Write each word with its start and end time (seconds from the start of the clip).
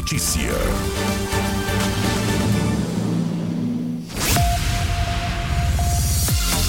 notícia. 0.00 0.50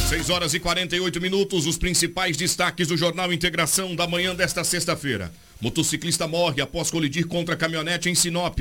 Seis 0.10 0.30
horas 0.30 0.54
e 0.54 0.60
48 0.60 1.22
minutos, 1.22 1.66
os 1.66 1.78
principais 1.78 2.36
destaques 2.36 2.90
do 2.90 2.98
Jornal 2.98 3.32
Integração 3.32 3.96
da 3.96 4.06
manhã 4.06 4.36
desta 4.36 4.66
sexta-feira. 4.66 5.32
Motociclista 5.62 6.28
morre 6.28 6.62
após 6.62 6.92
colidir 6.92 7.26
contra 7.26 7.56
caminhonete 7.56 8.10
em 8.10 8.16
Sinop. 8.16 8.60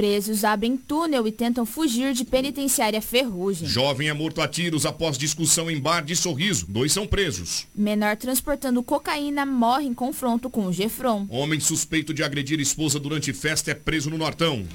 Presos 0.00 0.44
abrem 0.44 0.78
túnel 0.78 1.28
e 1.28 1.30
tentam 1.30 1.66
fugir 1.66 2.14
de 2.14 2.24
penitenciária 2.24 3.02
Ferrugem. 3.02 3.68
Jovem 3.68 4.08
é 4.08 4.14
morto 4.14 4.40
a 4.40 4.48
tiros 4.48 4.86
após 4.86 5.18
discussão 5.18 5.70
em 5.70 5.78
bar 5.78 6.02
de 6.02 6.16
Sorriso. 6.16 6.64
Dois 6.66 6.90
são 6.90 7.06
presos. 7.06 7.66
Menor 7.74 8.16
transportando 8.16 8.82
cocaína 8.82 9.44
morre 9.44 9.84
em 9.84 9.92
confronto 9.92 10.48
com 10.48 10.64
o 10.64 10.72
Gefron. 10.72 11.26
Homem 11.28 11.60
suspeito 11.60 12.14
de 12.14 12.22
agredir 12.22 12.58
esposa 12.60 12.98
durante 12.98 13.30
festa 13.34 13.72
é 13.72 13.74
preso 13.74 14.08
no 14.08 14.16
Nortão. 14.16 14.66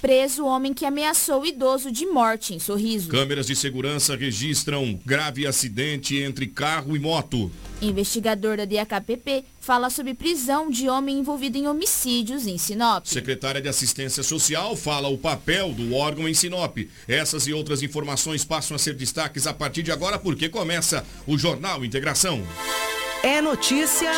Preso 0.00 0.46
homem 0.46 0.72
que 0.72 0.86
ameaçou 0.86 1.44
idoso 1.44 1.90
de 1.90 2.06
morte 2.06 2.54
em 2.54 2.60
Sorriso. 2.60 3.08
Câmeras 3.08 3.48
de 3.48 3.56
segurança 3.56 4.14
registram 4.14 4.96
grave 5.04 5.44
acidente 5.44 6.16
entre 6.16 6.46
carro 6.46 6.94
e 6.94 7.00
moto. 7.00 7.50
Investigador 7.82 8.56
da 8.56 8.64
DHPP 8.64 9.44
fala 9.68 9.90
sobre 9.90 10.14
prisão 10.14 10.70
de 10.70 10.88
homem 10.88 11.18
envolvido 11.18 11.58
em 11.58 11.68
homicídios 11.68 12.46
em 12.46 12.56
Sinop. 12.56 13.04
Secretária 13.04 13.60
de 13.60 13.68
Assistência 13.68 14.22
Social 14.22 14.74
fala 14.74 15.08
o 15.08 15.18
papel 15.18 15.74
do 15.74 15.94
órgão 15.94 16.26
em 16.26 16.32
Sinop. 16.32 16.78
Essas 17.06 17.46
e 17.46 17.52
outras 17.52 17.82
informações 17.82 18.46
passam 18.46 18.74
a 18.74 18.78
ser 18.78 18.94
destaques 18.94 19.46
a 19.46 19.52
partir 19.52 19.82
de 19.82 19.92
agora 19.92 20.18
porque 20.18 20.48
começa 20.48 21.04
o 21.26 21.36
Jornal 21.36 21.84
Integração. 21.84 22.42
É 23.22 23.42
notícia. 23.42 24.10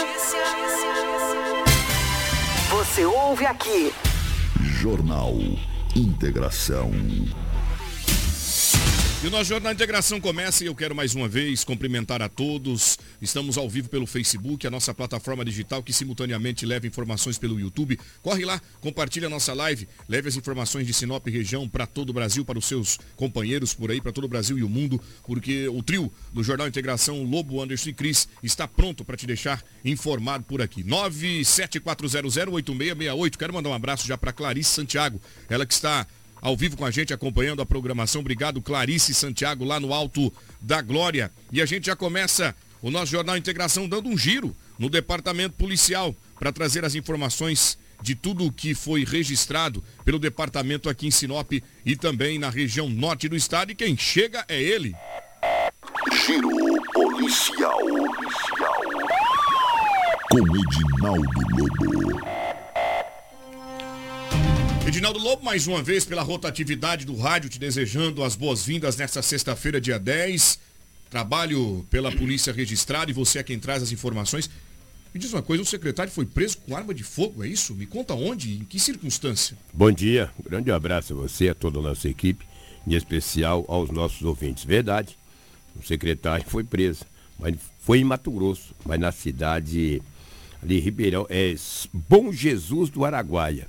Você 2.70 3.04
ouve 3.04 3.45
aqui. 3.45 3.92
Jornal 4.80 5.34
Integração. 5.96 6.92
E 9.23 9.26
o 9.26 9.30
nosso 9.30 9.51
Jornal 9.51 9.74
Integração 9.74 10.18
começa 10.18 10.65
e 10.65 10.66
eu 10.66 10.74
quero 10.74 10.95
mais 10.95 11.15
uma 11.15 11.29
vez 11.29 11.63
cumprimentar 11.63 12.23
a 12.23 12.29
todos. 12.29 12.99
Estamos 13.21 13.59
ao 13.59 13.68
vivo 13.68 13.90
pelo 13.90 14.07
Facebook, 14.07 14.66
a 14.66 14.71
nossa 14.71 14.95
plataforma 14.95 15.45
digital 15.45 15.82
que 15.82 15.93
simultaneamente 15.93 16.65
leva 16.65 16.87
informações 16.87 17.37
pelo 17.37 17.60
YouTube. 17.60 18.01
Corre 18.23 18.46
lá, 18.46 18.59
compartilhe 18.80 19.26
a 19.26 19.29
nossa 19.29 19.52
live, 19.52 19.87
leve 20.09 20.30
as 20.30 20.37
informações 20.37 20.87
de 20.87 20.95
Sinop 20.95 21.26
região 21.26 21.68
para 21.68 21.87
todo 21.87 22.09
o 22.09 22.15
Brasil, 22.15 22.46
para 22.46 22.59
os 22.59 22.65
seus 22.65 22.98
companheiros 23.15 23.74
por 23.74 23.91
aí, 23.91 24.01
para 24.01 24.10
todo 24.10 24.24
o 24.24 24.29
Brasil 24.29 24.59
e 24.59 24.65
o 24.65 24.71
mundo, 24.71 24.98
porque 25.26 25.68
o 25.68 25.82
trio 25.82 26.10
do 26.32 26.43
Jornal 26.43 26.66
Integração, 26.66 27.23
Lobo, 27.23 27.60
Anderson 27.60 27.91
e 27.91 27.93
Cris, 27.93 28.26
está 28.43 28.66
pronto 28.66 29.04
para 29.04 29.18
te 29.18 29.26
deixar 29.26 29.63
informado 29.85 30.45
por 30.45 30.63
aqui. 30.63 30.82
974008668. 30.82 33.37
Quero 33.37 33.52
mandar 33.52 33.68
um 33.68 33.74
abraço 33.74 34.07
já 34.07 34.16
para 34.16 34.32
Clarice 34.32 34.71
Santiago, 34.71 35.21
ela 35.46 35.66
que 35.66 35.74
está 35.74 36.07
ao 36.41 36.57
vivo 36.57 36.77
com 36.77 36.85
a 36.85 36.91
gente, 36.91 37.13
acompanhando 37.13 37.63
a 37.63 37.66
programação. 37.66 38.21
Obrigado, 38.21 38.63
Clarice 38.63 39.15
Santiago, 39.15 39.65
lá 39.65 39.79
no 39.79 39.93
Alto 39.93 40.33
da 40.60 40.80
Glória. 40.80 41.30
E 41.52 41.60
a 41.60 41.66
gente 41.66 41.87
já 41.87 41.97
começa 41.97 42.55
o 42.82 42.91
nosso 42.91 43.13
Jornal 43.13 43.37
Integração 43.37 43.88
dando 43.88 44.09
um 44.09 44.16
giro 44.16 44.57
no 44.79 44.88
departamento 44.88 45.55
policial 45.57 46.15
para 46.38 46.52
trazer 46.52 46.85
as 46.85 46.95
informações 46.95 47.79
de 48.02 48.15
tudo 48.15 48.47
o 48.47 48.52
que 48.52 48.74
foi 48.74 49.05
registrado 49.05 49.85
pelo 50.05 50.19
departamento 50.19 50.88
aqui 50.88 51.07
em 51.07 51.10
Sinop 51.10 51.52
e 51.85 51.97
também 51.97 52.38
na 52.38 52.49
região 52.49 52.88
norte 52.88 53.29
do 53.29 53.37
estado. 53.37 53.73
E 53.73 53.75
quem 53.75 53.97
chega 53.97 54.45
é 54.49 54.60
ele. 54.60 54.95
Giro 56.27 56.49
policial. 56.93 57.79
policial. 57.79 58.82
Com 60.30 60.38
Edinaldo 60.38 61.41
Lobo. 61.59 62.40
Edinaldo 64.86 65.19
Lobo, 65.20 65.44
mais 65.44 65.66
uma 65.66 65.82
vez, 65.82 66.04
pela 66.04 66.22
rotatividade 66.22 67.04
do 67.04 67.14
rádio, 67.14 67.48
te 67.48 67.59
desejando 67.59 68.25
as 68.25 68.34
boas-vindas 68.34 68.97
nesta 68.97 69.22
sexta-feira, 69.22 69.81
dia 69.81 69.98
10. 69.98 70.59
Trabalho 71.09 71.86
pela 71.91 72.10
polícia 72.10 72.52
registrada 72.52 73.10
e 73.10 73.14
você 73.14 73.38
é 73.38 73.42
quem 73.42 73.58
traz 73.58 73.82
as 73.82 73.92
informações. 73.92 74.50
Me 75.12 75.20
diz 75.20 75.32
uma 75.32 75.42
coisa, 75.42 75.62
o 75.62 75.66
secretário 75.66 76.10
foi 76.10 76.24
preso 76.24 76.58
com 76.58 76.76
arma 76.76 76.94
de 76.94 77.02
fogo, 77.02 77.44
é 77.44 77.48
isso? 77.48 77.74
Me 77.74 77.84
conta 77.84 78.14
onde, 78.14 78.54
em 78.54 78.64
que 78.64 78.78
circunstância? 78.78 79.56
Bom 79.72 79.90
dia, 79.90 80.30
um 80.38 80.48
grande 80.48 80.70
abraço 80.70 81.12
a 81.12 81.16
você, 81.16 81.48
a 81.48 81.54
toda 81.54 81.78
a 81.78 81.82
nossa 81.82 82.08
equipe, 82.08 82.44
em 82.86 82.94
especial 82.94 83.64
aos 83.69 83.90
nossos 83.90 84.22
ouvintes. 84.22 84.64
Verdade, 84.64 85.16
o 85.76 85.84
secretário 85.84 86.44
foi 86.48 86.64
preso, 86.64 87.04
mas 87.38 87.54
foi 87.80 87.98
em 87.98 88.04
Mato 88.04 88.30
Grosso, 88.30 88.74
mas 88.84 88.98
na 88.98 89.12
cidade 89.12 90.00
ali, 90.62 90.78
Ribeirão, 90.78 91.26
é 91.28 91.54
Bom 91.92 92.32
Jesus 92.32 92.88
do 92.88 93.04
Araguaia. 93.04 93.66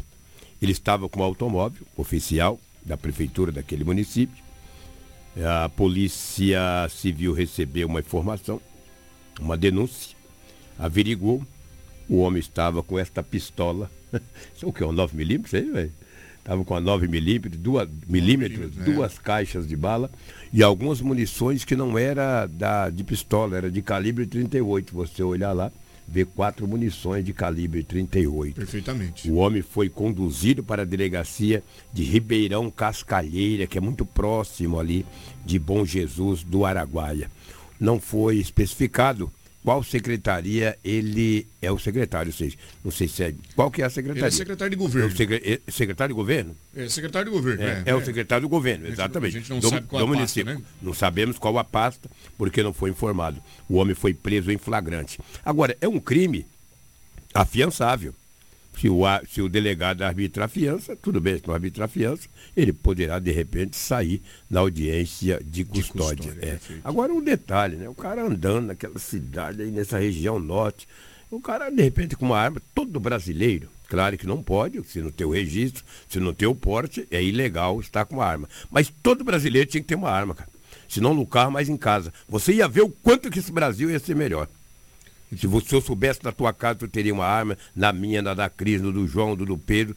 Ele 0.61 0.72
estava 0.72 1.09
com 1.09 1.22
um 1.22 1.23
automóvel 1.23 1.85
oficial 1.97 2.59
da 2.85 2.95
prefeitura 2.95 3.51
daquele 3.51 3.83
município. 3.83 4.44
A 5.44 5.69
polícia 5.69 6.88
civil 6.89 7.33
recebeu 7.33 7.88
uma 7.88 7.99
informação, 7.99 8.61
uma 9.39 9.57
denúncia, 9.57 10.16
averigou. 10.77 11.45
O 12.09 12.17
homem 12.17 12.39
estava 12.39 12.83
com 12.83 13.00
esta 13.00 13.23
pistola. 13.23 13.89
Isso 14.53 14.66
é 14.66 14.67
o 14.67 14.73
que? 14.73 14.83
Um 14.83 14.91
9 14.91 15.16
milímetros? 15.16 15.53
Estava 16.38 16.66
com 16.66 16.75
a 16.75 16.81
9 16.81 17.07
milímetros, 17.07 17.61
duas, 17.61 17.88
milímetros, 18.07 18.77
é. 18.77 18.83
duas 18.83 19.17
caixas 19.17 19.67
de 19.67 19.75
bala 19.75 20.11
e 20.51 20.61
algumas 20.61 21.00
munições 21.00 21.63
que 21.63 21.75
não 21.75 21.97
era 21.97 22.47
da, 22.47 22.89
de 22.89 23.03
pistola, 23.03 23.57
era 23.57 23.71
de 23.71 23.81
calibre 23.81 24.25
38. 24.25 24.94
Você 24.94 25.23
olhar 25.23 25.53
lá, 25.53 25.71
vê 26.11 26.25
quatro 26.25 26.67
munições 26.67 27.23
de 27.23 27.31
calibre 27.31 27.83
38. 27.83 28.55
Perfeitamente. 28.55 29.31
O 29.31 29.35
homem 29.35 29.61
foi 29.61 29.88
conduzido 29.88 30.61
para 30.61 30.81
a 30.81 30.85
delegacia 30.85 31.63
de 31.94 32.03
Ribeirão 32.03 32.69
Cascalheira, 32.69 33.66
que 33.66 33.77
é 33.77 33.81
muito 33.81 34.05
próximo 34.05 34.77
ali 34.77 35.05
de 35.45 35.57
Bom 35.57 35.85
Jesus 35.85 36.44
do 36.44 36.66
Araguaia. 36.66 37.31
Não 37.79 37.97
foi 37.97 38.38
especificado 38.38 39.31
qual 39.63 39.83
secretaria 39.83 40.77
ele 40.83 41.47
é 41.61 41.72
o 41.72 41.77
secretário, 41.77 42.33
seja, 42.33 42.57
não 42.83 42.91
sei 42.91 43.07
se 43.07 43.23
é. 43.23 43.33
Qual 43.55 43.69
que 43.69 43.81
é 43.81 43.85
a 43.85 43.89
secretaria? 43.89 44.22
Ele 44.22 44.27
é 44.27 44.31
secretário 44.31 44.72
de 44.72 44.75
governo. 44.75 45.11
É 45.11 45.16
secre, 45.16 45.61
é 45.67 45.72
secretário 45.72 46.13
de 46.13 46.17
governo? 46.17 46.55
É 46.75 46.89
secretário 46.89 47.31
de 47.31 47.38
governo, 47.38 47.63
é. 47.63 47.83
É, 47.85 47.91
é 47.91 47.95
o 47.95 48.03
secretário 48.03 48.41
do 48.41 48.50
governo, 48.50 48.88
exatamente. 48.88 49.38
A 49.38 49.39
gente 49.39 49.50
não 49.51 49.59
do, 49.59 49.69
sabe 49.69 49.88
qual 49.88 50.13
a 50.13 50.17
pasta, 50.17 50.44
né? 50.44 50.61
Não 50.81 50.94
sabemos 50.94 51.38
qual 51.38 51.57
a 51.59 51.63
pasta, 51.63 52.09
porque 52.38 52.63
não 52.63 52.73
foi 52.73 52.89
informado. 52.89 53.41
O 53.69 53.75
homem 53.75 53.94
foi 53.94 54.13
preso 54.13 54.51
em 54.51 54.57
flagrante. 54.57 55.19
Agora, 55.45 55.77
é 55.79 55.88
um 55.88 56.00
crime 56.00 56.45
afiançável. 57.33 58.16
Se 58.77 58.89
o, 58.89 59.01
se 59.29 59.41
o 59.41 59.49
delegado 59.49 60.01
arbitra 60.01 60.45
a 60.45 60.47
fiança, 60.47 60.95
tudo 60.95 61.21
bem, 61.21 61.37
se 61.37 61.47
não 61.47 61.53
arbitra 61.53 61.85
a 61.85 61.87
fiança, 61.87 62.27
ele 62.55 62.73
poderá, 62.73 63.19
de 63.19 63.31
repente, 63.31 63.75
sair 63.75 64.21
na 64.49 64.61
audiência 64.61 65.39
de 65.43 65.63
custódia. 65.63 66.31
De 66.31 66.39
custódia 66.39 66.59
é. 66.75 66.81
Agora, 66.83 67.13
um 67.13 67.21
detalhe, 67.21 67.75
né? 67.75 67.87
O 67.87 67.93
cara 67.93 68.23
andando 68.23 68.67
naquela 68.67 68.97
cidade 68.97 69.61
aí, 69.61 69.69
nessa 69.69 69.99
região 69.99 70.39
norte, 70.39 70.87
o 71.29 71.39
cara, 71.39 71.69
de 71.69 71.81
repente, 71.81 72.15
com 72.15 72.25
uma 72.25 72.37
arma, 72.37 72.61
todo 72.75 72.99
brasileiro, 72.99 73.69
claro 73.87 74.17
que 74.17 74.27
não 74.27 74.43
pode, 74.43 74.83
se 74.83 75.01
não 75.01 75.11
tem 75.11 75.25
o 75.25 75.31
registro, 75.31 75.83
se 76.09 76.19
não 76.19 76.33
tem 76.33 76.47
o 76.47 76.55
porte, 76.55 77.07
é 77.09 77.23
ilegal 77.23 77.79
estar 77.79 78.03
com 78.05 78.15
uma 78.15 78.25
arma. 78.25 78.49
Mas 78.69 78.91
todo 79.01 79.23
brasileiro 79.23 79.69
tinha 79.69 79.81
que 79.81 79.88
ter 79.88 79.95
uma 79.95 80.09
arma, 80.09 80.35
cara. 80.35 80.49
Se 80.89 80.99
não 80.99 81.13
no 81.13 81.25
carro, 81.25 81.51
mas 81.51 81.69
em 81.69 81.77
casa. 81.77 82.13
Você 82.27 82.53
ia 82.53 82.67
ver 82.67 82.81
o 82.81 82.89
quanto 82.89 83.31
que 83.31 83.39
esse 83.39 83.51
Brasil 83.51 83.89
ia 83.89 83.99
ser 83.99 84.13
melhor. 84.13 84.49
Se, 85.38 85.47
você, 85.47 85.75
eu 85.75 85.81
soubesse 85.81 86.19
na 86.24 86.31
tua 86.31 86.52
casa, 86.52 86.80
tu 86.80 86.88
teria 86.88 87.14
uma 87.14 87.25
arma, 87.25 87.58
na 87.75 87.94
minha, 87.94 88.22
na 88.22 88.34
da 88.34 88.50
Cris, 88.50 88.81
no 88.81 88.92
do 88.92 89.08
João, 89.08 89.36
no 89.36 89.46
do 89.46 89.58
Pedro. 89.58 89.96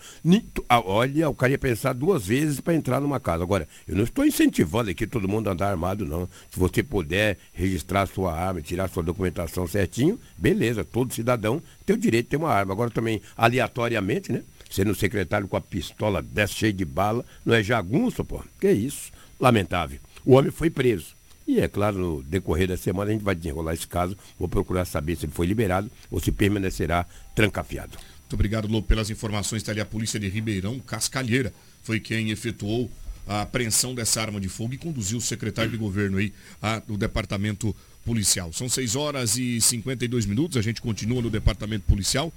Olha, 0.69 1.29
o 1.29 1.35
cara 1.35 1.53
ia 1.53 1.59
pensar 1.59 1.93
duas 1.93 2.27
vezes 2.27 2.61
para 2.61 2.75
entrar 2.75 3.01
numa 3.01 3.19
casa. 3.19 3.43
Agora, 3.43 3.67
eu 3.87 3.97
não 3.97 4.05
estou 4.05 4.25
incentivando 4.25 4.91
aqui 4.91 5.07
todo 5.07 5.29
mundo 5.29 5.49
a 5.49 5.53
andar 5.53 5.71
armado, 5.71 6.07
não. 6.07 6.29
Se 6.51 6.59
você 6.59 6.83
puder 6.83 7.37
registrar 7.53 8.07
sua 8.07 8.33
arma, 8.33 8.63
tirar 8.63 8.89
sua 8.89 9.03
documentação 9.03 9.67
certinho, 9.67 10.21
beleza, 10.39 10.85
todo 10.85 11.13
cidadão 11.13 11.61
tem 11.85 11.97
o 11.97 11.99
direito 11.99 12.27
de 12.27 12.31
ter 12.31 12.37
uma 12.37 12.51
arma. 12.51 12.73
Agora 12.73 12.91
também, 12.91 13.21
aleatoriamente, 13.37 14.31
né? 14.31 14.43
Sendo 14.71 14.95
secretário 14.95 15.49
com 15.49 15.57
a 15.57 15.61
pistola 15.61 16.23
dessa 16.23 16.55
cheia 16.55 16.73
de 16.73 16.85
bala, 16.85 17.25
não 17.45 17.55
é 17.55 17.63
jagunço, 17.63 18.25
pô. 18.25 18.43
Que 18.61 18.71
isso? 18.71 19.13
Lamentável. 19.39 19.99
O 20.25 20.35
homem 20.35 20.51
foi 20.51 20.71
preso. 20.71 21.15
E 21.47 21.61
é 21.61 21.69
claro, 21.69 21.99
no 21.99 22.23
decorrer 22.23 22.69
da 22.69 22.77
semana 22.77 23.11
a 23.11 23.13
gente 23.13 23.23
vai 23.23 23.35
desenrolar 23.35 23.75
esse 23.75 23.87
caso. 23.87 24.17
Vou 24.39 24.49
procurar 24.49 24.85
saber 24.85 25.17
se 25.17 25.27
ele 25.27 25.33
foi 25.33 25.47
liberado 25.47 25.91
ou 26.11 26.19
se 26.21 26.33
permanecerá 26.33 27.07
trancafiado. 27.35 27.99
Muito 28.21 28.33
obrigado, 28.35 28.67
Lô, 28.67 28.83
pelas 28.83 29.11
informações. 29.11 29.61
Está 29.61 29.73
ali 29.73 29.81
a 29.81 29.87
polícia 29.87 30.19
de 30.19 30.29
Ribeirão, 30.29 30.81
Cascalheira, 30.81 31.53
foi 31.83 32.01
quem 32.01 32.31
efetuou 32.31 32.91
a 33.27 33.43
apreensão 33.43 33.95
dessa 33.95 34.21
arma 34.21 34.41
de 34.41 34.49
fogo 34.49 34.75
e 34.75 34.79
conduziu 34.79 35.19
o 35.19 35.21
secretário 35.21 35.71
de 35.71 35.77
governo 35.77 36.19
aí 36.19 36.33
a, 36.61 36.79
do 36.79 36.97
departamento 36.97 37.75
policial. 38.05 38.53
São 38.53 38.69
6 38.69 38.97
horas 38.97 39.37
e 39.37 39.61
52 39.61 40.27
minutos, 40.27 40.57
a 40.57 40.63
gente 40.63 40.81
continua 40.81 41.23
no 41.23 41.31
departamento 41.31 41.85
policial. 41.87 42.33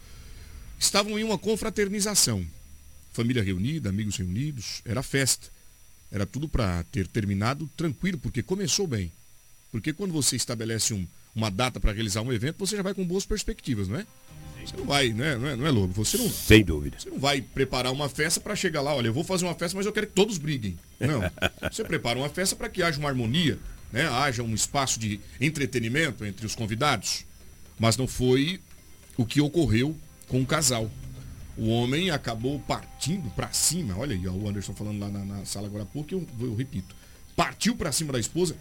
Estavam 0.79 1.17
em 1.17 1.23
uma 1.23 1.37
confraternização. 1.37 2.45
Família 3.11 3.41
reunida, 3.41 3.89
amigos 3.89 4.17
reunidos, 4.17 4.81
era 4.85 5.01
festa. 5.01 5.47
Era 6.11 6.25
tudo 6.25 6.47
para 6.47 6.83
ter 6.85 7.07
terminado 7.07 7.69
tranquilo, 7.75 8.17
porque 8.17 8.41
começou 8.41 8.87
bem. 8.87 9.11
Porque 9.71 9.91
quando 9.91 10.13
você 10.13 10.35
estabelece 10.35 10.93
um, 10.93 11.05
uma 11.35 11.51
data 11.51 11.79
para 11.79 11.91
realizar 11.91 12.21
um 12.21 12.31
evento, 12.31 12.57
você 12.59 12.75
já 12.75 12.81
vai 12.83 12.93
com 12.93 13.05
boas 13.05 13.25
perspectivas, 13.25 13.87
não 13.87 13.99
é? 13.99 14.05
Você 14.65 14.75
não 14.75 14.85
vai, 14.85 15.09
né? 15.09 15.35
Não 15.37 15.47
é, 15.47 15.55
não 15.55 15.65
é 15.65 15.71
lobo. 15.71 15.93
Você 15.93 16.17
não, 16.17 16.29
Sem 16.29 16.63
dúvida. 16.63 16.99
você 16.99 17.09
não 17.09 17.19
vai 17.19 17.41
preparar 17.41 17.91
uma 17.91 18.09
festa 18.09 18.39
para 18.41 18.55
chegar 18.55 18.81
lá, 18.81 18.93
olha, 18.93 19.07
eu 19.07 19.13
vou 19.13 19.23
fazer 19.23 19.45
uma 19.45 19.55
festa, 19.55 19.77
mas 19.77 19.85
eu 19.85 19.93
quero 19.93 20.07
que 20.07 20.13
todos 20.13 20.37
briguem. 20.37 20.77
Não. 20.99 21.21
Você 21.71 21.83
prepara 21.83 22.19
uma 22.19 22.27
festa 22.27 22.55
para 22.55 22.67
que 22.67 22.83
haja 22.83 22.99
uma 22.99 23.07
harmonia, 23.07 23.57
né? 23.91 24.07
Haja 24.07 24.43
um 24.43 24.53
espaço 24.53 24.99
de 24.99 25.19
entretenimento 25.39 26.25
entre 26.25 26.45
os 26.45 26.53
convidados. 26.55 27.23
Mas 27.79 27.95
não 27.95 28.07
foi 28.07 28.59
o 29.15 29.25
que 29.25 29.39
ocorreu 29.39 29.95
com 30.27 30.41
o 30.41 30.45
casal. 30.45 30.91
O 31.57 31.69
homem 31.69 32.11
acabou 32.11 32.59
partindo 32.59 33.29
para 33.31 33.51
cima. 33.51 33.97
Olha 33.97 34.15
aí, 34.15 34.27
ó, 34.27 34.31
o 34.31 34.47
Anderson 34.47 34.73
falando 34.73 34.99
lá 34.99 35.09
na, 35.09 35.25
na 35.25 35.45
sala 35.45 35.67
agora 35.67 35.83
há 35.83 35.87
pouco, 35.87 36.13
eu, 36.13 36.25
eu 36.39 36.55
repito. 36.55 36.95
Partiu 37.35 37.75
para 37.75 37.91
cima 37.91 38.13
da 38.13 38.19
esposa. 38.19 38.55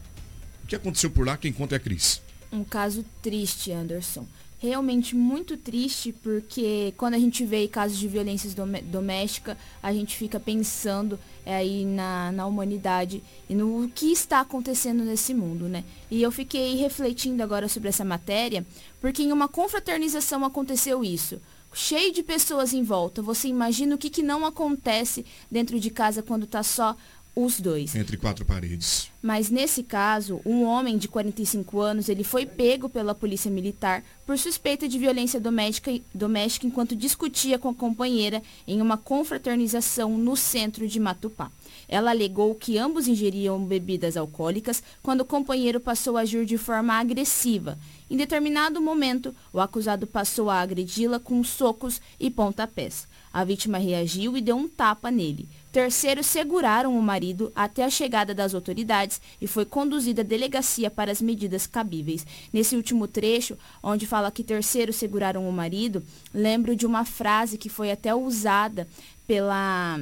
O 0.64 0.66
que 0.66 0.74
aconteceu 0.74 1.10
por 1.10 1.26
lá? 1.26 1.36
Quem 1.36 1.52
conta 1.52 1.74
é 1.74 1.76
a 1.76 1.80
Cris. 1.80 2.22
Um 2.50 2.64
caso 2.64 3.04
triste, 3.22 3.70
Anderson. 3.70 4.26
Realmente 4.58 5.14
muito 5.14 5.58
triste, 5.58 6.12
porque 6.12 6.94
quando 6.96 7.12
a 7.12 7.18
gente 7.18 7.44
vê 7.44 7.68
casos 7.68 7.98
de 7.98 8.08
violência 8.08 8.50
doméstica, 8.84 9.56
a 9.82 9.92
gente 9.92 10.16
fica 10.16 10.40
pensando 10.40 11.18
é, 11.44 11.54
aí 11.56 11.84
na, 11.84 12.32
na 12.32 12.46
humanidade 12.46 13.22
e 13.50 13.54
no 13.54 13.90
que 13.94 14.06
está 14.06 14.40
acontecendo 14.40 15.04
nesse 15.04 15.34
mundo, 15.34 15.68
né? 15.68 15.84
E 16.10 16.22
eu 16.22 16.32
fiquei 16.32 16.76
refletindo 16.76 17.42
agora 17.42 17.68
sobre 17.68 17.90
essa 17.90 18.04
matéria, 18.04 18.64
porque 18.98 19.22
em 19.22 19.30
uma 19.30 19.46
confraternização 19.46 20.42
aconteceu 20.42 21.04
isso. 21.04 21.38
Cheio 21.72 22.12
de 22.12 22.22
pessoas 22.22 22.72
em 22.72 22.82
volta. 22.82 23.20
Você 23.20 23.48
imagina 23.48 23.94
o 23.94 23.98
que, 23.98 24.08
que 24.08 24.22
não 24.22 24.46
acontece 24.46 25.26
dentro 25.50 25.78
de 25.78 25.90
casa 25.90 26.22
quando 26.22 26.46
tá 26.46 26.62
só 26.62 26.96
os 27.36 27.60
dois. 27.60 27.94
Entre 27.94 28.16
quatro 28.16 28.46
paredes. 28.46 29.10
Mas 29.20 29.50
nesse 29.50 29.82
caso, 29.82 30.40
um 30.46 30.64
homem 30.64 30.96
de 30.96 31.06
45 31.06 31.80
anos, 31.80 32.08
ele 32.08 32.24
foi 32.24 32.46
pego 32.46 32.88
pela 32.88 33.14
polícia 33.14 33.50
militar 33.50 34.02
por 34.24 34.38
suspeita 34.38 34.88
de 34.88 34.98
violência 34.98 35.38
doméstica, 35.38 35.92
doméstica 36.14 36.66
enquanto 36.66 36.96
discutia 36.96 37.58
com 37.58 37.68
a 37.68 37.74
companheira 37.74 38.42
em 38.66 38.80
uma 38.80 38.96
confraternização 38.96 40.16
no 40.16 40.34
centro 40.34 40.88
de 40.88 40.98
Matupá. 40.98 41.52
Ela 41.86 42.10
alegou 42.10 42.54
que 42.54 42.78
ambos 42.78 43.06
ingeriam 43.06 43.62
bebidas 43.62 44.16
alcoólicas 44.16 44.82
quando 45.02 45.20
o 45.20 45.26
companheiro 45.26 45.78
passou 45.78 46.16
a 46.16 46.22
agir 46.22 46.46
de 46.46 46.56
forma 46.56 46.94
agressiva. 46.94 47.78
Em 48.10 48.16
determinado 48.16 48.80
momento, 48.80 49.34
o 49.52 49.60
acusado 49.60 50.06
passou 50.06 50.48
a 50.48 50.60
agredi-la 50.60 51.20
com 51.20 51.44
socos 51.44 52.00
e 52.18 52.30
pontapés. 52.30 53.06
A 53.32 53.44
vítima 53.44 53.76
reagiu 53.76 54.36
e 54.36 54.40
deu 54.40 54.56
um 54.56 54.66
tapa 54.66 55.10
nele. 55.10 55.46
Terceiros 55.76 56.24
seguraram 56.24 56.98
o 56.98 57.02
marido 57.02 57.52
até 57.54 57.84
a 57.84 57.90
chegada 57.90 58.32
das 58.32 58.54
autoridades 58.54 59.20
e 59.38 59.46
foi 59.46 59.66
conduzida 59.66 60.22
à 60.22 60.24
delegacia 60.24 60.90
para 60.90 61.12
as 61.12 61.20
medidas 61.20 61.66
cabíveis. 61.66 62.26
Nesse 62.50 62.74
último 62.74 63.06
trecho, 63.06 63.58
onde 63.82 64.06
fala 64.06 64.30
que 64.30 64.42
terceiros 64.42 64.96
seguraram 64.96 65.46
o 65.46 65.52
marido, 65.52 66.02
lembro 66.32 66.74
de 66.74 66.86
uma 66.86 67.04
frase 67.04 67.58
que 67.58 67.68
foi 67.68 67.90
até 67.90 68.14
usada 68.14 68.88
pela 69.26 70.00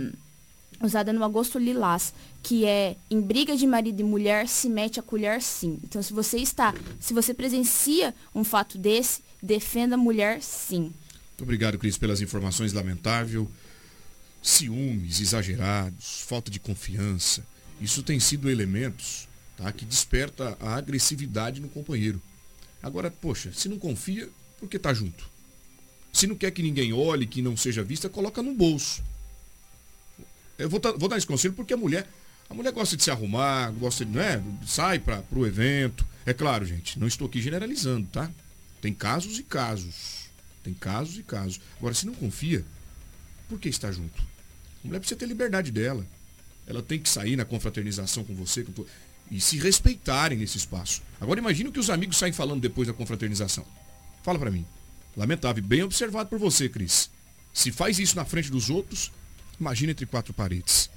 usada 0.81 1.13
no 1.13 1.25
Agosto 1.25 1.59
Lilás, 1.59 2.15
que 2.41 2.65
é 2.65 2.95
em 3.11 3.21
briga 3.21 3.57
de 3.57 3.67
marido 3.67 3.99
e 3.99 4.05
mulher 4.05 4.47
se 4.47 4.69
mete 4.69 5.01
a 5.01 5.03
colher 5.03 5.43
sim. 5.43 5.81
Então 5.83 6.01
se 6.01 6.13
você 6.13 6.39
está, 6.39 6.73
se 7.01 7.13
você 7.13 7.35
presencia 7.35 8.15
um 8.33 8.45
fato 8.45 8.79
desse, 8.79 9.23
defenda 9.43 9.97
a 9.97 9.99
mulher 9.99 10.41
sim. 10.41 10.93
Muito 11.31 11.43
obrigado, 11.43 11.79
Cris, 11.79 11.99
pelas 11.99 12.21
informações. 12.21 12.73
Lamentável. 12.73 13.51
Ciúmes 14.47 15.21
exagerados, 15.23 16.21
falta 16.29 16.51
de 16.51 16.61
confiança. 16.61 17.43
Isso 17.81 18.03
tem 18.03 18.21
sido 18.21 18.51
elementos 18.51 19.27
tá, 19.57 19.73
que 19.73 19.87
desperta 19.87 20.55
a 20.61 20.75
agressividade 20.75 21.63
no 21.63 21.69
companheiro. 21.71 22.21
Agora, 22.83 23.11
poxa, 23.11 23.51
se 23.55 23.71
não 23.71 23.79
confia, 23.79 24.29
por 24.61 24.69
que 24.69 24.79
tá 24.79 24.93
junto? 24.93 25.31
Se 26.13 26.27
não 26.27 26.37
quer 26.37 26.51
que 26.51 26.63
ninguém 26.63 26.93
olhe, 26.93 27.27
que 27.27 27.41
não 27.41 27.57
seja 27.57 27.83
vista, 27.83 28.07
coloca 28.11 28.43
no 28.43 28.53
bolso. 28.55 29.03
Eu 30.59 30.69
vou, 30.69 30.79
tá- 30.79 30.93
vou 30.93 31.09
dar 31.09 31.17
esse 31.17 31.27
conselho 31.27 31.55
porque 31.55 31.73
a 31.73 31.77
mulher, 31.79 32.07
a 32.49 32.53
mulher 32.53 32.73
gosta 32.75 32.99
de 32.99 33.03
se 33.03 33.11
arrumar, 33.11 33.71
gosta 33.73 34.05
de, 34.05 34.13
né, 34.13 34.45
sai 34.67 34.99
para 34.99 35.25
o 35.33 35.47
evento. 35.47 36.07
É 36.27 36.35
claro, 36.35 36.67
gente, 36.67 36.99
não 36.99 37.07
estou 37.07 37.27
aqui 37.27 37.41
generalizando, 37.41 38.07
tá? 38.09 38.31
Tem 38.83 38.93
casos 38.93 39.39
e 39.39 39.43
casos. 39.43 40.27
Tem 40.63 40.75
casos 40.75 41.17
e 41.17 41.23
casos. 41.23 41.61
Agora, 41.79 41.95
se 41.95 42.05
não 42.05 42.15
confia, 42.15 42.63
por 43.49 43.59
que 43.59 43.71
está 43.71 43.91
junto? 43.91 44.34
A 44.85 44.87
mulher 44.87 45.01
precisa 45.01 45.19
ter 45.19 45.27
liberdade 45.27 45.73
dela. 45.73 46.07
Ela 46.67 46.83
tem 46.83 46.99
que 46.99 47.09
sair 47.09 47.37
na 47.37 47.45
confraternização 47.45 48.23
com 48.25 48.35
você 48.35 48.63
com 48.63 48.85
e 49.31 49.41
se 49.41 49.57
respeitarem 49.59 50.39
nesse 50.39 50.59
espaço. 50.59 51.03
Agora 51.21 51.41
imagine 51.41 51.71
o 51.71 51.73
que 51.73 51.81
os 51.81 51.91
amigos 51.91 52.19
saem 52.19 52.33
falando 52.33 52.61
depois 52.61 52.87
da 52.87 52.95
confraternização. 52.95 53.65
Fala 54.23 54.39
pra 54.39 54.51
mim. 54.51 54.65
Lamentável, 55.17 55.63
bem 55.63 55.83
observado 55.83 56.29
por 56.29 56.39
você, 56.39 56.69
Cris. 56.69 57.11
Se 57.53 57.71
faz 57.71 57.99
isso 57.99 58.17
na 58.17 58.25
frente 58.25 58.51
dos 58.51 58.69
outros, 58.69 59.13
imagine 59.59 59.93
entre 59.93 60.07
quatro 60.07 60.35
paredes. 60.35 60.91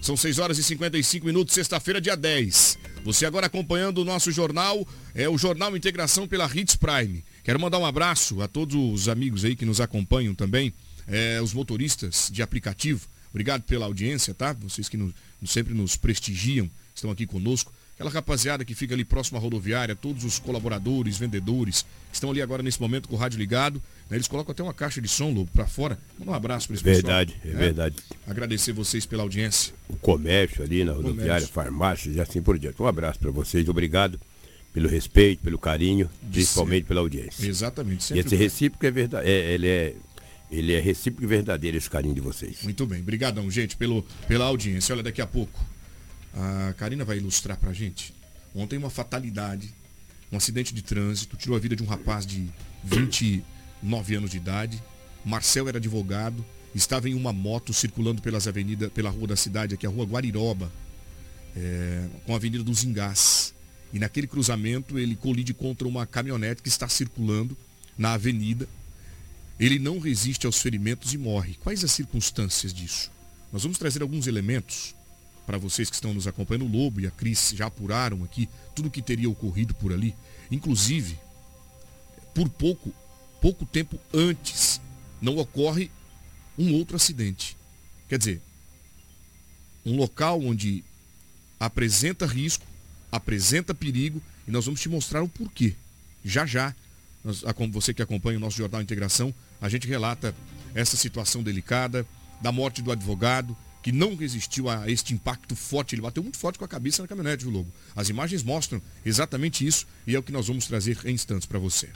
São 0.00 0.16
6 0.16 0.38
horas 0.38 0.56
e 0.56 0.62
55 0.62 1.26
minutos, 1.26 1.52
sexta-feira, 1.52 2.00
dia 2.00 2.16
10. 2.16 2.78
Você 3.04 3.26
agora 3.26 3.46
acompanhando 3.46 3.98
o 3.98 4.04
nosso 4.04 4.32
jornal, 4.32 4.86
é 5.14 5.28
o 5.28 5.36
Jornal 5.36 5.76
Integração 5.76 6.26
pela 6.26 6.50
Hits 6.52 6.74
Prime. 6.74 7.22
Quero 7.44 7.60
mandar 7.60 7.78
um 7.78 7.84
abraço 7.84 8.40
a 8.40 8.48
todos 8.48 8.74
os 8.74 9.08
amigos 9.10 9.44
aí 9.44 9.54
que 9.54 9.66
nos 9.66 9.80
acompanham 9.80 10.34
também, 10.34 10.72
é, 11.06 11.40
os 11.42 11.52
motoristas 11.52 12.30
de 12.32 12.42
aplicativo. 12.42 13.06
Obrigado 13.30 13.62
pela 13.62 13.86
audiência, 13.86 14.34
tá? 14.34 14.52
Vocês 14.52 14.88
que 14.88 14.98
sempre 15.46 15.72
nos 15.74 15.96
prestigiam, 15.96 16.68
estão 16.94 17.10
aqui 17.10 17.26
conosco. 17.26 17.72
Aquela 17.94 18.10
rapaziada 18.10 18.64
que 18.64 18.74
fica 18.74 18.94
ali 18.94 19.04
próximo 19.04 19.36
à 19.36 19.40
rodoviária, 19.40 19.94
todos 19.94 20.24
os 20.24 20.38
colaboradores, 20.38 21.18
vendedores, 21.18 21.82
que 22.08 22.14
estão 22.14 22.30
ali 22.30 22.40
agora 22.40 22.62
nesse 22.62 22.80
momento 22.80 23.06
com 23.06 23.14
o 23.14 23.18
rádio 23.18 23.38
ligado. 23.38 23.74
né? 24.08 24.16
Eles 24.16 24.26
colocam 24.26 24.52
até 24.52 24.62
uma 24.62 24.72
caixa 24.72 25.02
de 25.02 25.08
som, 25.08 25.30
Lobo, 25.30 25.50
pra 25.52 25.66
fora. 25.66 25.98
Manda 26.18 26.30
um 26.30 26.34
abraço 26.34 26.66
para 26.66 26.76
esse 26.76 26.84
Verdade, 26.84 27.34
pessoal. 27.34 27.52
é 27.52 27.56
né? 27.56 27.60
verdade. 27.66 27.96
Agradecer 28.26 28.72
vocês 28.72 29.04
pela 29.04 29.22
audiência. 29.22 29.74
O 29.86 29.96
comércio 29.96 30.62
ali 30.64 30.82
na 30.82 30.92
rodoviária, 30.92 31.26
Comércio. 31.46 31.48
farmácias 31.48 32.16
e 32.16 32.20
assim 32.20 32.40
por 32.40 32.58
diante. 32.58 32.80
Um 32.80 32.86
abraço 32.86 33.18
para 33.18 33.30
vocês, 33.30 33.68
obrigado 33.68 34.18
pelo 34.72 34.88
respeito, 34.88 35.42
pelo 35.42 35.58
carinho, 35.58 36.08
principalmente 36.32 36.84
pela 36.84 37.00
audiência. 37.00 37.46
Exatamente. 37.46 38.14
E 38.14 38.18
esse 38.18 38.34
recíproco 38.34 38.86
é 38.86 38.90
verdade, 38.90 39.28
ele 39.28 39.66
é 39.66 39.94
ele 40.50 40.72
é 40.72 40.80
recíproco 40.80 41.24
e 41.24 41.26
verdadeiro 41.26 41.76
esse 41.76 41.88
carinho 41.88 42.14
de 42.14 42.20
vocês. 42.20 42.62
Muito 42.62 42.84
bem. 42.86 43.00
Obrigadão, 43.00 43.50
gente, 43.50 43.76
pelo, 43.76 44.02
pela 44.26 44.46
audiência. 44.46 44.92
Olha, 44.94 45.02
daqui 45.02 45.22
a 45.22 45.26
pouco 45.26 45.58
a 46.34 46.74
Karina 46.76 47.04
vai 47.04 47.18
ilustrar 47.18 47.56
pra 47.56 47.72
gente. 47.72 48.14
Ontem 48.54 48.76
uma 48.76 48.90
fatalidade, 48.90 49.72
um 50.30 50.36
acidente 50.36 50.74
de 50.74 50.82
trânsito, 50.82 51.36
tirou 51.36 51.56
a 51.56 51.60
vida 51.60 51.76
de 51.76 51.82
um 51.82 51.86
rapaz 51.86 52.26
de 52.26 52.48
29 52.84 54.14
anos 54.14 54.30
de 54.30 54.36
idade. 54.36 54.82
Marcel 55.24 55.68
era 55.68 55.78
advogado, 55.78 56.44
estava 56.74 57.08
em 57.08 57.14
uma 57.14 57.32
moto 57.32 57.72
circulando 57.72 58.22
pelas 58.22 58.48
avenidas, 58.48 58.90
pela 58.92 59.10
rua 59.10 59.28
da 59.28 59.36
cidade, 59.36 59.74
aqui 59.74 59.86
a 59.86 59.90
rua 59.90 60.04
Guariroba, 60.04 60.70
é, 61.56 62.08
com 62.26 62.32
a 62.32 62.36
Avenida 62.36 62.64
dos 62.64 62.84
Engás. 62.84 63.54
E 63.92 63.98
naquele 63.98 64.26
cruzamento 64.26 64.98
ele 64.98 65.16
colide 65.16 65.52
contra 65.52 65.86
uma 65.86 66.06
caminhonete 66.06 66.62
que 66.62 66.68
está 66.68 66.88
circulando 66.88 67.56
na 67.98 68.12
avenida. 68.12 68.68
Ele 69.60 69.78
não 69.78 69.98
resiste 69.98 70.46
aos 70.46 70.58
ferimentos 70.58 71.12
e 71.12 71.18
morre. 71.18 71.54
Quais 71.62 71.84
as 71.84 71.92
circunstâncias 71.92 72.72
disso? 72.72 73.12
Nós 73.52 73.62
vamos 73.62 73.76
trazer 73.76 74.00
alguns 74.00 74.26
elementos 74.26 74.94
para 75.46 75.58
vocês 75.58 75.90
que 75.90 75.96
estão 75.96 76.14
nos 76.14 76.26
acompanhando. 76.26 76.64
O 76.64 76.72
Lobo 76.72 76.98
e 76.98 77.06
a 77.06 77.10
Cris 77.10 77.52
já 77.54 77.66
apuraram 77.66 78.24
aqui 78.24 78.48
tudo 78.74 78.88
o 78.88 78.90
que 78.90 79.02
teria 79.02 79.28
ocorrido 79.28 79.74
por 79.74 79.92
ali. 79.92 80.14
Inclusive, 80.50 81.18
por 82.34 82.48
pouco, 82.48 82.90
pouco 83.38 83.66
tempo 83.66 84.00
antes, 84.14 84.80
não 85.20 85.36
ocorre 85.36 85.90
um 86.58 86.72
outro 86.72 86.96
acidente. 86.96 87.54
Quer 88.08 88.18
dizer, 88.18 88.40
um 89.84 89.94
local 89.94 90.40
onde 90.40 90.82
apresenta 91.58 92.24
risco, 92.24 92.64
apresenta 93.12 93.74
perigo 93.74 94.22
e 94.48 94.50
nós 94.50 94.64
vamos 94.64 94.80
te 94.80 94.88
mostrar 94.88 95.22
o 95.22 95.28
porquê. 95.28 95.74
Já 96.24 96.46
já, 96.46 96.74
você 97.70 97.92
que 97.92 98.02
acompanha 98.02 98.38
o 98.38 98.40
nosso 98.40 98.56
Jornal 98.56 98.80
Integração, 98.80 99.34
a 99.60 99.68
gente 99.68 99.86
relata 99.86 100.34
essa 100.74 100.96
situação 100.96 101.42
delicada 101.42 102.06
da 102.40 102.50
morte 102.50 102.80
do 102.82 102.90
advogado 102.90 103.56
que 103.82 103.92
não 103.92 104.14
resistiu 104.14 104.68
a 104.68 104.90
este 104.90 105.14
impacto 105.14 105.56
forte. 105.56 105.94
Ele 105.94 106.02
bateu 106.02 106.22
muito 106.22 106.38
forte 106.38 106.58
com 106.58 106.64
a 106.64 106.68
cabeça 106.68 107.02
na 107.02 107.08
caminhonete, 107.08 107.44
viu, 107.44 107.52
Lobo? 107.52 107.72
As 107.96 108.08
imagens 108.08 108.42
mostram 108.42 108.80
exatamente 109.04 109.66
isso 109.66 109.86
e 110.06 110.14
é 110.14 110.18
o 110.18 110.22
que 110.22 110.32
nós 110.32 110.46
vamos 110.46 110.66
trazer 110.66 110.98
em 111.04 111.12
instantes 111.12 111.46
para 111.46 111.58
você. 111.58 111.88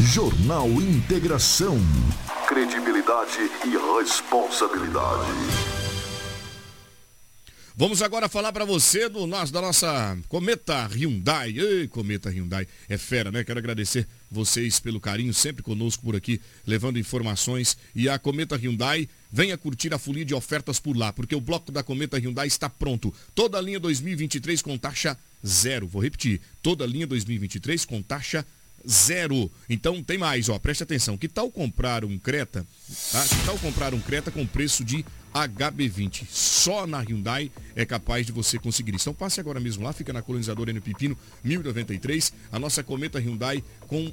Jornal 0.00 0.68
Integração. 0.68 1.78
Credibilidade 2.46 3.38
e 3.64 4.00
responsabilidade. 4.00 5.73
Vamos 7.76 8.02
agora 8.02 8.28
falar 8.28 8.52
para 8.52 8.64
você 8.64 9.08
do 9.08 9.26
nosso, 9.26 9.52
da 9.52 9.60
nossa 9.60 10.16
Cometa 10.28 10.86
Hyundai. 10.86 11.58
Ei, 11.58 11.88
Cometa 11.88 12.30
Hyundai. 12.30 12.68
É 12.88 12.96
fera, 12.96 13.32
né? 13.32 13.42
Quero 13.42 13.58
agradecer 13.58 14.06
vocês 14.30 14.78
pelo 14.78 15.00
carinho, 15.00 15.34
sempre 15.34 15.60
conosco 15.60 16.04
por 16.04 16.14
aqui, 16.14 16.40
levando 16.64 17.00
informações. 17.00 17.76
E 17.92 18.08
a 18.08 18.16
Cometa 18.16 18.54
Hyundai, 18.54 19.08
venha 19.28 19.58
curtir 19.58 19.92
a 19.92 19.98
folia 19.98 20.24
de 20.24 20.32
ofertas 20.32 20.78
por 20.78 20.96
lá, 20.96 21.12
porque 21.12 21.34
o 21.34 21.40
bloco 21.40 21.72
da 21.72 21.82
Cometa 21.82 22.16
Hyundai 22.16 22.46
está 22.46 22.70
pronto. 22.70 23.12
Toda 23.34 23.58
a 23.58 23.60
linha 23.60 23.80
2023 23.80 24.62
com 24.62 24.78
taxa 24.78 25.18
zero. 25.44 25.88
Vou 25.88 26.00
repetir. 26.00 26.40
Toda 26.62 26.84
a 26.84 26.86
linha 26.86 27.08
2023 27.08 27.84
com 27.84 28.00
taxa 28.00 28.46
zero. 28.88 29.50
Então 29.68 30.00
tem 30.00 30.16
mais, 30.16 30.48
ó, 30.48 30.60
preste 30.60 30.84
atenção. 30.84 31.18
Que 31.18 31.28
tal 31.28 31.50
comprar 31.50 32.04
um 32.04 32.20
Creta? 32.20 32.64
Tá? 33.10 33.24
Que 33.24 33.44
tal 33.44 33.58
comprar 33.58 33.94
um 33.94 34.00
Creta 34.00 34.30
com 34.30 34.46
preço 34.46 34.84
de 34.84 35.04
HB20? 35.34 36.26
Só 36.30 36.86
na 36.86 37.00
Hyundai 37.00 37.50
é 37.74 37.84
capaz 37.84 38.24
de 38.24 38.32
você 38.32 38.58
conseguir. 38.58 38.94
Então 38.94 39.12
passe 39.12 39.40
agora 39.40 39.58
mesmo 39.58 39.84
lá, 39.84 39.92
fica 39.92 40.12
na 40.12 40.22
colonizadora 40.22 40.70
N 40.70 40.80
Pipino 40.80 41.18
1093, 41.42 42.32
a 42.52 42.58
nossa 42.58 42.82
Cometa 42.82 43.18
Hyundai 43.18 43.62
com 43.88 44.12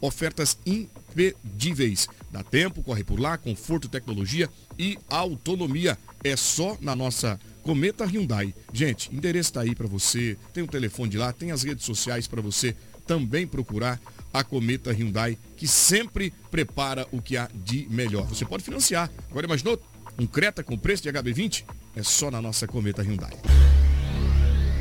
ofertas 0.00 0.58
impedíveis. 0.64 2.08
Dá 2.30 2.42
tempo, 2.42 2.82
corre 2.82 3.04
por 3.04 3.20
lá, 3.20 3.36
conforto, 3.36 3.88
tecnologia 3.88 4.48
e 4.78 4.98
autonomia. 5.10 5.98
É 6.24 6.36
só 6.36 6.76
na 6.80 6.96
nossa 6.96 7.38
Cometa 7.62 8.04
Hyundai. 8.06 8.54
Gente, 8.72 9.14
endereço 9.14 9.50
está 9.50 9.60
aí 9.60 9.74
para 9.74 9.86
você, 9.86 10.36
tem 10.52 10.62
o 10.62 10.66
um 10.66 10.68
telefone 10.68 11.10
de 11.10 11.18
lá, 11.18 11.32
tem 11.32 11.50
as 11.50 11.62
redes 11.62 11.84
sociais 11.84 12.26
para 12.26 12.40
você 12.40 12.74
também 13.06 13.46
procurar 13.46 14.00
a 14.32 14.44
Cometa 14.44 14.92
Hyundai, 14.92 15.38
que 15.56 15.66
sempre 15.66 16.32
prepara 16.50 17.06
o 17.10 17.20
que 17.20 17.36
há 17.36 17.48
de 17.54 17.86
melhor. 17.90 18.26
Você 18.26 18.44
pode 18.44 18.62
financiar. 18.62 19.10
Agora 19.30 19.46
imaginou 19.46 19.80
um 20.18 20.26
Creta 20.26 20.64
com 20.64 20.76
preço 20.76 21.04
de 21.04 21.10
HB20? 21.10 21.64
É 21.94 22.02
só 22.02 22.30
na 22.30 22.42
nossa 22.42 22.66
Cometa 22.66 23.02
Hyundai. 23.02 23.30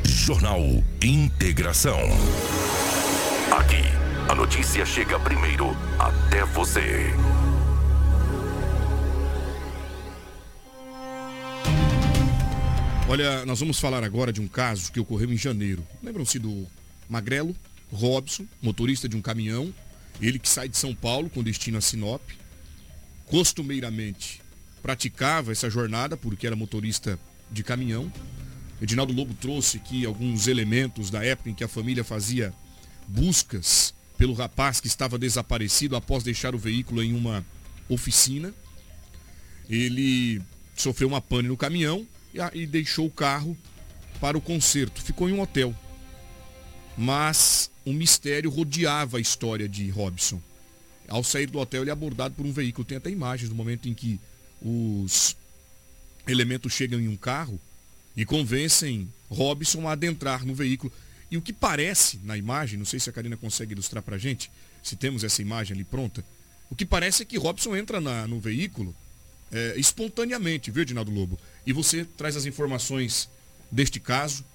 Jornal 0.03 0.60
Integração. 1.01 2.00
Aqui, 3.56 3.84
a 4.29 4.34
notícia 4.34 4.84
chega 4.84 5.20
primeiro 5.20 5.77
até 6.00 6.44
você. 6.44 7.13
Olha, 13.08 13.46
nós 13.46 13.60
vamos 13.60 13.79
falar 13.79 14.03
agora 14.03 14.34
de 14.34 14.41
um 14.41 14.48
caso 14.48 14.91
que 14.91 15.00
ocorreu 15.00 15.32
em 15.32 15.38
janeiro. 15.38 15.86
Lembram-se 16.03 16.39
do 16.39 16.67
Magrelo, 17.08 17.56
Robson, 17.94 18.46
motorista 18.62 19.08
de 19.08 19.15
um 19.15 19.22
caminhão, 19.22 19.74
ele 20.20 20.39
que 20.39 20.50
sai 20.50 20.67
de 20.67 20.77
São 20.77 20.94
Paulo 20.96 21.29
com 21.29 21.44
destino 21.44 21.77
a 21.77 21.82
Sinop, 21.82 22.22
costumeiramente 23.27 24.41
praticava 24.81 25.51
essa 25.51 25.69
jornada 25.69 26.15
porque 26.15 26.48
era 26.48 26.55
motorista 26.55 27.19
de 27.51 27.63
caminhão. 27.63 28.12
Edinaldo 28.81 29.13
Lobo 29.13 29.34
trouxe 29.34 29.77
aqui 29.77 30.05
alguns 30.05 30.48
elementos 30.48 31.10
da 31.10 31.24
época 31.24 31.50
em 31.50 31.53
que 31.53 31.63
a 31.63 31.67
família 31.67 32.03
fazia 32.03 32.53
buscas 33.07 33.93
pelo 34.17 34.34
rapaz 34.34 34.79
que 34.79 34.88
estava 34.88 35.17
desaparecido 35.17 35.96
após 35.96 36.24
deixar 36.24 36.53
o 36.55 36.60
veículo 36.60 37.03
em 37.03 37.13
uma 37.13 37.46
oficina. 37.89 38.53
Ele 39.69 40.41
sofreu 40.75 41.07
uma 41.07 41.22
pane 41.22 41.48
no 41.48 41.57
caminhão 41.57 42.05
e 42.53 42.65
deixou 42.65 43.07
o 43.07 43.12
carro 43.12 43.57
para 44.19 44.38
o 44.38 44.41
conserto. 44.41 45.01
Ficou 45.01 45.29
em 45.29 45.34
um 45.34 45.41
hotel. 45.41 45.75
Mas 46.98 47.69
um 47.86 47.93
mistério 47.93 48.50
rodeava 48.50 49.17
a 49.17 49.22
história 49.22 49.67
de 49.69 49.89
Robson. 49.89 50.41
Ao 51.07 51.24
sair 51.24 51.48
do 51.48 51.60
hotel, 51.60 51.84
ele 51.84 51.89
é 51.89 51.93
abordado 51.93 52.36
por 52.36 52.46
um 52.46 52.51
veículo. 52.51 52.84
Tem 52.86 52.98
até 52.98 53.10
imagens 53.10 53.50
do 53.50 53.55
momento 53.55 53.88
em 53.88 53.93
que 53.93 54.19
os 54.62 55.36
elementos 56.28 56.74
chegam 56.74 57.00
em 57.00 57.08
um 57.08 57.16
carro 57.16 57.60
e 58.16 58.26
convencem 58.26 59.12
Robson 59.30 59.88
a 59.88 59.92
adentrar 59.92 60.46
no 60.46 60.56
veículo. 60.56 60.92
E 61.30 61.38
o 61.38 61.42
que 61.42 61.54
parece 61.54 62.20
na 62.24 62.38
imagem, 62.38 62.78
não 62.78 62.86
sei 62.86 63.00
se 63.00 63.10
a 63.10 63.14
Karina 63.14 63.38
consegue 63.38 63.74
ilustrar 63.74 64.02
para 64.02 64.16
a 64.16 64.20
gente, 64.20 64.50
se 64.82 64.96
temos 64.96 65.24
essa 65.24 65.42
imagem 65.42 65.76
ali 65.76 65.84
pronta, 65.84 66.24
o 66.70 66.76
que 66.76 66.86
parece 66.86 67.24
é 67.24 67.26
que 67.26 67.38
Robson 67.38 67.76
entra 67.76 68.02
na, 68.02 68.28
no 68.28 68.40
veículo 68.40 68.96
é, 69.52 69.76
espontaneamente, 69.78 70.72
viu, 70.72 70.84
Edinaldo 70.84 71.12
Lobo? 71.12 71.40
E 71.66 71.72
você 71.72 72.06
traz 72.06 72.36
as 72.36 72.46
informações 72.46 73.30
deste 73.72 74.00
caso, 74.00 74.46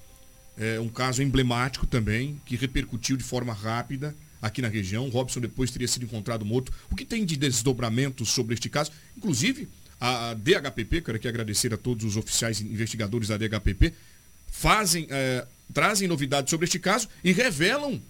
é 0.56 0.78
um 0.78 0.88
caso 0.88 1.22
emblemático 1.22 1.86
também, 1.86 2.40
que 2.44 2.56
repercutiu 2.56 3.16
de 3.16 3.24
forma 3.24 3.52
rápida 3.52 4.14
aqui 4.40 4.60
na 4.60 4.68
região. 4.68 5.08
Robson 5.08 5.40
depois 5.40 5.70
teria 5.70 5.88
sido 5.88 6.04
encontrado 6.04 6.44
morto. 6.44 6.72
O 6.90 6.96
que 6.96 7.04
tem 7.04 7.24
de 7.24 7.36
desdobramentos 7.36 8.28
sobre 8.30 8.54
este 8.54 8.68
caso? 8.68 8.90
Inclusive, 9.16 9.68
a 10.02 10.34
DHPP, 10.34 11.00
quero 11.00 11.16
aqui 11.16 11.28
agradecer 11.28 11.72
a 11.72 11.76
todos 11.76 12.04
os 12.04 12.16
oficiais 12.16 12.60
investigadores 12.60 13.28
da 13.28 13.36
DHPP, 13.36 13.94
fazem, 14.50 15.06
é, 15.08 15.46
trazem 15.72 16.08
novidades 16.08 16.50
sobre 16.50 16.64
este 16.64 16.80
caso 16.80 17.08
e 17.22 17.30
revelam 17.30 18.02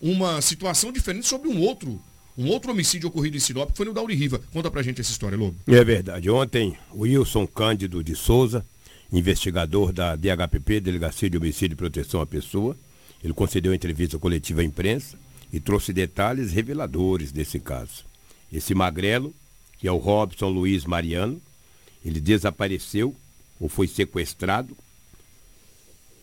uma 0.00 0.40
situação 0.40 0.92
diferente 0.92 1.26
sobre 1.26 1.48
um 1.48 1.60
outro 1.60 2.00
um 2.38 2.46
outro 2.46 2.70
homicídio 2.70 3.08
ocorrido 3.08 3.36
em 3.36 3.40
Sinop, 3.40 3.72
que 3.72 3.76
foi 3.76 3.84
no 3.84 3.92
Dauri 3.92 4.14
Riva. 4.14 4.40
Conta 4.50 4.70
pra 4.70 4.80
gente 4.80 5.00
essa 5.00 5.10
história, 5.10 5.36
Lobo. 5.36 5.56
É 5.66 5.84
verdade. 5.84 6.30
Ontem, 6.30 6.78
Wilson 6.94 7.46
Cândido 7.46 8.02
de 8.02 8.14
Souza, 8.14 8.64
investigador 9.12 9.92
da 9.92 10.16
DHPP, 10.16 10.80
Delegacia 10.80 11.28
de 11.28 11.36
Homicídio 11.36 11.74
e 11.74 11.76
Proteção 11.76 12.20
à 12.22 12.26
Pessoa. 12.26 12.74
Ele 13.22 13.34
concedeu 13.34 13.74
entrevista 13.74 14.18
coletiva 14.18 14.62
à 14.62 14.64
imprensa 14.64 15.18
e 15.52 15.60
trouxe 15.60 15.92
detalhes 15.92 16.52
reveladores 16.52 17.30
desse 17.30 17.60
caso. 17.60 18.06
Esse 18.50 18.74
magrelo, 18.74 19.34
que 19.80 19.88
é 19.88 19.92
o 19.92 19.96
Robson 19.96 20.50
Luiz 20.50 20.84
Mariano, 20.84 21.40
ele 22.04 22.20
desapareceu 22.20 23.16
ou 23.58 23.68
foi 23.68 23.88
sequestrado 23.88 24.76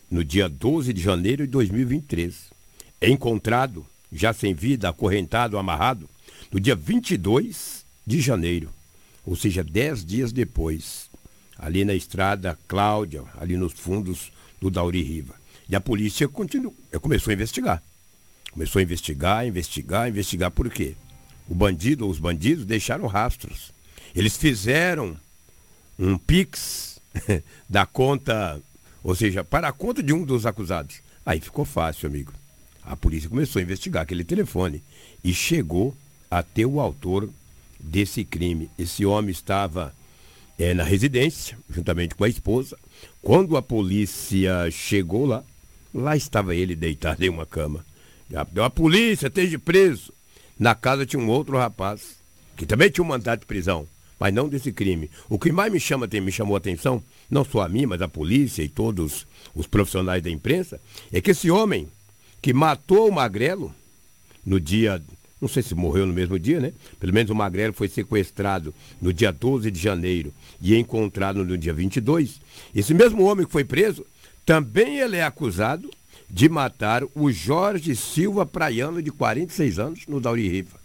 no 0.08 0.24
dia 0.24 0.48
12 0.48 0.92
de 0.92 1.00
janeiro 1.00 1.44
de 1.44 1.50
2023. 1.50 2.50
É 3.00 3.10
encontrado, 3.10 3.84
já 4.12 4.32
sem 4.32 4.54
vida, 4.54 4.88
acorrentado, 4.88 5.58
amarrado, 5.58 6.08
no 6.52 6.60
dia 6.60 6.76
22 6.76 7.84
de 8.06 8.20
janeiro, 8.20 8.70
ou 9.26 9.36
seja, 9.36 9.62
dez 9.62 10.04
dias 10.04 10.32
depois 10.32 11.10
ali 11.58 11.84
na 11.84 11.94
estrada 11.94 12.56
Cláudia, 12.68 13.24
ali 13.38 13.56
nos 13.56 13.72
fundos 13.72 14.30
do 14.60 14.70
Dauri 14.70 15.02
Riva. 15.02 15.34
E 15.68 15.74
a 15.74 15.80
polícia 15.80 16.28
continuou, 16.28 16.74
começou 17.02 17.32
a 17.32 17.34
investigar. 17.34 17.82
Começou 18.52 18.78
a 18.78 18.82
investigar, 18.82 19.46
investigar, 19.46 20.08
investigar. 20.08 20.50
Por 20.50 20.70
quê? 20.70 20.94
O 21.48 21.54
bandido 21.54 22.04
ou 22.04 22.10
os 22.10 22.18
bandidos 22.18 22.64
deixaram 22.64 23.06
rastros. 23.06 23.72
Eles 24.14 24.36
fizeram 24.36 25.16
um 25.98 26.18
pix 26.18 27.00
da 27.68 27.86
conta, 27.86 28.60
ou 29.02 29.14
seja, 29.14 29.42
para 29.42 29.68
a 29.68 29.72
conta 29.72 30.02
de 30.02 30.12
um 30.12 30.24
dos 30.24 30.46
acusados. 30.46 31.00
Aí 31.24 31.40
ficou 31.40 31.64
fácil, 31.64 32.08
amigo. 32.08 32.32
A 32.82 32.96
polícia 32.96 33.28
começou 33.28 33.60
a 33.60 33.62
investigar 33.62 34.02
aquele 34.02 34.24
telefone 34.24 34.82
e 35.22 35.34
chegou 35.34 35.94
até 36.30 36.64
o 36.64 36.80
autor 36.80 37.28
desse 37.78 38.24
crime. 38.24 38.70
Esse 38.78 39.04
homem 39.04 39.30
estava 39.30 39.94
é, 40.58 40.74
na 40.74 40.84
residência, 40.84 41.58
juntamente 41.70 42.14
com 42.14 42.24
a 42.24 42.28
esposa. 42.28 42.78
Quando 43.22 43.56
a 43.56 43.62
polícia 43.62 44.70
chegou 44.70 45.26
lá, 45.26 45.44
lá 45.94 46.16
estava 46.16 46.54
ele 46.54 46.74
deitado 46.74 47.22
em 47.22 47.28
uma 47.28 47.46
cama. 47.46 47.84
Deu 48.52 48.64
a 48.64 48.70
polícia, 48.70 49.28
esteja 49.28 49.58
preso. 49.58 50.12
Na 50.58 50.74
casa 50.74 51.06
tinha 51.06 51.22
um 51.22 51.28
outro 51.28 51.56
rapaz, 51.56 52.16
que 52.56 52.66
também 52.66 52.90
tinha 52.90 53.04
um 53.04 53.08
mandato 53.08 53.40
de 53.40 53.46
prisão, 53.46 53.86
mas 54.18 54.34
não 54.34 54.48
desse 54.48 54.72
crime. 54.72 55.10
O 55.28 55.38
que 55.38 55.52
mais 55.52 55.72
me, 55.72 55.78
chama, 55.78 56.08
me 56.10 56.32
chamou 56.32 56.56
a 56.56 56.58
atenção, 56.58 57.02
não 57.30 57.44
só 57.44 57.60
a 57.60 57.68
mim, 57.68 57.86
mas 57.86 58.02
a 58.02 58.08
polícia 58.08 58.62
e 58.62 58.68
todos 58.68 59.26
os 59.54 59.66
profissionais 59.66 60.22
da 60.22 60.30
imprensa, 60.30 60.80
é 61.12 61.20
que 61.20 61.30
esse 61.30 61.50
homem 61.50 61.88
que 62.42 62.52
matou 62.52 63.08
o 63.08 63.12
Magrelo 63.12 63.74
no 64.44 64.58
dia 64.58 65.02
não 65.40 65.48
sei 65.48 65.62
se 65.62 65.74
morreu 65.74 66.04
no 66.04 66.12
mesmo 66.12 66.38
dia, 66.38 66.58
né? 66.58 66.72
Pelo 66.98 67.12
menos 67.12 67.30
o 67.30 67.34
Magrelo 67.34 67.72
foi 67.72 67.88
sequestrado 67.88 68.74
no 69.00 69.12
dia 69.12 69.32
12 69.32 69.70
de 69.70 69.78
janeiro 69.78 70.34
e 70.60 70.74
encontrado 70.74 71.44
no 71.44 71.56
dia 71.56 71.72
22. 71.72 72.40
Esse 72.74 72.92
mesmo 72.92 73.22
homem 73.24 73.46
que 73.46 73.52
foi 73.52 73.64
preso, 73.64 74.04
também 74.44 74.98
ele 74.98 75.16
é 75.16 75.22
acusado 75.22 75.88
de 76.30 76.48
matar 76.48 77.02
o 77.14 77.30
Jorge 77.30 77.96
Silva 77.96 78.44
Praiano, 78.44 79.02
de 79.02 79.10
46 79.10 79.78
anos, 79.78 80.06
no 80.06 80.20
Dauri 80.20 80.48
Riva. 80.48 80.78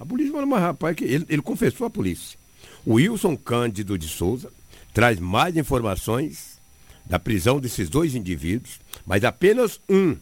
A 0.00 0.06
polícia 0.06 0.32
falou, 0.32 0.46
mas 0.46 0.60
rapaz, 0.60 0.96
que 0.96 1.04
ele, 1.04 1.26
ele 1.28 1.42
confessou 1.42 1.86
à 1.86 1.90
polícia. 1.90 2.38
O 2.84 2.94
Wilson 2.94 3.36
Cândido 3.36 3.98
de 3.98 4.08
Souza 4.08 4.50
traz 4.92 5.18
mais 5.18 5.56
informações 5.56 6.58
da 7.04 7.18
prisão 7.18 7.60
desses 7.60 7.88
dois 7.88 8.14
indivíduos, 8.14 8.80
mas 9.06 9.24
apenas 9.24 9.80
um 9.88 10.16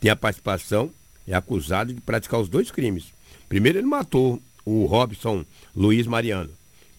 tem 0.00 0.10
a 0.10 0.16
participação 0.16 0.90
é 1.26 1.34
acusado 1.34 1.94
de 1.94 2.00
praticar 2.00 2.40
os 2.40 2.48
dois 2.48 2.70
crimes. 2.70 3.06
Primeiro, 3.48 3.78
ele 3.78 3.86
matou 3.86 4.42
o 4.64 4.84
Robson 4.86 5.44
Luiz 5.74 6.06
Mariano. 6.06 6.50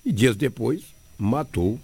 E 0.06 0.12
dias 0.12 0.36
depois, 0.36 0.84
matou 1.18 1.80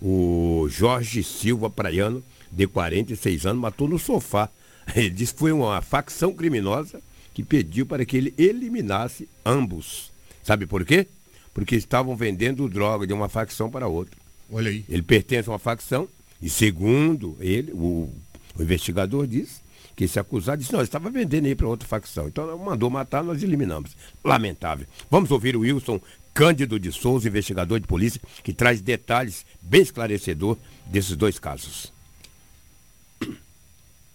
o 0.00 0.66
Jorge 0.68 1.22
Silva 1.22 1.68
Praiano, 1.70 2.22
de 2.52 2.66
46 2.66 3.46
anos, 3.46 3.62
matou 3.62 3.88
no 3.88 3.98
sofá. 3.98 4.48
Ele 4.94 5.10
disse 5.10 5.32
que 5.32 5.40
foi 5.40 5.52
uma 5.52 5.80
facção 5.80 6.34
criminosa 6.34 7.00
que 7.32 7.42
pediu 7.42 7.86
para 7.86 8.04
que 8.04 8.16
ele 8.16 8.34
eliminasse 8.36 9.26
ambos. 9.44 10.10
Sabe 10.42 10.66
por 10.66 10.84
quê? 10.84 11.06
Porque 11.54 11.76
estavam 11.76 12.14
vendendo 12.14 12.68
droga 12.68 13.06
de 13.06 13.12
uma 13.14 13.28
facção 13.28 13.70
para 13.70 13.88
outra. 13.88 14.14
Olha 14.50 14.70
aí. 14.70 14.84
Ele 14.86 15.00
pertence 15.00 15.48
a 15.48 15.52
uma 15.52 15.58
facção 15.58 16.06
e, 16.42 16.50
segundo 16.50 17.36
ele, 17.40 17.72
o, 17.72 18.12
o 18.54 18.62
investigador 18.62 19.26
disse, 19.26 19.62
que 19.96 20.04
esse 20.04 20.18
acusado 20.18 20.60
disse, 20.60 20.72
não, 20.72 20.80
ele 20.80 20.88
estava 20.88 21.10
vendendo 21.10 21.46
aí 21.46 21.54
para 21.54 21.66
outra 21.66 21.88
facção. 21.88 22.28
Então 22.28 22.58
mandou 22.58 22.90
matar, 22.90 23.22
nós 23.22 23.42
eliminamos. 23.42 23.96
Lamentável. 24.24 24.86
Vamos 25.10 25.30
ouvir 25.30 25.56
o 25.56 25.60
Wilson 25.60 26.00
Cândido 26.34 26.78
de 26.78 26.90
Souza, 26.90 27.28
investigador 27.28 27.78
de 27.78 27.86
polícia, 27.86 28.20
que 28.42 28.52
traz 28.52 28.80
detalhes 28.80 29.44
bem 29.60 29.82
esclarecedor 29.82 30.56
desses 30.86 31.14
dois 31.14 31.38
casos. 31.38 31.92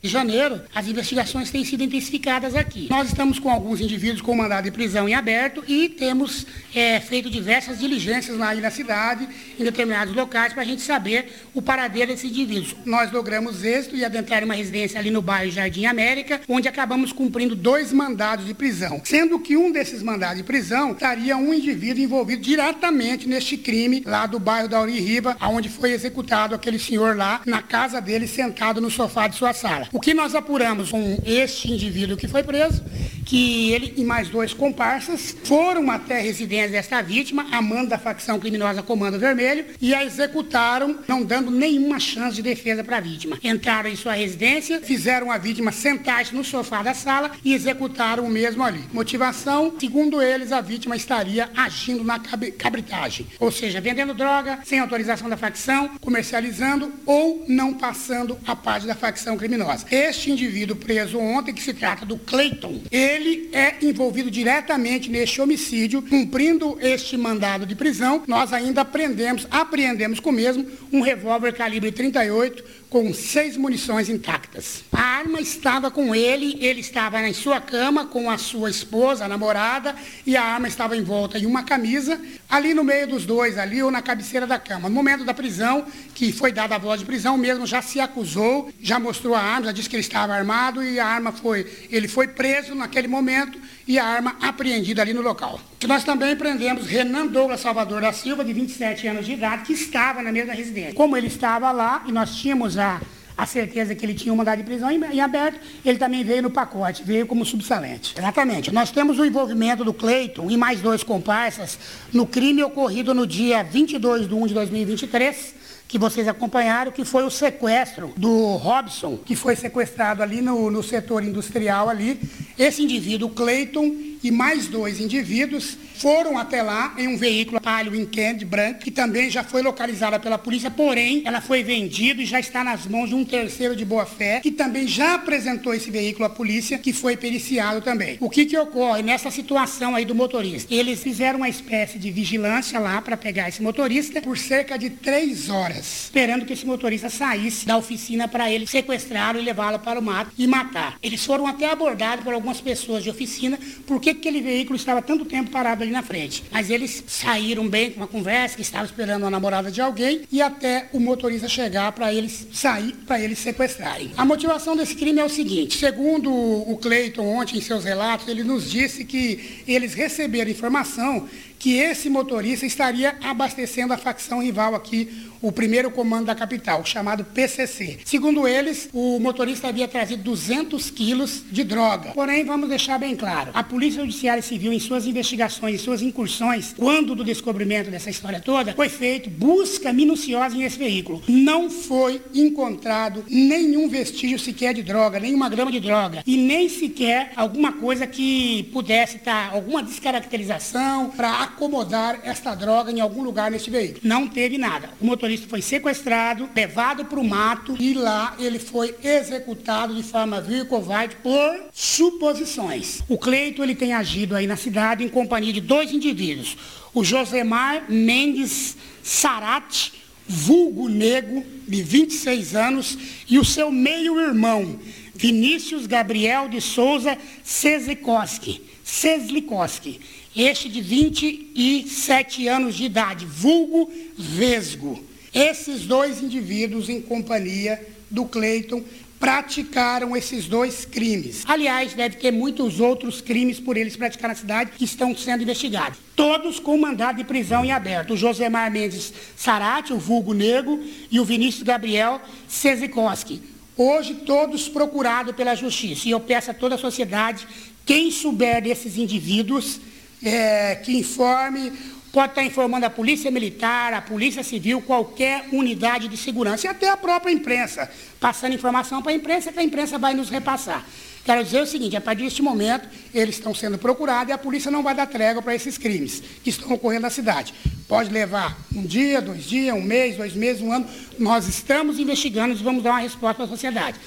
De 0.02 0.10
janeiro, 0.10 0.62
as 0.76 0.88
investigações 0.88 1.50
têm 1.50 1.66
sido 1.66 1.84
intensificadas 1.84 2.56
aqui. 2.56 2.88
Nós 2.90 3.08
estamos 3.08 3.40
com 3.40 3.50
alguns 3.50 3.82
indivíduos 3.82 4.22
com 4.22 4.36
mandado 4.36 4.66
de 4.66 4.72
prisão 4.72 5.10
em 5.10 5.16
aberto 5.16 5.64
e 5.68 5.90
temos 5.90 6.46
é, 6.76 7.00
feito 7.00 7.32
diversas 7.32 7.80
diligências 7.80 8.38
lá 8.38 8.54
na 8.54 8.70
cidade, 8.70 9.28
em 9.60 9.64
determinados 9.64 10.14
locais, 10.16 10.54
para 10.54 10.62
a 10.62 10.66
gente 10.66 10.84
saber 10.84 11.48
o 11.52 11.64
paradeiro 11.64 12.12
desses 12.12 12.30
indivíduos. 12.30 12.76
Nós 12.86 13.12
logramos 13.12 13.64
êxito 13.64 13.96
e 13.96 14.06
adentrar 14.06 14.44
uma 14.44 14.54
residência 14.54 15.00
ali 15.00 15.10
no 15.10 15.22
bairro 15.22 15.52
Jardim 15.52 15.86
América, 15.86 16.42
onde 16.48 16.68
acabamos 16.68 17.12
cumprindo 17.12 17.56
dois 17.56 17.92
mandados 17.92 18.46
de 18.46 18.54
prisão, 18.54 19.02
sendo 19.04 19.40
que 19.40 19.58
um 19.58 19.72
desses 19.72 20.04
mandados 20.04 20.38
de 20.38 20.44
prisão 20.44 20.92
estaria 20.92 21.36
um 21.36 21.52
indivíduo 21.52 22.04
envolvido 22.04 22.44
diretamente 22.44 23.28
neste 23.28 23.58
crime 23.58 24.04
lá 24.06 24.28
do 24.28 24.40
bairro 24.40 24.70
da 24.70 24.86
Riba, 24.86 25.36
onde 25.42 25.70
foi 25.70 25.92
executado 25.92 26.54
aquele 26.54 26.78
senhor 26.78 27.18
lá 27.18 27.42
na 27.46 27.64
casa 27.64 28.00
dele 28.00 28.28
sentado 28.28 28.80
no 28.80 28.92
sofá 28.92 29.28
de 29.28 29.36
sua 29.36 29.54
sala. 29.54 29.87
O 29.92 30.00
que 30.00 30.14
nós 30.14 30.36
apuramos 30.36 30.92
com 30.92 31.18
este 31.26 31.72
indivíduo 31.72 32.18
que 32.18 32.28
foi 32.28 32.44
preso, 32.44 32.84
que 33.26 33.72
ele 33.72 33.94
e 33.98 34.04
mais 34.04 34.30
dois 34.30 34.54
comparsas 34.54 35.36
foram 35.44 35.90
até 35.92 36.18
a 36.18 36.22
residência 36.22 36.70
desta 36.70 37.02
vítima, 37.02 37.46
amando 37.52 37.90
da 37.90 37.98
facção 37.98 38.40
criminosa 38.40 38.82
Comando 38.82 39.20
Vermelho, 39.20 39.66
e 39.82 39.94
a 39.94 40.04
executaram, 40.04 41.00
não 41.08 41.24
dando 41.24 41.52
nenhuma 41.52 42.00
chance 42.00 42.36
de 42.36 42.42
defesa 42.42 42.84
para 42.84 42.98
a 42.98 43.02
vítima. 43.02 43.38
Entraram 43.44 43.90
em 43.90 43.96
sua 43.96 44.14
residência, 44.14 44.82
fizeram 44.82 45.32
a 45.32 45.38
vítima 45.38 45.72
sentar-se 45.72 46.34
no 46.34 46.44
sofá 46.44 46.82
da 46.82 46.94
sala 46.94 47.32
e 47.44 47.54
executaram 47.54 48.26
o 48.26 48.30
mesmo 48.30 48.64
ali. 48.64 48.84
Motivação, 48.94 49.74
segundo 49.80 50.22
eles, 50.22 50.52
a 50.52 50.62
vítima 50.62 50.96
estaria 50.96 51.50
agindo 51.56 52.04
na 52.04 52.20
cabritagem, 52.20 53.28
ou 53.40 53.52
seja, 53.52 53.82
vendendo 53.82 54.14
droga 54.14 54.60
sem 54.64 54.80
autorização 54.80 55.30
da 55.30 55.38
facção, 55.38 55.92
comercializando 56.00 56.92
ou 57.06 57.46
não 57.48 57.74
passando 57.74 58.38
a 58.48 58.56
parte 58.56 58.88
da 58.88 58.96
facção 58.96 59.38
criminosa. 59.38 59.77
Este 59.90 60.32
indivíduo 60.32 60.76
preso 60.76 61.20
ontem, 61.20 61.54
que 61.54 61.62
se 61.62 61.74
trata 61.74 62.06
do 62.06 62.18
Clayton, 62.18 62.82
ele 62.92 63.50
é 63.52 63.76
envolvido 63.82 64.32
diretamente 64.32 65.10
neste 65.10 65.42
homicídio, 65.42 66.02
cumprindo 66.02 66.78
este 66.82 67.18
mandado 67.18 67.66
de 67.66 67.76
prisão. 67.76 68.24
Nós 68.28 68.54
ainda 68.54 68.84
prendemos, 68.84 69.48
apreendemos 69.50 70.20
com 70.20 70.30
o 70.30 70.34
mesmo 70.34 70.66
um 70.92 71.02
revólver 71.02 71.54
calibre 71.54 71.92
38 71.92 72.64
com 72.90 73.14
seis 73.14 73.58
munições 73.58 74.10
intactas. 74.10 74.84
A 74.92 75.02
arma 75.02 75.42
estava 75.42 75.92
com 75.92 76.16
ele, 76.16 76.58
ele 76.62 76.80
estava 76.80 77.22
em 77.28 77.34
sua 77.34 77.60
cama 77.60 78.06
com 78.06 78.30
a 78.30 78.38
sua 78.38 78.70
esposa, 78.70 79.26
a 79.26 79.28
namorada, 79.28 79.96
e 80.26 80.38
a 80.38 80.44
arma 80.44 80.68
estava 80.68 80.96
envolta 80.96 81.38
em 81.38 81.46
uma 81.46 81.64
camisa, 81.64 82.20
ali 82.50 82.74
no 82.74 82.84
meio 82.84 83.08
dos 83.08 83.26
dois, 83.26 83.58
ali 83.58 83.84
ou 83.84 83.92
na 83.92 84.02
cabeceira 84.02 84.48
da 84.48 84.58
cama. 84.58 84.88
No 84.88 84.96
momento 84.96 85.26
da 85.26 85.34
prisão, 85.34 85.86
que 86.16 86.32
foi 86.32 86.52
dada 86.52 86.76
a 86.76 86.78
voz 86.78 87.00
de 87.00 87.06
prisão, 87.06 87.38
mesmo 87.38 87.66
já 87.66 87.82
se 87.82 88.00
acusou, 88.00 88.72
já 88.82 89.00
mostrou 89.00 89.36
a 89.36 89.42
arma, 89.42 89.66
já 89.66 89.72
disse 89.72 89.90
que 89.90 89.96
ele 89.96 90.02
estava 90.02 90.34
armado 90.34 90.84
e 90.84 91.00
a 91.00 91.06
arma 91.06 91.32
foi, 91.32 91.66
ele 91.90 92.08
foi 92.08 92.28
preso 92.28 92.74
naquele 92.74 93.08
momento 93.08 93.60
e 93.88 94.00
a 94.00 94.06
arma 94.06 94.36
apreendida 94.42 95.02
ali 95.02 95.14
no 95.14 95.22
local. 95.22 95.60
Nós 95.88 96.04
também 96.04 96.36
prendemos 96.36 96.88
Renan 96.88 97.28
Douglas 97.28 97.62
Salvador 97.62 98.02
da 98.02 98.12
Silva, 98.12 98.44
de 98.44 98.52
27 98.52 99.08
anos 99.08 99.26
de 99.26 99.34
idade, 99.34 99.64
que 99.64 99.74
estava 99.74 100.22
na 100.22 100.32
mesma 100.32 100.54
residência. 100.54 100.94
Como 100.94 101.16
ele 101.16 101.28
estava 101.28 101.72
lá 101.72 102.04
e 102.08 102.12
nós 102.12 102.36
tínhamos 102.36 102.77
a 102.78 103.46
certeza 103.46 103.94
que 103.94 104.04
ele 104.04 104.16
tinha 104.16 104.34
um 104.34 104.36
mandado 104.36 104.58
de 104.58 104.64
prisão 104.64 104.90
em, 104.90 105.22
aberto, 105.22 105.60
ele 105.86 106.00
também 106.00 106.24
veio 106.24 106.42
no 106.42 106.50
pacote, 106.50 107.04
veio 107.04 107.28
como 107.28 107.46
subsalente. 107.46 108.16
Exatamente. 108.18 108.74
Nós 108.74 108.90
temos 108.90 109.20
o 109.20 109.26
envolvimento 109.26 109.86
do 109.86 109.94
Cleiton 109.94 110.50
e 110.50 110.58
mais 110.58 110.82
dois 110.82 111.04
comparsas 111.04 111.78
no 112.12 112.26
crime 112.26 112.64
ocorrido 112.64 113.14
no 113.14 113.28
dia 113.28 113.64
22 113.64 114.28
de 114.28 114.34
1 114.34 114.48
de 114.48 114.54
2023, 114.56 115.56
que 115.88 116.00
vocês 116.00 116.28
acompanharam, 116.28 116.92
que 116.92 117.06
foi 117.06 117.24
o 117.24 117.30
sequestro 117.30 118.12
do 118.18 118.56
Robson, 118.56 119.18
que 119.18 119.36
foi 119.36 119.56
sequestrado 119.56 120.24
ali 120.24 120.42
no, 120.42 120.72
no 120.72 120.82
setor 120.82 121.24
industrial 121.24 121.90
ali. 121.90 122.20
Esse 122.58 122.82
indivíduo, 122.82 123.30
Cleiton, 123.30 123.96
e 124.24 124.32
mais 124.32 124.68
dois 124.68 125.00
indivíduos 125.00 125.78
foram 125.98 126.38
até 126.38 126.62
lá 126.62 126.94
em 126.98 127.08
um 127.08 127.18
veículo 127.18 127.60
Palio 127.60 127.92
Weekend 127.92 128.46
branco, 128.46 128.80
que 128.80 128.92
também 128.92 129.30
já 129.30 129.44
foi 129.44 129.62
localizada 129.62 130.20
pela 130.20 130.38
polícia, 130.38 130.70
porém 130.70 131.24
ela 131.26 131.42
foi 131.42 131.64
vendida 131.64 132.22
e 132.22 132.26
já 132.26 132.40
está 132.40 132.64
nas 132.64 132.86
mãos 132.86 133.10
de 133.10 133.16
um 133.16 133.26
terceiro 133.26 133.76
de 133.76 133.84
boa 133.84 134.06
fé, 134.06 134.40
que 134.40 134.52
também 134.52 134.88
já 134.88 135.16
apresentou 135.16 135.74
esse 135.74 135.90
veículo 135.90 136.26
à 136.26 136.30
polícia, 136.30 136.78
que 136.78 136.94
foi 136.94 137.18
periciado 137.18 137.82
também. 137.82 138.18
O 138.20 138.30
que 138.30 138.46
que 138.46 138.58
ocorre 138.58 139.02
nessa 139.02 139.32
situação 139.32 139.96
aí 139.96 140.06
do 140.06 140.14
motorista? 140.14 140.74
Eles 140.74 141.02
fizeram 141.02 141.38
uma 141.38 141.50
espécie 141.50 141.98
de 141.98 142.12
vigilância 142.12 142.80
lá 142.80 143.02
para 143.02 143.18
pegar 143.18 143.50
esse 143.50 143.62
motorista 143.62 144.22
por 144.22 144.38
cerca 144.38 144.78
de 144.78 144.90
três 144.90 145.50
horas, 145.50 146.04
esperando 146.06 146.46
que 146.46 146.54
esse 146.54 146.66
motorista 146.66 147.10
saísse 147.10 147.66
da 147.66 147.78
oficina 147.78 148.28
para 148.28 148.52
ele 148.52 148.68
sequestrá-lo 148.68 149.40
e 149.40 149.42
levá-lo 149.42 149.80
para 149.80 150.00
o 150.00 150.04
mato 150.04 150.32
e 150.38 150.46
matar. 150.46 150.98
Eles 151.02 151.26
foram 151.26 151.48
até 151.48 151.72
abordados 151.72 152.24
por 152.24 152.34
algumas 152.34 152.62
pessoas 152.62 153.04
de 153.04 153.10
oficina, 153.10 153.60
porque 153.86 154.07
aquele 154.10 154.42
veículo 154.42 154.76
estava 154.76 155.02
tanto 155.02 155.26
tempo 155.26 155.52
parado 155.52 155.84
ali 155.84 155.92
na 155.92 156.04
frente. 156.04 156.44
Mas 156.52 156.70
eles 156.70 157.04
saíram 157.08 157.68
bem 157.68 157.92
com 157.92 157.98
uma 157.98 158.08
conversa, 158.08 158.56
que 158.56 158.62
estava 158.62 158.86
esperando 158.86 159.26
a 159.26 159.30
namorada 159.30 159.72
de 159.72 159.82
alguém, 159.82 160.22
e 160.32 160.42
até 160.42 160.88
o 160.94 161.00
motorista 161.00 161.48
chegar 161.48 161.92
para 161.92 162.14
eles 162.14 162.48
sair, 162.54 162.94
para 163.06 163.20
eles 163.20 163.40
sequestrarem. 163.40 164.12
A 164.18 164.26
motivação 164.26 164.76
desse 164.76 164.96
crime 164.96 165.20
é 165.20 165.26
o 165.26 165.30
seguinte: 165.30 165.78
segundo 165.78 166.32
o 166.32 166.78
Cleiton 166.78 167.26
ontem 167.26 167.58
em 167.58 167.62
seus 167.62 167.84
relatos, 167.84 168.28
ele 168.28 168.44
nos 168.44 168.70
disse 168.70 169.04
que 169.04 169.64
eles 169.68 169.94
receberam 169.94 170.52
informação 170.52 171.28
que 171.60 171.78
esse 171.78 172.10
motorista 172.10 172.66
estaria 172.66 173.18
abastecendo 173.22 173.94
a 173.94 173.98
facção 173.98 174.42
rival 174.42 174.76
aqui, 174.76 175.28
o 175.42 175.52
primeiro 175.52 175.92
comando 175.92 176.26
da 176.26 176.36
capital, 176.36 176.86
chamado 176.86 177.24
PCC. 177.24 178.00
Segundo 178.06 178.48
eles, 178.48 178.90
o 178.94 179.20
motorista 179.20 179.68
havia 179.68 179.88
trazido 179.88 180.24
200 180.24 180.90
quilos 180.90 181.44
de 181.52 181.64
droga. 181.64 182.12
Porém, 182.12 182.46
vamos 182.46 182.70
deixar 182.70 182.98
bem 182.98 183.16
claro, 183.16 183.52
a 183.54 183.64
Polícia 183.64 184.02
Judiciária 184.02 184.42
Civil, 184.42 184.74
em 184.74 184.80
suas 184.80 185.06
investigações, 185.06 185.76
em 185.76 185.78
suas 185.78 186.02
incursões, 186.02 186.74
quando 186.78 187.16
do 187.16 187.24
descobrimento 187.24 187.90
dessa 187.92 188.10
história 188.10 188.40
toda, 188.40 188.74
foi 188.74 188.90
feito 188.90 189.30
busca 189.30 189.94
minuciosa 189.94 190.56
nesse 190.56 190.78
veículo. 190.78 191.22
Não 191.28 191.70
foi 191.70 192.22
encontrado 192.34 193.24
nenhum 193.30 193.88
vestígio 193.88 194.40
sequer 194.40 194.74
de 194.74 194.84
droga, 194.84 195.20
nenhuma 195.20 195.50
grama 195.50 195.72
de 195.72 195.80
droga, 195.80 196.24
e 196.26 196.38
nem 196.38 196.70
sequer 196.70 197.32
alguma 197.36 197.74
coisa 197.74 198.08
que 198.08 198.64
pudesse 198.74 199.18
estar, 199.18 199.54
alguma 199.54 199.84
descaracterização 199.84 201.10
para 201.10 201.44
acomodar 201.44 202.20
esta 202.24 202.56
droga 202.56 202.92
em 202.92 203.00
algum 203.00 203.24
lugar 203.24 203.52
neste 203.52 203.70
veículo. 203.70 204.02
Não 204.04 204.28
teve 204.28 204.58
nada. 204.58 204.90
O 205.00 205.06
motorista 205.06 205.27
foi 205.36 205.62
sequestrado, 205.62 206.50
levado 206.56 207.04
para 207.04 207.20
o 207.20 207.28
mato 207.28 207.76
e 207.80 207.94
lá 207.94 208.36
ele 208.40 208.60
foi 208.60 208.96
executado 209.04 209.94
de 209.94 210.04
forma 210.04 210.40
vil 210.40 210.64
e 210.64 210.66
covarde 210.66 211.18
por 211.18 211.66
suposições. 211.74 213.02
O 213.10 213.18
Cleito 213.18 213.62
ele 213.62 213.76
tem 213.76 213.94
agido 213.94 214.36
aí 214.36 214.48
na 214.48 214.56
cidade 214.56 215.04
em 215.04 215.10
companhia 215.10 215.52
de 215.52 215.60
dois 215.60 215.92
indivíduos. 215.92 216.56
O 216.94 217.04
Josemar 217.04 217.92
Mendes 217.92 218.78
Sarati, 219.04 219.92
vulgo 220.26 220.88
nego, 220.88 221.44
de 221.68 221.84
26 221.84 222.56
anos, 222.56 222.98
e 223.28 223.38
o 223.38 223.44
seu 223.44 223.72
meio-irmão, 223.72 224.80
Vinícius 225.14 225.88
Gabriel 225.88 226.48
de 226.48 226.62
Souza 226.62 227.18
Sezlikoski. 227.44 228.62
Sezlikoski 228.84 230.00
este 230.38 230.70
de 230.70 230.82
27 230.82 232.48
anos 232.48 232.76
de 232.76 232.84
idade, 232.84 233.26
vulgo 233.26 233.92
Vesgo. 234.16 235.04
Esses 235.38 235.82
dois 235.82 236.24
indivíduos, 236.24 236.90
em 236.90 237.00
companhia 237.00 237.80
do 238.10 238.26
Cleiton, 238.26 238.84
praticaram 239.20 240.16
esses 240.16 240.46
dois 240.46 240.84
crimes. 240.84 241.44
Aliás, 241.48 241.94
deve 241.94 242.18
ter 242.18 242.32
muitos 242.32 242.80
outros 242.80 243.22
crimes 243.22 243.60
por 243.60 243.78
eles 243.78 243.96
praticar 243.96 244.30
na 244.30 244.36
cidade 244.36 244.72
que 244.76 244.86
estão 244.86 245.16
sendo 245.16 245.44
investigados. 245.44 246.00
Todos 246.16 246.60
com 246.60 246.76
mandado 246.78 247.18
de 247.18 247.24
prisão 247.24 247.64
em 247.64 247.72
aberto. 247.72 248.14
O 248.14 248.18
Josemar 248.18 248.72
Mendes 248.72 249.14
Sarati, 249.36 249.94
o 249.94 250.00
vulgo 250.00 250.34
negro, 250.34 250.84
e 251.12 251.20
o 251.20 251.26
Vinícius 251.26 251.64
Gabriel 251.64 252.20
Sezikoski. 252.48 253.42
Hoje, 253.76 254.16
todos 254.16 254.68
procurados 254.68 255.36
pela 255.36 255.54
justiça. 255.54 256.08
E 256.08 256.12
eu 256.12 256.20
peço 256.20 256.50
a 256.50 256.54
toda 256.54 256.76
a 256.76 256.80
sociedade, 256.80 257.48
quem 257.86 258.10
souber 258.10 258.62
desses 258.64 258.98
indivíduos, 258.98 259.80
é, 260.24 260.76
que 260.76 260.98
informe, 260.98 261.72
pode 262.12 262.32
estar 262.32 262.44
informando 262.44 262.86
a 262.86 262.90
Polícia 262.90 263.30
Militar, 263.30 263.94
a 263.94 264.02
Polícia 264.02 264.44
Civil, 264.44 264.82
qualquer 264.82 265.48
unidade 265.52 266.08
de 266.08 266.18
segurança 266.18 266.68
e 266.68 266.70
até 266.70 266.90
a 266.90 266.98
própria 266.98 267.32
imprensa, 267.32 267.90
passando 268.20 268.54
informação 268.54 269.02
para 269.02 269.12
a 269.12 269.16
imprensa 269.16 269.52
que 269.52 269.60
a 269.60 269.64
imprensa 269.64 269.98
vai 269.98 270.14
nos 270.14 270.30
repassar. 270.30 270.86
Quero 271.28 271.44
dizer 271.44 271.62
o 271.62 271.68
seguinte, 271.68 271.94
a 271.96 272.00
partir 272.00 272.24
deste 272.24 272.42
momento, 272.42 272.88
eles 273.14 273.36
estão 273.36 273.54
sendo 273.54 273.78
procurados 273.78 274.30
e 274.30 274.32
a 274.32 274.38
polícia 274.38 274.72
não 274.72 274.82
vai 274.82 274.96
dar 274.96 275.08
trégua 275.08 275.42
para 275.42 275.54
esses 275.54 275.78
crimes 275.78 276.24
que 276.42 276.50
estão 276.50 276.72
ocorrendo 276.72 277.02
na 277.02 277.10
cidade. 277.10 277.54
Pode 277.86 278.10
levar 278.10 278.58
um 278.74 278.84
dia, 278.84 279.22
dois 279.22 279.44
dias, 279.44 279.76
um 279.76 279.82
mês, 279.82 280.16
dois 280.16 280.34
meses, 280.34 280.62
um 280.62 280.72
ano. 280.72 280.88
Nós 281.20 281.46
estamos 281.50 282.00
investigando 282.00 282.54
e 282.54 282.64
vamos 282.64 282.82
dar 282.82 282.92
uma 282.92 283.02
resposta 283.02 283.36
para 283.36 283.44
a 283.44 283.48
sociedade. 283.50 284.00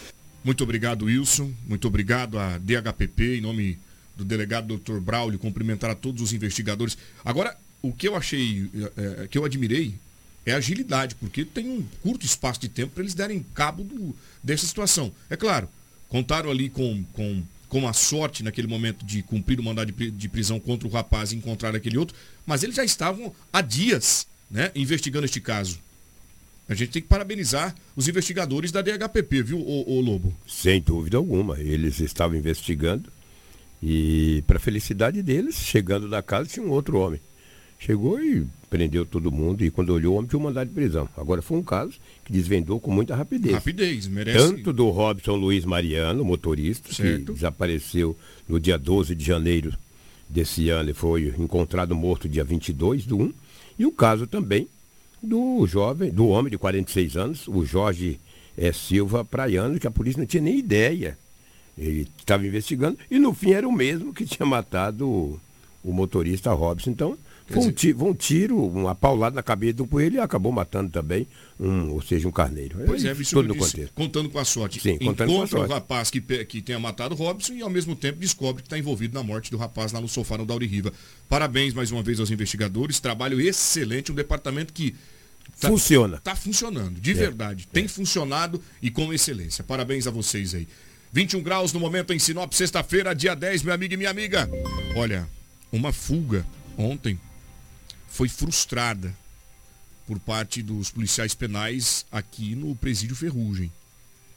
Muito 0.42 0.64
obrigado, 0.64 1.04
Wilson. 1.04 1.52
Muito 1.68 1.86
obrigado 1.86 2.38
à 2.38 2.56
DHPP, 2.56 3.36
em 3.36 3.40
nome 3.42 3.78
do 4.16 4.24
delegado 4.24 4.78
Dr. 4.78 4.98
Braulio, 4.98 5.38
cumprimentar 5.38 5.90
a 5.90 5.94
todos 5.94 6.22
os 6.22 6.32
investigadores. 6.32 6.96
Agora, 7.22 7.54
o 7.82 7.92
que 7.92 8.08
eu 8.08 8.16
achei, 8.16 8.70
é, 8.96 9.28
que 9.28 9.38
eu 9.38 9.44
admirei, 9.44 9.94
é 10.44 10.52
a 10.52 10.56
agilidade, 10.56 11.14
porque 11.14 11.44
tem 11.44 11.68
um 11.68 11.82
curto 12.02 12.24
espaço 12.24 12.60
de 12.60 12.68
tempo 12.68 12.92
para 12.92 13.02
eles 13.02 13.14
darem 13.14 13.44
cabo 13.54 13.84
do, 13.84 14.16
dessa 14.42 14.66
situação. 14.66 15.12
É 15.28 15.36
claro, 15.36 15.68
contaram 16.08 16.50
ali 16.50 16.68
com, 16.68 17.04
com, 17.12 17.42
com 17.68 17.88
a 17.88 17.92
sorte 17.92 18.42
naquele 18.42 18.66
momento 18.66 19.04
de 19.04 19.22
cumprir 19.22 19.60
o 19.60 19.62
mandado 19.62 19.92
de, 19.92 20.10
de 20.10 20.28
prisão 20.28 20.58
contra 20.58 20.88
o 20.88 20.90
rapaz 20.90 21.32
e 21.32 21.36
encontrar 21.36 21.74
aquele 21.74 21.98
outro, 21.98 22.16
mas 22.46 22.62
eles 22.62 22.76
já 22.76 22.84
estavam 22.84 23.32
há 23.52 23.60
dias 23.60 24.26
né, 24.50 24.70
investigando 24.74 25.24
este 25.24 25.40
caso. 25.40 25.78
A 26.68 26.74
gente 26.74 26.92
tem 26.92 27.02
que 27.02 27.08
parabenizar 27.08 27.74
os 27.96 28.06
investigadores 28.06 28.70
da 28.70 28.80
DHPP, 28.80 29.42
viu, 29.42 29.58
o 29.58 30.00
Lobo? 30.00 30.32
Sem 30.46 30.80
dúvida 30.80 31.16
alguma. 31.16 31.58
Eles 31.58 31.98
estavam 31.98 32.36
investigando 32.36 33.10
e, 33.82 34.44
para 34.46 34.58
felicidade 34.60 35.20
deles, 35.20 35.56
chegando 35.56 36.08
da 36.08 36.22
casa, 36.22 36.48
tinha 36.48 36.64
um 36.64 36.70
outro 36.70 36.96
homem. 36.98 37.20
Chegou 37.80 38.22
e 38.22 38.46
prendeu 38.68 39.06
todo 39.06 39.32
mundo 39.32 39.64
e 39.64 39.70
quando 39.70 39.88
olhou 39.88 40.12
o 40.14 40.18
homem 40.18 40.28
tinha 40.28 40.38
um 40.38 40.42
mandado 40.42 40.68
de 40.68 40.74
prisão. 40.74 41.08
Agora 41.16 41.40
foi 41.40 41.56
um 41.56 41.62
caso 41.62 41.94
que 42.22 42.30
desvendou 42.30 42.78
com 42.78 42.90
muita 42.90 43.16
rapidez. 43.16 43.54
Rapidez, 43.54 44.06
merece. 44.06 44.38
Tanto 44.38 44.70
do 44.70 44.90
Robson 44.90 45.34
Luiz 45.34 45.64
Mariano, 45.64 46.22
motorista, 46.22 46.92
Certo. 46.92 47.24
que 47.26 47.32
desapareceu 47.32 48.14
no 48.46 48.60
dia 48.60 48.78
12 48.78 49.14
de 49.14 49.24
janeiro 49.24 49.72
desse 50.28 50.68
ano 50.68 50.90
e 50.90 50.94
foi 50.94 51.34
encontrado 51.38 51.96
morto 51.96 52.28
dia 52.28 52.44
22 52.44 53.06
do 53.06 53.16
1. 53.18 53.32
E 53.78 53.86
o 53.86 53.90
caso 53.90 54.26
também 54.26 54.68
do 55.22 55.66
jovem, 55.66 56.10
do 56.10 56.28
homem 56.28 56.50
de 56.50 56.58
46 56.58 57.16
anos, 57.16 57.48
o 57.48 57.64
Jorge 57.64 58.20
eh, 58.58 58.72
Silva 58.72 59.24
Praiano, 59.24 59.80
que 59.80 59.86
a 59.86 59.90
polícia 59.90 60.20
não 60.20 60.26
tinha 60.26 60.42
nem 60.42 60.58
ideia. 60.58 61.16
Ele 61.78 62.06
estava 62.18 62.46
investigando 62.46 62.98
e 63.10 63.18
no 63.18 63.32
fim 63.32 63.52
era 63.52 63.66
o 63.66 63.72
mesmo 63.72 64.12
que 64.12 64.26
tinha 64.26 64.44
matado 64.44 65.08
o, 65.08 65.40
o 65.82 65.92
motorista 65.94 66.52
Robson. 66.52 66.90
Então, 66.90 67.16
foi 67.52 67.62
um, 67.62 67.72
dizer- 67.72 67.72
ti- 67.92 67.94
foi 67.98 68.08
um 68.10 68.14
tiro, 68.14 68.64
uma 68.66 68.94
paulada 68.94 69.34
na 69.36 69.42
cabeça 69.42 69.82
um 69.82 69.86
coelho 69.86 70.16
e 70.16 70.18
acabou 70.20 70.50
matando 70.52 70.90
também, 70.90 71.26
um, 71.58 71.90
ou 71.90 72.00
seja, 72.02 72.26
um 72.26 72.30
carneiro. 72.30 72.78
Pois 72.86 73.04
é, 73.04 73.12
isso 73.12 73.34
tudo 73.34 73.52
disse, 73.54 73.70
contexto. 73.72 73.92
contando 73.94 74.28
com 74.30 74.38
a 74.38 74.44
sorte. 74.44 74.80
Sim, 74.80 74.98
contando 74.98 75.16
com 75.28 75.32
a 75.34 75.36
Encontra 75.36 75.56
o 75.56 75.60
sorte. 75.60 75.72
rapaz 75.72 76.10
que, 76.10 76.20
que 76.44 76.62
tenha 76.62 76.78
matado 76.78 77.14
o 77.14 77.18
Robson 77.18 77.52
e 77.54 77.62
ao 77.62 77.70
mesmo 77.70 77.94
tempo 77.96 78.18
descobre 78.18 78.62
que 78.62 78.66
está 78.66 78.78
envolvido 78.78 79.14
na 79.14 79.22
morte 79.22 79.50
do 79.50 79.56
rapaz 79.56 79.92
lá 79.92 80.00
no 80.00 80.08
sofá 80.08 80.38
no 80.38 80.46
Dauri 80.46 80.66
Riva. 80.66 80.92
Parabéns 81.28 81.74
mais 81.74 81.90
uma 81.90 82.02
vez 82.02 82.20
aos 82.20 82.30
investigadores, 82.30 83.00
trabalho 83.00 83.40
excelente, 83.40 84.10
um 84.12 84.14
departamento 84.14 84.72
que 84.72 84.94
tá- 85.60 85.68
Funciona. 85.68 86.16
Está 86.18 86.34
funcionando, 86.36 87.00
de 87.00 87.10
É, 87.10 87.14
verdade. 87.14 87.66
Tem 87.72 87.86
funcionado 87.88 88.60
e 88.82 88.90
com 88.90 89.12
excelência. 89.12 89.62
Parabéns 89.64 90.06
a 90.06 90.10
vocês 90.10 90.54
aí. 90.54 90.66
21 91.12 91.42
graus 91.42 91.72
no 91.72 91.80
momento 91.80 92.12
em 92.12 92.18
Sinop, 92.20 92.52
sexta-feira, 92.52 93.12
dia 93.14 93.34
10, 93.34 93.64
meu 93.64 93.74
amigo 93.74 93.94
e 93.94 93.96
minha 93.96 94.10
amiga. 94.10 94.48
Olha, 94.94 95.28
uma 95.72 95.92
fuga 95.92 96.46
ontem 96.78 97.18
foi 98.10 98.28
frustrada 98.28 99.16
por 100.06 100.18
parte 100.18 100.62
dos 100.62 100.90
policiais 100.90 101.34
penais 101.34 102.04
aqui 102.10 102.54
no 102.54 102.74
Presídio 102.74 103.16
Ferrugem. 103.16 103.72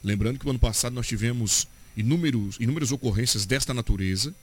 Lembrando 0.02 0.38
que 0.38 0.44
no 0.44 0.52
ano 0.52 0.58
passado 0.58 0.94
nós 0.94 1.06
tivemos 1.06 1.66
inúmeros, 1.96 2.56
inúmeras 2.60 2.92
ocorrências 2.92 3.44
desta 3.44 3.74
natureza, 3.74 4.34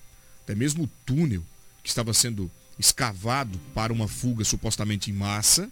até 0.44 0.54
mesmo 0.54 0.84
o 0.84 0.90
túnel 1.06 1.44
que 1.82 1.90
estava 1.90 2.14
sendo 2.14 2.52
escavado 2.78 3.58
para 3.74 3.94
uma 3.94 4.08
fuga 4.08 4.44
supostamente 4.44 5.10
em 5.10 5.14
massa. 5.14 5.72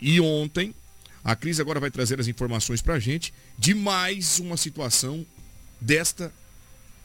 E 0.00 0.20
ontem, 0.20 0.74
a 1.22 1.36
Cris 1.36 1.60
agora 1.60 1.78
vai 1.78 1.90
trazer 1.90 2.18
as 2.18 2.26
informações 2.26 2.82
para 2.82 2.94
a 2.94 2.98
gente 2.98 3.32
de 3.56 3.74
mais 3.74 4.40
uma 4.40 4.56
situação 4.56 5.24
desta 5.80 6.32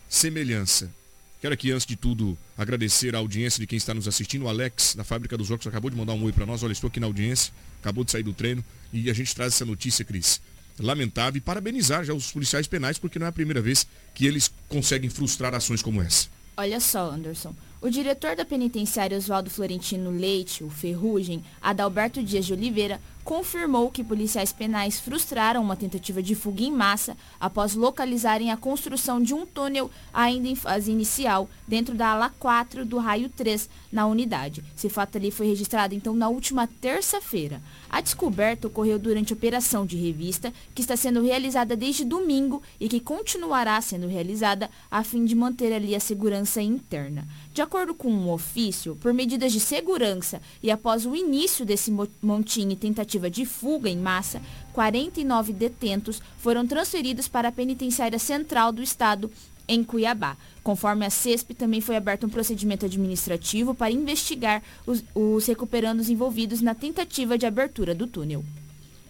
semelhança. 0.09 0.91
Quero 1.39 1.54
aqui, 1.54 1.71
antes 1.71 1.86
de 1.86 1.95
tudo, 1.95 2.36
agradecer 2.58 3.15
a 3.15 3.19
audiência 3.19 3.60
de 3.60 3.67
quem 3.67 3.78
está 3.78 3.93
nos 3.93 4.08
assistindo. 4.08 4.45
O 4.45 4.50
Alex, 4.50 4.95
da 4.95 5.04
Fábrica 5.04 5.38
dos 5.38 5.52
Óculos, 5.52 5.67
acabou 5.67 5.91
de 5.91 5.95
mandar 5.95 6.13
um 6.13 6.23
oi 6.23 6.32
para 6.32 6.47
nós. 6.47 6.63
Olha, 6.63 6.71
estou 6.71 6.88
aqui 6.88 7.00
na 7.00 7.06
audiência, 7.06 7.54
acabou 7.80 8.04
de 8.04 8.12
sair 8.12 8.23
do 8.23 8.34
treino 8.34 8.63
e 8.91 9.08
a 9.08 9.13
gente 9.13 9.36
traz 9.36 9.54
essa 9.54 9.63
notícia, 9.63 10.04
Cris. 10.04 10.41
Lamentável 10.80 11.38
e 11.38 11.41
parabenizar 11.41 12.04
já 12.04 12.13
os 12.13 12.32
policiais 12.32 12.65
penais, 12.65 12.97
porque 12.97 13.19
não 13.19 13.28
é 13.28 13.30
a 13.30 13.32
primeira 13.32 13.62
vez 13.62 13.88
que 14.15 14.26
eles 14.26 14.52
conseguem 14.67 15.10
frustrar 15.10 15.54
ações 15.54 15.82
como 15.82 16.02
essa. 16.02 16.28
Olha 16.56 16.80
só, 16.80 17.12
Anderson. 17.12 17.56
O 17.79 17.91
diretor 17.91 18.35
da 18.35 18.43
penitenciária 18.43 19.15
Oswaldo 19.15 19.51
Florentino 19.51 20.09
Leite, 20.09 20.63
o 20.63 20.69
Ferrugem, 20.69 21.43
Adalberto 21.61 22.23
Dias 22.23 22.43
de 22.43 22.53
Oliveira, 22.53 22.99
confirmou 23.27 23.91
que 23.91 24.05
policiais 24.05 24.53
penais 24.53 25.01
frustraram 25.01 25.61
uma 25.61 25.75
tentativa 25.75 26.23
de 26.23 26.33
fuga 26.33 26.63
em 26.63 26.71
massa 26.71 27.17
após 27.37 27.75
localizarem 27.75 28.51
a 28.51 28.57
construção 28.57 29.21
de 29.21 29.33
um 29.33 29.45
túnel 29.45 29.91
ainda 30.13 30.47
em 30.47 30.55
fase 30.55 30.93
inicial 30.93 31.49
dentro 31.67 31.93
da 31.93 32.07
ala 32.07 32.29
4 32.39 32.85
do 32.85 32.97
raio 32.97 33.27
3 33.27 33.69
na 33.91 34.07
unidade. 34.07 34.63
Esse 34.75 34.87
fato 34.87 35.17
ali 35.17 35.29
foi 35.29 35.45
registrado 35.45 35.93
então 35.93 36.15
na 36.15 36.29
última 36.29 36.67
terça-feira. 36.79 37.61
A 37.89 37.99
descoberta 37.99 38.67
ocorreu 38.67 38.97
durante 38.97 39.33
a 39.33 39.35
operação 39.35 39.85
de 39.85 39.97
revista 39.97 40.53
que 40.73 40.81
está 40.81 40.95
sendo 40.95 41.21
realizada 41.21 41.75
desde 41.75 42.05
domingo 42.05 42.63
e 42.79 42.87
que 42.87 43.01
continuará 43.01 43.79
sendo 43.81 44.07
realizada 44.07 44.69
a 44.89 45.03
fim 45.03 45.25
de 45.25 45.35
manter 45.35 45.73
ali 45.73 45.93
a 45.93 45.99
segurança 45.99 46.61
interna. 46.61 47.27
De 47.58 47.62
acordo 47.63 47.96
com 47.96 48.08
um 48.12 48.30
ofício, 48.30 48.96
por 48.98 49.12
medidas 49.12 49.52
de 49.52 49.60
segurança 49.60 50.39
e 50.62 50.70
após 50.70 51.08
o 51.08 51.15
início 51.15 51.65
desse 51.65 51.89
mo- 51.89 52.08
montinho 52.22 52.70
e 52.74 52.76
tentativa 52.76 53.32
de 53.32 53.48
fuga 53.48 53.89
em 53.89 53.98
massa, 53.98 54.39
49 54.74 55.54
detentos 55.54 56.22
foram 56.38 56.67
transferidos 56.67 57.28
para 57.28 57.48
a 57.48 57.52
penitenciária 57.52 58.20
central 58.20 58.72
do 58.72 58.84
estado 58.84 59.32
em 59.67 59.84
Cuiabá. 59.84 60.38
Conforme 60.62 61.04
a 61.04 61.10
CESP, 61.10 61.56
também 61.56 61.82
foi 61.82 61.96
aberto 61.96 62.28
um 62.28 62.30
procedimento 62.30 62.86
administrativo 62.86 63.74
para 63.74 63.89
investigar 63.89 64.62
os, 64.86 65.04
os 65.15 65.48
recuperandos 65.48 66.10
envolvidos 66.10 66.62
na 66.62 66.76
tentativa 66.76 67.39
de 67.39 67.48
abertura 67.48 67.96
do 67.96 68.06
túnel. 68.06 68.46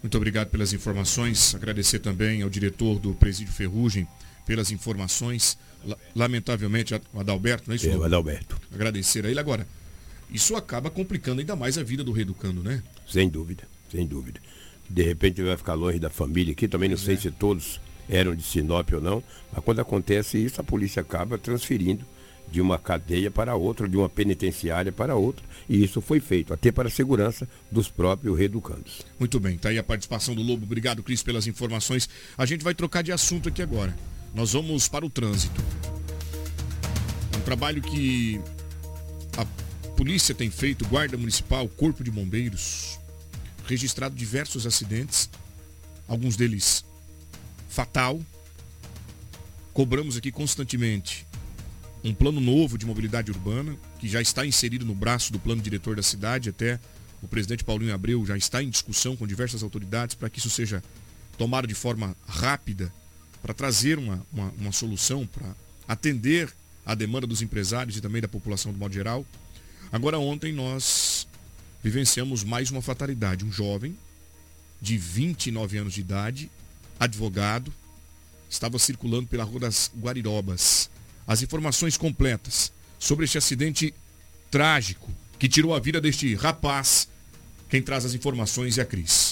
Muito 0.02 0.16
obrigado 0.16 0.48
pelas 0.48 0.72
informações. 0.72 1.54
Agradecer 1.54 1.98
também 1.98 2.40
ao 2.40 2.48
diretor 2.48 2.98
do 2.98 3.12
Presídio 3.12 3.52
Ferrugem 3.52 4.08
pelas 4.46 4.70
informações. 4.72 5.58
La- 5.84 5.96
Lamentavelmente, 6.14 6.94
o 7.12 7.20
Adalberto, 7.20 7.64
não 7.66 7.72
é 7.74 7.76
isso? 7.76 7.88
É, 7.88 7.96
o 7.96 8.04
Adalberto. 8.04 8.58
Agradecer 8.74 9.24
a 9.24 9.30
ele. 9.30 9.40
Agora, 9.40 9.66
isso 10.30 10.56
acaba 10.56 10.90
complicando 10.90 11.40
ainda 11.40 11.56
mais 11.56 11.78
a 11.78 11.82
vida 11.82 12.04
do 12.04 12.12
reeducando, 12.12 12.62
né? 12.62 12.82
Sem 13.08 13.28
dúvida, 13.28 13.64
sem 13.90 14.06
dúvida. 14.06 14.40
De 14.88 15.02
repente 15.02 15.40
ele 15.40 15.48
vai 15.48 15.56
ficar 15.56 15.74
longe 15.74 15.98
da 15.98 16.10
família 16.10 16.52
aqui, 16.52 16.66
também 16.68 16.88
não 16.88 16.96
sei 16.96 17.16
se 17.16 17.30
todos 17.30 17.80
eram 18.08 18.34
de 18.34 18.42
Sinop 18.42 18.90
ou 18.94 19.00
não, 19.00 19.22
mas 19.52 19.62
quando 19.62 19.80
acontece 19.80 20.38
isso, 20.38 20.60
a 20.60 20.64
polícia 20.64 21.00
acaba 21.02 21.36
transferindo 21.36 22.04
de 22.50 22.62
uma 22.62 22.78
cadeia 22.78 23.30
para 23.30 23.54
outra, 23.54 23.86
de 23.86 23.94
uma 23.98 24.08
penitenciária 24.08 24.90
para 24.90 25.14
outra, 25.14 25.44
e 25.68 25.84
isso 25.84 26.00
foi 26.00 26.18
feito, 26.18 26.54
até 26.54 26.72
para 26.72 26.88
a 26.88 26.90
segurança 26.90 27.46
dos 27.70 27.90
próprios 27.90 28.38
reeducandos. 28.38 29.02
Muito 29.18 29.38
bem, 29.38 29.58
tá 29.58 29.68
aí 29.68 29.78
a 29.78 29.82
participação 29.82 30.34
do 30.34 30.40
Lobo. 30.42 30.64
Obrigado, 30.64 31.02
Cris, 31.02 31.22
pelas 31.22 31.46
informações. 31.46 32.08
A 32.38 32.46
gente 32.46 32.64
vai 32.64 32.74
trocar 32.74 33.02
de 33.02 33.12
assunto 33.12 33.50
aqui 33.50 33.60
agora. 33.60 33.94
Nós 34.34 34.52
vamos 34.52 34.88
para 34.88 35.04
o 35.04 35.10
trânsito. 35.10 35.60
Um 37.36 37.40
trabalho 37.40 37.82
que 37.82 38.40
a 39.36 39.44
polícia 39.96 40.34
tem 40.34 40.50
feito, 40.50 40.86
Guarda 40.86 41.16
Municipal, 41.16 41.68
Corpo 41.68 42.04
de 42.04 42.10
Bombeiros, 42.10 42.98
registrado 43.66 44.14
diversos 44.14 44.66
acidentes, 44.66 45.28
alguns 46.06 46.36
deles 46.36 46.84
fatal. 47.68 48.20
Cobramos 49.72 50.16
aqui 50.16 50.32
constantemente 50.32 51.26
um 52.02 52.14
plano 52.14 52.40
novo 52.40 52.78
de 52.78 52.86
mobilidade 52.86 53.30
urbana, 53.30 53.76
que 53.98 54.08
já 54.08 54.20
está 54.20 54.46
inserido 54.46 54.84
no 54.84 54.94
braço 54.94 55.32
do 55.32 55.38
plano 55.38 55.60
diretor 55.60 55.96
da 55.96 56.02
cidade, 56.02 56.48
até 56.48 56.78
o 57.22 57.28
presidente 57.28 57.64
Paulinho 57.64 57.94
Abreu 57.94 58.24
já 58.24 58.36
está 58.36 58.62
em 58.62 58.70
discussão 58.70 59.16
com 59.16 59.26
diversas 59.26 59.62
autoridades 59.62 60.14
para 60.14 60.30
que 60.30 60.38
isso 60.38 60.50
seja 60.50 60.82
tomado 61.36 61.66
de 61.66 61.74
forma 61.74 62.16
rápida, 62.26 62.92
para 63.42 63.54
trazer 63.54 63.98
uma, 63.98 64.24
uma, 64.32 64.52
uma 64.58 64.72
solução, 64.72 65.26
para 65.26 65.54
atender 65.86 66.52
a 66.84 66.94
demanda 66.94 67.26
dos 67.26 67.42
empresários 67.42 67.96
e 67.96 68.00
também 68.00 68.22
da 68.22 68.28
população 68.28 68.72
do 68.72 68.78
modo 68.78 68.94
geral. 68.94 69.24
Agora 69.92 70.18
ontem 70.18 70.52
nós 70.52 71.26
vivenciamos 71.82 72.44
mais 72.44 72.70
uma 72.70 72.80
fatalidade. 72.80 73.44
Um 73.44 73.52
jovem 73.52 73.96
de 74.80 74.96
29 74.96 75.78
anos 75.78 75.94
de 75.94 76.00
idade, 76.00 76.50
advogado, 76.98 77.72
estava 78.48 78.78
circulando 78.78 79.26
pela 79.26 79.44
Rua 79.44 79.60
das 79.60 79.90
Guarirobas. 79.98 80.88
As 81.26 81.42
informações 81.42 81.96
completas 81.96 82.72
sobre 82.98 83.24
este 83.24 83.36
acidente 83.36 83.94
trágico 84.50 85.10
que 85.38 85.48
tirou 85.48 85.74
a 85.74 85.80
vida 85.80 86.00
deste 86.00 86.34
rapaz. 86.34 87.08
Quem 87.68 87.82
traz 87.82 88.04
as 88.04 88.14
informações 88.14 88.78
é 88.78 88.82
a 88.82 88.86
Cris. 88.86 89.27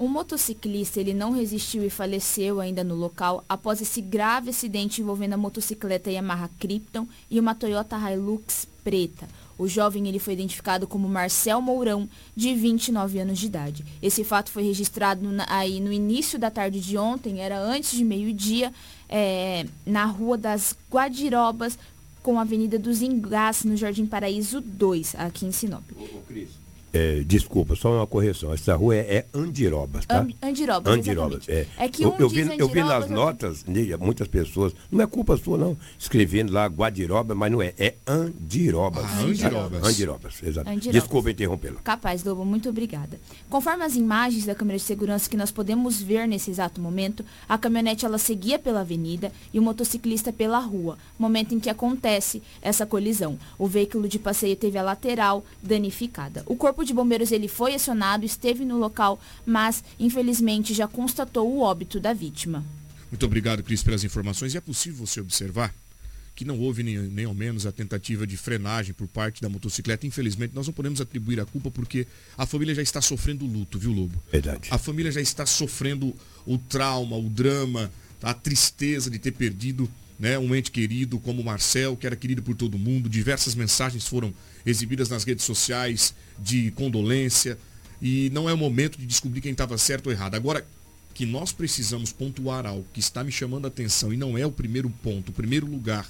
Um 0.00 0.08
motociclista 0.08 0.98
ele 0.98 1.12
não 1.12 1.30
resistiu 1.30 1.84
e 1.84 1.90
faleceu 1.90 2.58
ainda 2.58 2.82
no 2.82 2.94
local 2.94 3.44
após 3.46 3.82
esse 3.82 4.00
grave 4.00 4.48
acidente 4.48 5.02
envolvendo 5.02 5.34
a 5.34 5.36
motocicleta 5.36 6.10
Yamaha 6.10 6.48
Krypton 6.58 7.06
e 7.30 7.38
uma 7.38 7.54
Toyota 7.54 7.96
Hilux 7.98 8.66
preta. 8.82 9.28
O 9.58 9.68
jovem 9.68 10.08
ele 10.08 10.18
foi 10.18 10.32
identificado 10.32 10.86
como 10.86 11.06
Marcel 11.06 11.60
Mourão, 11.60 12.08
de 12.34 12.54
29 12.54 13.18
anos 13.18 13.38
de 13.38 13.44
idade. 13.44 13.84
Esse 14.00 14.24
fato 14.24 14.50
foi 14.50 14.62
registrado 14.62 15.30
na- 15.30 15.44
aí 15.50 15.80
no 15.80 15.92
início 15.92 16.38
da 16.38 16.50
tarde 16.50 16.80
de 16.80 16.96
ontem, 16.96 17.40
era 17.40 17.60
antes 17.60 17.90
de 17.90 18.02
meio-dia, 18.02 18.72
é, 19.06 19.66
na 19.84 20.06
Rua 20.06 20.38
das 20.38 20.74
Guadirobas, 20.90 21.78
com 22.22 22.38
a 22.38 22.42
Avenida 22.42 22.78
dos 22.78 23.02
Engás, 23.02 23.64
no 23.64 23.76
Jardim 23.76 24.06
Paraíso 24.06 24.62
2, 24.62 25.14
aqui 25.16 25.44
em 25.44 25.52
Sinop. 25.52 25.82
Ô, 25.94 26.20
Cris, 26.26 26.48
É, 26.92 27.22
desculpa, 27.24 27.76
só 27.76 27.92
uma 27.94 28.06
correção. 28.06 28.52
Essa 28.52 28.74
rua 28.74 28.96
é, 28.96 29.16
é 29.16 29.24
Andirobas, 29.32 30.04
tá? 30.06 30.26
Andirobas, 30.42 30.92
Andirobas, 30.92 31.48
é. 31.48 31.66
É 31.78 31.88
que 31.88 32.02
eu, 32.02 32.10
um 32.10 32.16
eu 32.18 32.28
vi, 32.28 32.44
diz 32.44 32.58
eu 32.58 32.68
vi 32.68 32.82
nas 32.82 33.08
notas, 33.08 33.64
né, 33.64 33.96
muitas 33.96 34.26
pessoas, 34.26 34.74
não 34.90 35.00
é 35.00 35.06
culpa 35.06 35.36
sua 35.36 35.56
não, 35.56 35.76
escrevendo 35.98 36.52
lá 36.52 36.66
Guadirobas, 36.66 37.36
mas 37.36 37.52
não 37.52 37.62
é, 37.62 37.72
é 37.78 37.94
Andirobas. 38.06 39.04
Ah, 39.04 39.08
tá? 39.08 39.22
Andirobas. 39.22 39.84
Andirobas, 39.84 40.42
exato. 40.42 40.68
Andirobas. 40.68 41.02
Desculpa 41.02 41.30
interrompê-lo. 41.30 41.78
Capaz, 41.84 42.24
Lobo, 42.24 42.44
muito 42.44 42.68
obrigada. 42.68 43.20
Conforme 43.48 43.84
as 43.84 43.94
imagens 43.94 44.44
da 44.44 44.54
câmera 44.54 44.78
de 44.78 44.84
segurança 44.84 45.30
que 45.30 45.36
nós 45.36 45.50
podemos 45.50 46.02
ver 46.02 46.26
nesse 46.26 46.50
exato 46.50 46.80
momento, 46.80 47.24
a 47.48 47.56
caminhonete 47.56 48.04
ela 48.04 48.18
seguia 48.18 48.58
pela 48.58 48.80
avenida 48.80 49.30
e 49.52 49.58
o 49.58 49.62
motociclista 49.62 50.32
pela 50.32 50.58
rua, 50.58 50.98
momento 51.18 51.54
em 51.54 51.60
que 51.60 51.70
acontece 51.70 52.42
essa 52.60 52.84
colisão. 52.84 53.38
O 53.58 53.66
veículo 53.66 54.08
de 54.08 54.18
passeio 54.18 54.56
teve 54.56 54.76
a 54.76 54.82
lateral 54.82 55.44
danificada. 55.62 56.42
O 56.46 56.56
corpo 56.56 56.79
de 56.84 56.94
bombeiros 56.94 57.32
ele 57.32 57.48
foi 57.48 57.74
acionado, 57.74 58.24
esteve 58.24 58.64
no 58.64 58.78
local, 58.78 59.20
mas 59.44 59.82
infelizmente 59.98 60.74
já 60.74 60.86
constatou 60.86 61.50
o 61.50 61.60
óbito 61.60 62.00
da 62.00 62.12
vítima. 62.12 62.64
Muito 63.10 63.26
obrigado, 63.26 63.62
Cris, 63.62 63.82
pelas 63.82 64.04
informações. 64.04 64.54
E 64.54 64.58
é 64.58 64.60
possível 64.60 65.06
você 65.06 65.20
observar 65.20 65.74
que 66.34 66.44
não 66.44 66.58
houve 66.58 66.82
nem, 66.82 66.96
nem 66.96 67.24
ao 67.26 67.34
menos 67.34 67.66
a 67.66 67.72
tentativa 67.72 68.26
de 68.26 68.36
frenagem 68.36 68.94
por 68.94 69.06
parte 69.08 69.42
da 69.42 69.48
motocicleta. 69.48 70.06
Infelizmente, 70.06 70.54
nós 70.54 70.66
não 70.66 70.72
podemos 70.72 71.00
atribuir 71.00 71.40
a 71.40 71.44
culpa 71.44 71.70
porque 71.70 72.06
a 72.38 72.46
família 72.46 72.74
já 72.74 72.80
está 72.80 73.02
sofrendo 73.02 73.44
luto, 73.44 73.78
viu, 73.78 73.92
Lobo? 73.92 74.22
Verdade. 74.32 74.68
A 74.70 74.78
família 74.78 75.12
já 75.12 75.20
está 75.20 75.44
sofrendo 75.44 76.14
o 76.46 76.56
trauma, 76.56 77.16
o 77.16 77.28
drama, 77.28 77.90
a 78.22 78.32
tristeza 78.32 79.10
de 79.10 79.18
ter 79.18 79.32
perdido 79.32 79.86
né, 80.20 80.38
um 80.38 80.54
ente 80.54 80.70
querido 80.70 81.18
como 81.18 81.42
Marcel, 81.42 81.96
que 81.96 82.06
era 82.06 82.14
querido 82.14 82.42
por 82.42 82.54
todo 82.54 82.78
mundo. 82.78 83.08
Diversas 83.08 83.54
mensagens 83.54 84.06
foram 84.06 84.34
exibidas 84.66 85.08
nas 85.08 85.24
redes 85.24 85.46
sociais 85.46 86.14
de 86.38 86.70
condolência. 86.72 87.58
E 88.02 88.28
não 88.30 88.48
é 88.48 88.52
o 88.52 88.58
momento 88.58 88.98
de 88.98 89.06
descobrir 89.06 89.40
quem 89.40 89.52
estava 89.52 89.78
certo 89.78 90.08
ou 90.08 90.12
errado. 90.12 90.34
Agora, 90.34 90.66
que 91.14 91.24
nós 91.24 91.52
precisamos 91.52 92.12
pontuar 92.12 92.66
algo 92.66 92.86
que 92.92 93.00
está 93.00 93.24
me 93.24 93.32
chamando 93.32 93.64
a 93.64 93.68
atenção 93.68 94.12
e 94.12 94.16
não 94.16 94.36
é 94.36 94.44
o 94.44 94.52
primeiro 94.52 94.90
ponto, 95.02 95.30
o 95.30 95.32
primeiro 95.32 95.66
lugar, 95.66 96.06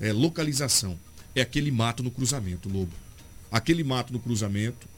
é 0.00 0.12
localização. 0.12 0.98
É 1.32 1.40
aquele 1.40 1.70
mato 1.70 2.02
no 2.02 2.10
cruzamento, 2.10 2.68
Lobo. 2.68 2.92
Aquele 3.50 3.84
mato 3.84 4.12
no 4.12 4.18
cruzamento 4.18 4.88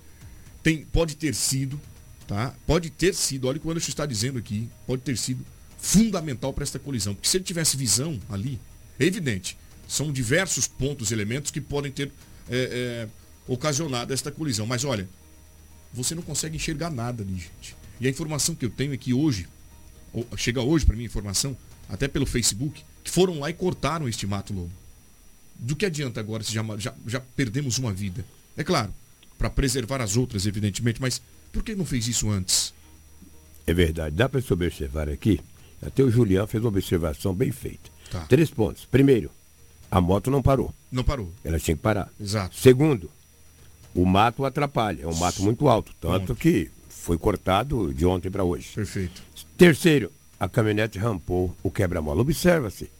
tem, 0.62 0.84
pode 0.84 1.14
ter 1.14 1.34
sido, 1.34 1.78
tá? 2.26 2.54
Pode 2.66 2.88
ter 2.88 3.14
sido, 3.14 3.48
olha 3.48 3.58
o 3.58 3.60
que 3.60 3.68
o 3.68 3.70
Anderson 3.70 3.90
está 3.90 4.06
dizendo 4.06 4.38
aqui, 4.38 4.68
pode 4.86 5.02
ter 5.02 5.16
sido 5.16 5.44
fundamental 5.78 6.52
para 6.52 6.64
esta 6.64 6.78
colisão. 6.78 7.14
Porque 7.14 7.28
se 7.28 7.36
ele 7.36 7.44
tivesse 7.44 7.76
visão 7.76 8.18
ali, 8.28 8.58
é 8.98 9.04
evidente, 9.04 9.56
são 9.88 10.12
diversos 10.12 10.66
pontos, 10.66 11.12
elementos 11.12 11.50
que 11.50 11.60
podem 11.60 11.92
ter 11.92 12.10
é, 12.48 13.06
é, 13.06 13.08
ocasionado 13.46 14.12
esta 14.12 14.30
colisão. 14.30 14.66
Mas 14.66 14.84
olha, 14.84 15.08
você 15.92 16.14
não 16.14 16.22
consegue 16.22 16.56
enxergar 16.56 16.90
nada 16.90 17.22
ali, 17.22 17.34
gente. 17.34 17.76
E 18.00 18.06
a 18.06 18.10
informação 18.10 18.54
que 18.54 18.64
eu 18.64 18.70
tenho 18.70 18.92
é 18.92 18.96
que 18.96 19.14
hoje, 19.14 19.48
chega 20.36 20.60
hoje 20.60 20.84
para 20.84 20.96
mim 20.96 21.04
a 21.04 21.06
informação, 21.06 21.56
até 21.88 22.08
pelo 22.08 22.26
Facebook, 22.26 22.84
que 23.02 23.10
foram 23.10 23.38
lá 23.38 23.48
e 23.48 23.54
cortaram 23.54 24.08
este 24.08 24.26
mato 24.26 24.52
lobo. 24.52 24.72
Do 25.54 25.74
que 25.74 25.86
adianta 25.86 26.20
agora 26.20 26.42
se 26.42 26.52
já, 26.52 26.62
já, 26.76 26.94
já 27.06 27.20
perdemos 27.20 27.78
uma 27.78 27.92
vida? 27.92 28.24
É 28.56 28.64
claro, 28.64 28.92
para 29.38 29.48
preservar 29.48 30.00
as 30.02 30.16
outras, 30.16 30.44
evidentemente, 30.46 31.00
mas 31.00 31.22
por 31.52 31.62
que 31.62 31.74
não 31.74 31.86
fez 31.86 32.08
isso 32.08 32.28
antes? 32.28 32.74
É 33.66 33.72
verdade. 33.72 34.14
Dá 34.14 34.28
para 34.28 34.40
se 34.40 34.52
observar 34.52 35.08
aqui, 35.08 35.40
até 35.86 36.02
o 36.02 36.10
Julião 36.10 36.46
fez 36.46 36.62
uma 36.62 36.68
observação 36.70 37.32
bem 37.32 37.52
feita. 37.52 37.90
Tá. 38.10 38.20
Três 38.28 38.50
pontos. 38.50 38.84
Primeiro, 38.84 39.30
a 39.90 40.00
moto 40.00 40.30
não 40.30 40.42
parou. 40.42 40.74
Não 40.90 41.04
parou. 41.04 41.32
Ela 41.44 41.58
tinha 41.58 41.76
que 41.76 41.82
parar. 41.82 42.10
Exato. 42.20 42.56
Segundo, 42.56 43.10
o 43.94 44.04
mato 44.04 44.44
atrapalha. 44.44 45.02
É 45.02 45.06
um 45.06 45.14
mato 45.14 45.42
muito 45.42 45.68
alto. 45.68 45.92
Tanto 46.00 46.34
que 46.34 46.70
foi 46.88 47.16
cortado 47.16 47.94
de 47.94 48.04
ontem 48.04 48.30
para 48.30 48.44
hoje. 48.44 48.68
Perfeito. 48.74 49.22
Terceiro, 49.56 50.10
a 50.38 50.48
caminhonete 50.48 50.98
rampou 50.98 51.54
o 51.62 51.70
quebra-mola. 51.70 52.20
Observa-se. 52.20 52.90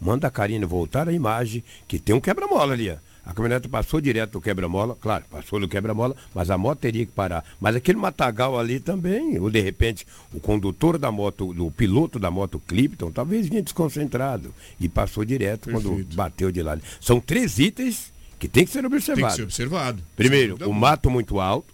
Manda 0.00 0.26
a 0.26 0.30
Karina 0.30 0.66
voltar 0.66 1.08
a 1.08 1.12
imagem 1.12 1.62
que 1.86 1.98
tem 1.98 2.14
um 2.14 2.20
quebra-mola 2.20 2.72
ali. 2.72 2.96
A 3.26 3.32
caminhonete 3.32 3.68
passou 3.68 4.00
direto 4.00 4.32
do 4.32 4.40
quebra-mola, 4.40 4.96
claro, 5.00 5.24
passou 5.30 5.58
do 5.58 5.66
quebra-mola, 5.66 6.14
mas 6.34 6.50
a 6.50 6.58
moto 6.58 6.80
teria 6.80 7.06
que 7.06 7.12
parar. 7.12 7.44
Mas 7.58 7.74
aquele 7.74 7.98
matagal 7.98 8.58
ali 8.58 8.78
também, 8.78 9.38
ou 9.38 9.50
de 9.50 9.60
repente, 9.60 10.06
o 10.32 10.38
condutor 10.38 10.98
da 10.98 11.10
moto, 11.10 11.54
o 11.58 11.70
piloto 11.70 12.18
da 12.18 12.30
moto 12.30 12.60
Clipton, 12.66 13.10
talvez 13.10 13.48
vinha 13.48 13.62
desconcentrado 13.62 14.54
e 14.78 14.88
passou 14.88 15.24
direto 15.24 15.70
quando 15.70 15.88
Perfeito. 15.88 16.16
bateu 16.16 16.52
de 16.52 16.62
lado. 16.62 16.82
São 17.00 17.18
três 17.18 17.58
itens 17.58 18.12
que 18.38 18.46
tem 18.46 18.64
que 18.64 18.70
ser 18.70 18.82
Tem 18.82 18.90
que 18.90 19.32
ser 19.32 19.42
observado. 19.42 20.02
Primeiro, 20.16 20.58
o 20.68 20.72
mato 20.72 21.10
muito 21.10 21.40
alto. 21.40 21.72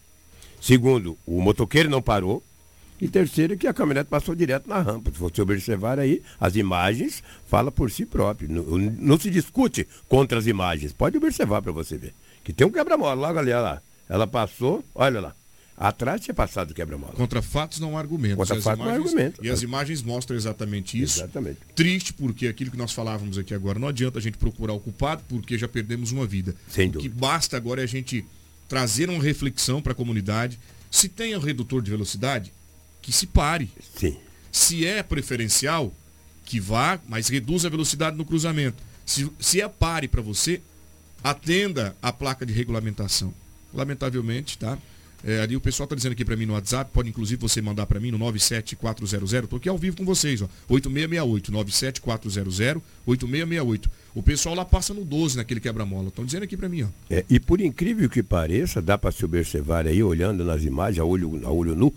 Segundo, 0.60 1.16
o 1.26 1.40
motoqueiro 1.40 1.90
não 1.90 2.02
parou. 2.02 2.42
E 3.00 3.08
terceiro, 3.08 3.56
que 3.56 3.66
a 3.66 3.72
caminhonete 3.72 4.10
passou 4.10 4.34
direto 4.34 4.68
na 4.68 4.80
rampa. 4.80 5.10
Se 5.10 5.18
você 5.18 5.40
observar 5.40 5.98
aí, 5.98 6.22
as 6.38 6.54
imagens 6.56 7.22
fala 7.46 7.72
por 7.72 7.90
si 7.90 8.04
próprio. 8.04 8.48
Não, 8.50 8.62
não 8.78 9.18
se 9.18 9.30
discute 9.30 9.86
contra 10.08 10.38
as 10.38 10.46
imagens. 10.46 10.92
Pode 10.92 11.16
observar 11.16 11.62
para 11.62 11.72
você 11.72 11.96
ver. 11.96 12.12
Que 12.44 12.52
tem 12.52 12.66
um 12.66 12.70
quebra-mola 12.70 13.14
logo 13.14 13.38
ali, 13.38 13.50
olha 13.52 13.60
lá. 13.60 13.82
Ela 14.08 14.26
passou, 14.26 14.84
olha 14.94 15.20
lá. 15.20 15.34
Atrás 15.76 16.20
tinha 16.20 16.34
passado 16.34 16.72
o 16.72 16.74
quebra-mola. 16.74 17.14
Contra 17.14 17.40
fatos 17.40 17.80
não 17.80 17.96
há 17.96 18.00
argumentos. 18.00 18.36
Contra 18.36 18.60
fatos 18.60 18.78
não 18.80 18.84
há 18.84 18.96
imagens- 18.96 19.06
argumento. 19.14 19.42
E 19.46 19.48
as 19.48 19.62
imagens 19.62 20.02
mostram 20.02 20.36
exatamente 20.36 21.00
isso. 21.00 21.20
Exatamente. 21.20 21.58
Triste 21.74 22.12
porque 22.12 22.48
aquilo 22.48 22.70
que 22.70 22.76
nós 22.76 22.92
falávamos 22.92 23.38
aqui 23.38 23.54
agora, 23.54 23.78
não 23.78 23.88
adianta 23.88 24.18
a 24.18 24.22
gente 24.22 24.36
procurar 24.36 24.74
o 24.74 24.80
culpado 24.80 25.22
porque 25.26 25.56
já 25.56 25.66
perdemos 25.66 26.12
uma 26.12 26.26
vida. 26.26 26.54
Sem 26.68 26.88
O 26.88 26.92
que 26.92 26.96
dúvida. 26.98 27.14
basta 27.18 27.56
agora 27.56 27.80
é 27.80 27.84
a 27.84 27.88
gente 27.88 28.22
trazer 28.68 29.08
uma 29.08 29.22
reflexão 29.22 29.80
para 29.80 29.92
a 29.92 29.94
comunidade. 29.94 30.58
Se 30.90 31.08
tem 31.08 31.34
um 31.34 31.40
redutor 31.40 31.80
de 31.80 31.90
velocidade, 31.90 32.52
que 33.00 33.12
se 33.12 33.26
pare. 33.26 33.70
Sim. 33.96 34.16
Se 34.52 34.86
é 34.86 35.02
preferencial, 35.02 35.92
que 36.44 36.58
vá, 36.58 37.00
mas 37.08 37.28
reduza 37.28 37.68
a 37.68 37.70
velocidade 37.70 38.16
no 38.16 38.24
cruzamento. 38.24 38.82
Se, 39.06 39.30
se 39.38 39.60
é 39.60 39.68
pare 39.68 40.08
para 40.08 40.22
você, 40.22 40.60
atenda 41.22 41.96
a 42.02 42.12
placa 42.12 42.44
de 42.44 42.52
regulamentação. 42.52 43.32
Lamentavelmente, 43.72 44.58
tá? 44.58 44.76
É, 45.22 45.40
ali 45.40 45.54
o 45.54 45.60
pessoal 45.60 45.84
está 45.84 45.94
dizendo 45.94 46.12
aqui 46.12 46.24
para 46.24 46.36
mim 46.36 46.46
no 46.46 46.54
WhatsApp, 46.54 46.90
pode 46.92 47.08
inclusive 47.08 47.40
você 47.40 47.60
mandar 47.60 47.86
para 47.86 48.00
mim 48.00 48.10
no 48.10 48.18
97400, 48.18 49.44
estou 49.44 49.58
aqui 49.58 49.68
ao 49.68 49.76
vivo 49.76 49.96
com 49.96 50.04
vocês, 50.04 50.40
ó, 50.40 50.48
8668, 50.68 51.52
97400, 51.52 52.82
8668. 53.06 53.90
O 54.14 54.22
pessoal 54.22 54.54
lá 54.54 54.64
passa 54.64 54.94
no 54.94 55.04
12 55.04 55.36
naquele 55.36 55.60
quebra-mola, 55.60 56.08
estão 56.08 56.24
dizendo 56.24 56.44
aqui 56.44 56.56
para 56.56 56.68
mim, 56.68 56.82
ó. 56.82 56.88
É, 57.10 57.24
e 57.28 57.38
por 57.38 57.60
incrível 57.60 58.08
que 58.08 58.22
pareça, 58.22 58.80
dá 58.80 58.96
para 58.96 59.12
se 59.12 59.24
observar 59.24 59.86
aí, 59.86 60.02
olhando 60.02 60.44
nas 60.44 60.64
imagens, 60.64 60.98
a 60.98 61.04
olho, 61.04 61.40
a 61.44 61.50
olho 61.50 61.76
nu, 61.76 61.94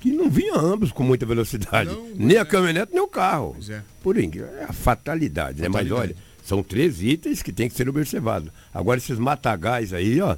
que 0.00 0.10
não 0.10 0.30
vinha 0.30 0.56
ambos 0.56 0.90
com 0.90 1.02
muita 1.02 1.26
velocidade. 1.26 1.90
Não, 1.90 2.10
nem 2.14 2.36
é. 2.36 2.40
a 2.40 2.44
caminhonete, 2.44 2.92
nem 2.92 3.02
o 3.02 3.08
carro. 3.08 3.56
É. 3.68 3.82
Por 4.02 4.16
é 4.18 4.64
a 4.66 4.72
fatalidade, 4.72 5.60
né? 5.60 5.68
Mas 5.68 5.88
Fatalidade. 5.88 6.14
olha, 6.14 6.16
são 6.42 6.62
três 6.62 7.02
itens 7.02 7.42
que 7.42 7.52
tem 7.52 7.68
que 7.68 7.76
ser 7.76 7.88
observados. 7.88 8.50
Agora, 8.72 8.98
esses 8.98 9.18
matagais 9.18 9.92
aí, 9.92 10.20
ó, 10.20 10.36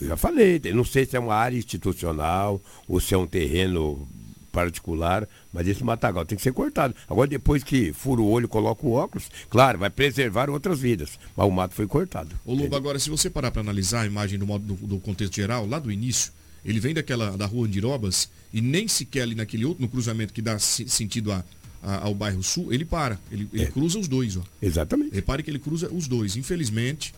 eu 0.00 0.08
já 0.08 0.16
falei, 0.16 0.60
não 0.74 0.84
sei 0.84 1.06
se 1.06 1.16
é 1.16 1.20
uma 1.20 1.34
área 1.34 1.56
institucional 1.56 2.60
ou 2.88 3.00
se 3.00 3.14
é 3.14 3.18
um 3.18 3.26
terreno 3.26 4.06
particular, 4.50 5.28
mas 5.52 5.66
esse 5.66 5.82
matagal 5.82 6.24
tem 6.24 6.36
que 6.36 6.42
ser 6.42 6.52
cortado. 6.52 6.94
Agora, 7.08 7.28
depois 7.28 7.64
que 7.64 7.92
fura 7.92 8.20
o 8.20 8.28
olho, 8.28 8.48
coloca 8.48 8.86
o 8.86 8.92
óculos, 8.92 9.28
claro, 9.50 9.78
vai 9.78 9.90
preservar 9.90 10.48
outras 10.48 10.78
vidas. 10.78 11.18
Mas 11.36 11.46
o 11.46 11.50
mato 11.50 11.74
foi 11.74 11.86
cortado. 11.86 12.30
Ô 12.44 12.54
Lobo, 12.54 12.76
agora 12.76 12.98
se 12.98 13.10
você 13.10 13.28
parar 13.28 13.50
para 13.50 13.60
analisar 13.60 14.02
a 14.02 14.06
imagem 14.06 14.38
do, 14.38 14.46
modo, 14.46 14.64
do, 14.64 14.86
do 14.86 15.00
contexto 15.00 15.34
geral, 15.34 15.66
lá 15.66 15.78
do 15.78 15.90
início, 15.90 16.32
ele 16.64 16.80
vem 16.80 16.94
daquela 16.94 17.36
da 17.36 17.46
rua 17.46 17.66
Andirobas 17.66 18.28
e 18.52 18.60
nem 18.60 18.86
sequer 18.88 19.22
ali 19.22 19.34
naquele 19.34 19.64
outro, 19.64 19.82
no 19.82 19.88
cruzamento 19.88 20.32
que 20.32 20.40
dá 20.42 20.58
se- 20.58 20.88
sentido 20.88 21.32
a- 21.32 21.44
a- 21.82 22.04
ao 22.04 22.14
bairro 22.14 22.42
sul, 22.42 22.72
ele 22.72 22.84
para. 22.84 23.18
Ele, 23.30 23.48
ele 23.52 23.64
É. 23.64 23.66
cruza 23.66 23.98
os 23.98 24.08
dois, 24.08 24.36
ó. 24.36 24.42
Exatamente. 24.62 25.14
Repare 25.14 25.42
que 25.42 25.50
ele 25.50 25.58
cruza 25.58 25.92
os 25.92 26.06
dois. 26.08 26.36
Infelizmente, 26.36 27.14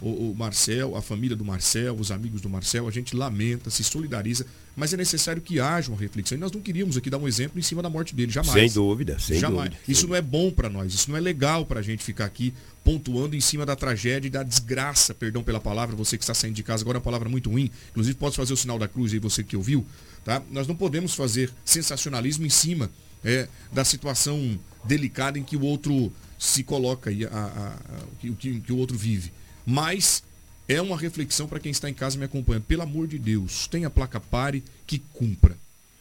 o, 0.00 0.30
o 0.30 0.34
Marcel, 0.36 0.96
a 0.96 1.02
família 1.02 1.36
do 1.36 1.44
Marcel, 1.44 1.94
os 1.96 2.10
amigos 2.10 2.40
do 2.40 2.48
Marcel, 2.48 2.86
a 2.86 2.90
gente 2.90 3.16
lamenta, 3.16 3.68
se 3.70 3.82
solidariza, 3.82 4.46
mas 4.76 4.92
é 4.92 4.96
necessário 4.96 5.42
que 5.42 5.58
haja 5.58 5.90
uma 5.90 5.98
reflexão. 6.00 6.38
E 6.38 6.40
nós 6.40 6.52
não 6.52 6.60
queríamos 6.60 6.96
aqui 6.96 7.10
dar 7.10 7.18
um 7.18 7.26
exemplo 7.26 7.58
em 7.58 7.62
cima 7.62 7.82
da 7.82 7.90
morte 7.90 8.14
dele, 8.14 8.30
jamais. 8.30 8.52
Sem 8.52 8.70
dúvida, 8.70 9.18
sem 9.18 9.38
Jamais. 9.40 9.70
dúvida. 9.70 9.82
Isso 9.88 10.06
não 10.06 10.14
é 10.14 10.22
bom 10.22 10.50
para 10.52 10.68
nós, 10.68 10.94
isso 10.94 11.10
não 11.10 11.16
é 11.16 11.20
legal 11.20 11.66
para 11.66 11.80
a 11.80 11.82
gente 11.82 12.04
ficar 12.04 12.26
aqui 12.26 12.54
pontuando 12.84 13.34
em 13.36 13.40
cima 13.40 13.66
da 13.66 13.74
tragédia 13.76 14.28
e 14.28 14.30
da 14.30 14.42
desgraça, 14.42 15.12
perdão 15.12 15.42
pela 15.42 15.60
palavra, 15.60 15.94
você 15.96 16.16
que 16.16 16.22
está 16.22 16.32
saindo 16.32 16.54
de 16.54 16.62
casa 16.62 16.82
agora 16.84 16.96
é 16.96 17.00
uma 17.00 17.04
palavra 17.04 17.28
muito 17.28 17.50
ruim, 17.50 17.70
inclusive 17.90 18.16
pode 18.16 18.36
fazer 18.36 18.52
o 18.52 18.56
sinal 18.56 18.78
da 18.78 18.86
cruz 18.88 19.12
aí, 19.12 19.18
você 19.18 19.42
que 19.42 19.56
ouviu, 19.56 19.84
tá? 20.24 20.40
Nós 20.50 20.66
não 20.68 20.74
podemos 20.76 21.12
fazer 21.14 21.50
sensacionalismo 21.64 22.46
em 22.46 22.50
cima 22.50 22.90
é, 23.24 23.48
da 23.72 23.84
situação 23.84 24.58
delicada 24.84 25.38
em 25.38 25.42
que 25.42 25.56
o 25.56 25.62
outro 25.62 26.10
se 26.38 26.62
coloca 26.62 27.10
e 27.10 27.24
a, 27.26 27.28
a- 27.28 27.34
a- 27.34 28.28
o 28.28 28.34
que, 28.36 28.60
que 28.60 28.72
o 28.72 28.76
outro 28.76 28.96
vive. 28.96 29.32
Mas 29.70 30.22
é 30.66 30.80
uma 30.80 30.96
reflexão 30.96 31.46
para 31.46 31.60
quem 31.60 31.70
está 31.70 31.90
em 31.90 31.94
casa 31.94 32.16
me 32.16 32.24
acompanhando. 32.24 32.64
Pelo 32.64 32.80
amor 32.82 33.06
de 33.06 33.18
Deus, 33.18 33.66
tenha 33.66 33.90
placa 33.90 34.18
pare 34.18 34.64
que 34.86 34.98
cumpra. 35.12 35.54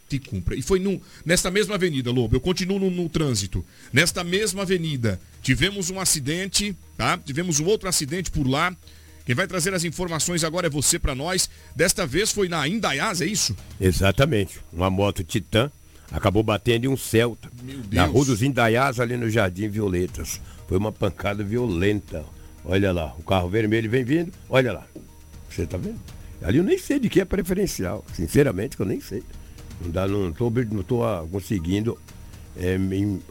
Que 0.07 0.19
cumpra. 0.19 0.55
E 0.55 0.61
foi 0.61 0.79
num, 0.79 1.01
nesta 1.25 1.51
mesma 1.51 1.75
avenida, 1.75 2.09
Lobo, 2.09 2.33
eu 2.33 2.39
continuo 2.39 2.79
no, 2.79 2.89
no 2.89 3.09
trânsito. 3.09 3.65
Nesta 3.91 4.23
mesma 4.23 4.61
avenida, 4.61 5.19
tivemos 5.43 5.89
um 5.89 5.99
acidente, 5.99 6.73
tá? 6.97 7.17
Tivemos 7.17 7.59
um 7.59 7.65
outro 7.65 7.89
acidente 7.89 8.31
por 8.31 8.47
lá. 8.47 8.73
Quem 9.25 9.35
vai 9.35 9.45
trazer 9.45 9.73
as 9.73 9.83
informações 9.83 10.45
agora 10.45 10.67
é 10.67 10.69
você 10.69 10.97
para 10.97 11.13
nós. 11.13 11.49
Desta 11.75 12.07
vez 12.07 12.31
foi 12.31 12.47
na 12.47 12.65
Indaiás, 12.65 13.19
é 13.19 13.25
isso? 13.25 13.53
Exatamente. 13.81 14.61
Uma 14.71 14.89
moto 14.89 15.25
Titan 15.25 15.69
acabou 16.09 16.41
batendo 16.41 16.85
em 16.85 16.87
um 16.87 16.95
Celta. 16.95 17.51
Meu 17.61 17.79
Na 17.91 18.03
Deus. 18.03 18.13
rua 18.15 18.25
dos 18.27 18.41
Indaiás, 18.41 19.01
ali 19.01 19.17
no 19.17 19.29
Jardim 19.29 19.67
Violetas. 19.67 20.39
Foi 20.69 20.77
uma 20.77 20.93
pancada 20.93 21.43
violenta. 21.43 22.23
Olha 22.69 22.91
lá, 22.91 23.15
o 23.17 23.23
carro 23.23 23.47
vermelho 23.47 23.89
vem 23.89 24.03
vindo. 24.03 24.33
Olha 24.49 24.73
lá. 24.73 24.85
Você 25.49 25.65
tá 25.65 25.77
vendo? 25.77 25.99
Ali 26.43 26.57
eu 26.57 26.63
nem 26.65 26.77
sei 26.77 26.99
de 26.99 27.09
que 27.09 27.21
é 27.21 27.25
preferencial. 27.25 28.03
Sinceramente, 28.13 28.75
que 28.75 28.81
eu 28.81 28.85
nem 28.85 28.99
sei. 28.99 29.23
Não, 29.81 29.89
dá, 29.89 30.05
não, 30.05 30.29
não 30.29 30.83
tô 30.83 31.01
ah, 31.01 31.25
conseguindo 31.31 31.97
é, 32.57 32.77
me, 32.77 33.21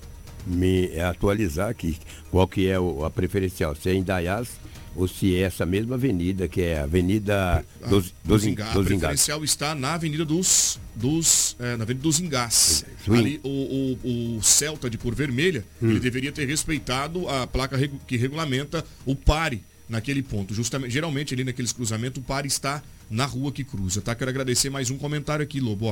me 0.47 0.99
atualizar 0.99 1.69
aqui. 1.69 1.99
Qual 2.31 2.49
que 2.49 2.67
é 2.69 2.77
a 2.77 3.11
preferencial? 3.11 3.75
Se 3.75 3.91
é 3.91 3.95
Indaiás 3.95 4.59
ou 4.97 5.07
se 5.07 5.35
é 5.37 5.41
essa 5.43 5.65
mesma 5.67 5.95
avenida, 5.97 6.49
que 6.49 6.63
é 6.63 6.81
a 6.81 6.85
Avenida 6.85 7.65
dos, 7.89 8.13
dos, 8.25 8.45
Enga- 8.45 8.63
Enga- 8.65 8.71
a 8.71 8.75
dos 8.75 8.87
Engados. 8.87 8.99
preferencial 9.01 9.45
está 9.45 9.75
na 9.75 9.95
Avenida 9.95 10.25
dos, 10.25 10.81
dos, 10.95 11.55
é, 11.61 11.77
na 11.77 11.85
Avenida 11.85 12.03
dos 12.03 12.19
Engás. 12.19 12.85
Sim. 13.05 13.15
Ali 13.17 13.41
o, 13.45 13.99
o, 14.03 14.37
o 14.39 14.43
Celta 14.43 14.89
de 14.91 14.97
cor 14.99 15.15
vermelha, 15.15 15.65
Hum. 15.83 15.91
ele 15.91 16.01
deveria 16.01 16.33
ter 16.33 16.47
respeitado 16.47 17.29
a 17.29 17.47
placa 17.47 17.77
que 18.07 18.17
regulamenta 18.17 18.85
o 19.05 19.15
pare 19.15 19.63
naquele 19.89 20.23
ponto. 20.23 20.53
Justamente, 20.55 20.91
geralmente 20.93 21.33
ali 21.35 21.45
naqueles 21.45 21.73
cruzamentos, 21.73 22.21
o 22.21 22.25
pare 22.25 22.49
está 22.49 22.83
na 23.11 23.25
rua 23.25 23.53
que 23.53 23.63
cruza, 23.63 24.01
tá? 24.01 24.15
Quero 24.15 24.31
agradecer 24.31 24.71
mais 24.71 24.91
um 24.91 24.97
comentário 24.99 25.43
aqui, 25.43 25.61
Lobo. 25.61 25.87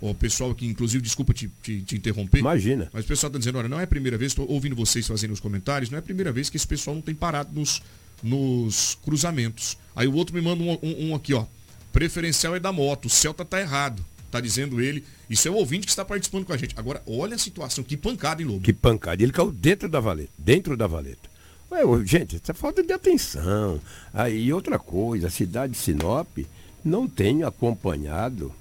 Ó, 0.00 0.10
o 0.10 0.14
pessoal 0.14 0.52
aqui, 0.52 0.64
inclusive, 0.66 1.02
desculpa 1.02 1.34
te, 1.34 1.50
te, 1.60 1.80
te 1.82 1.96
interromper. 1.96 2.38
Imagina. 2.38 2.88
Mas 2.92 3.04
o 3.04 3.08
pessoal 3.08 3.28
está 3.28 3.38
dizendo, 3.40 3.58
olha, 3.58 3.68
não 3.68 3.80
é 3.80 3.82
a 3.82 3.86
primeira 3.88 4.16
vez, 4.16 4.30
estou 4.30 4.48
ouvindo 4.48 4.76
vocês 4.76 5.04
fazendo 5.08 5.32
os 5.32 5.40
comentários, 5.40 5.90
não 5.90 5.96
é 5.96 5.98
a 5.98 6.02
primeira 6.02 6.30
vez 6.30 6.48
que 6.48 6.56
esse 6.56 6.66
pessoal 6.68 6.94
não 6.94 7.02
tem 7.02 7.16
parado 7.16 7.50
nos, 7.52 7.82
nos 8.22 8.96
cruzamentos. 9.04 9.76
Aí 9.94 10.06
o 10.06 10.14
outro 10.14 10.34
me 10.34 10.40
manda 10.40 10.62
um, 10.62 10.78
um- 10.82 11.10
um 11.10 11.14
aqui, 11.14 11.34
ó. 11.34 11.44
Preferencial 11.92 12.54
é 12.54 12.60
da 12.60 12.72
moto, 12.72 13.06
o 13.06 13.10
Celta 13.10 13.44
tá 13.44 13.60
errado. 13.60 14.04
Tá 14.30 14.40
dizendo 14.40 14.78
ele. 14.78 15.02
Isso 15.30 15.48
é 15.48 15.50
o 15.50 15.54
ouvinte 15.54 15.86
que 15.86 15.90
está 15.90 16.04
participando 16.04 16.44
com 16.44 16.52
a 16.52 16.56
gente. 16.56 16.74
Agora, 16.76 17.02
olha 17.06 17.34
a 17.34 17.38
situação, 17.38 17.82
que 17.82 17.96
pancada, 17.96 18.42
hein, 18.42 18.48
Lobo? 18.48 18.60
Que 18.60 18.74
pancada. 18.74 19.22
Ele 19.22 19.32
caiu 19.32 19.50
dentro 19.50 19.88
da 19.88 20.00
valeta. 20.00 20.30
Dentro 20.36 20.76
da 20.76 20.86
valeta. 20.86 21.28
Ué, 21.70 21.80
gente, 22.04 22.36
isso 22.36 22.50
é 22.50 22.52
falta 22.54 22.82
de 22.82 22.92
atenção. 22.92 23.80
Aí 24.12 24.52
outra 24.52 24.78
coisa, 24.78 25.28
a 25.28 25.30
cidade 25.30 25.72
de 25.72 25.78
Sinop 25.78 26.38
não 26.84 27.08
tem 27.08 27.42
acompanhado 27.42 28.52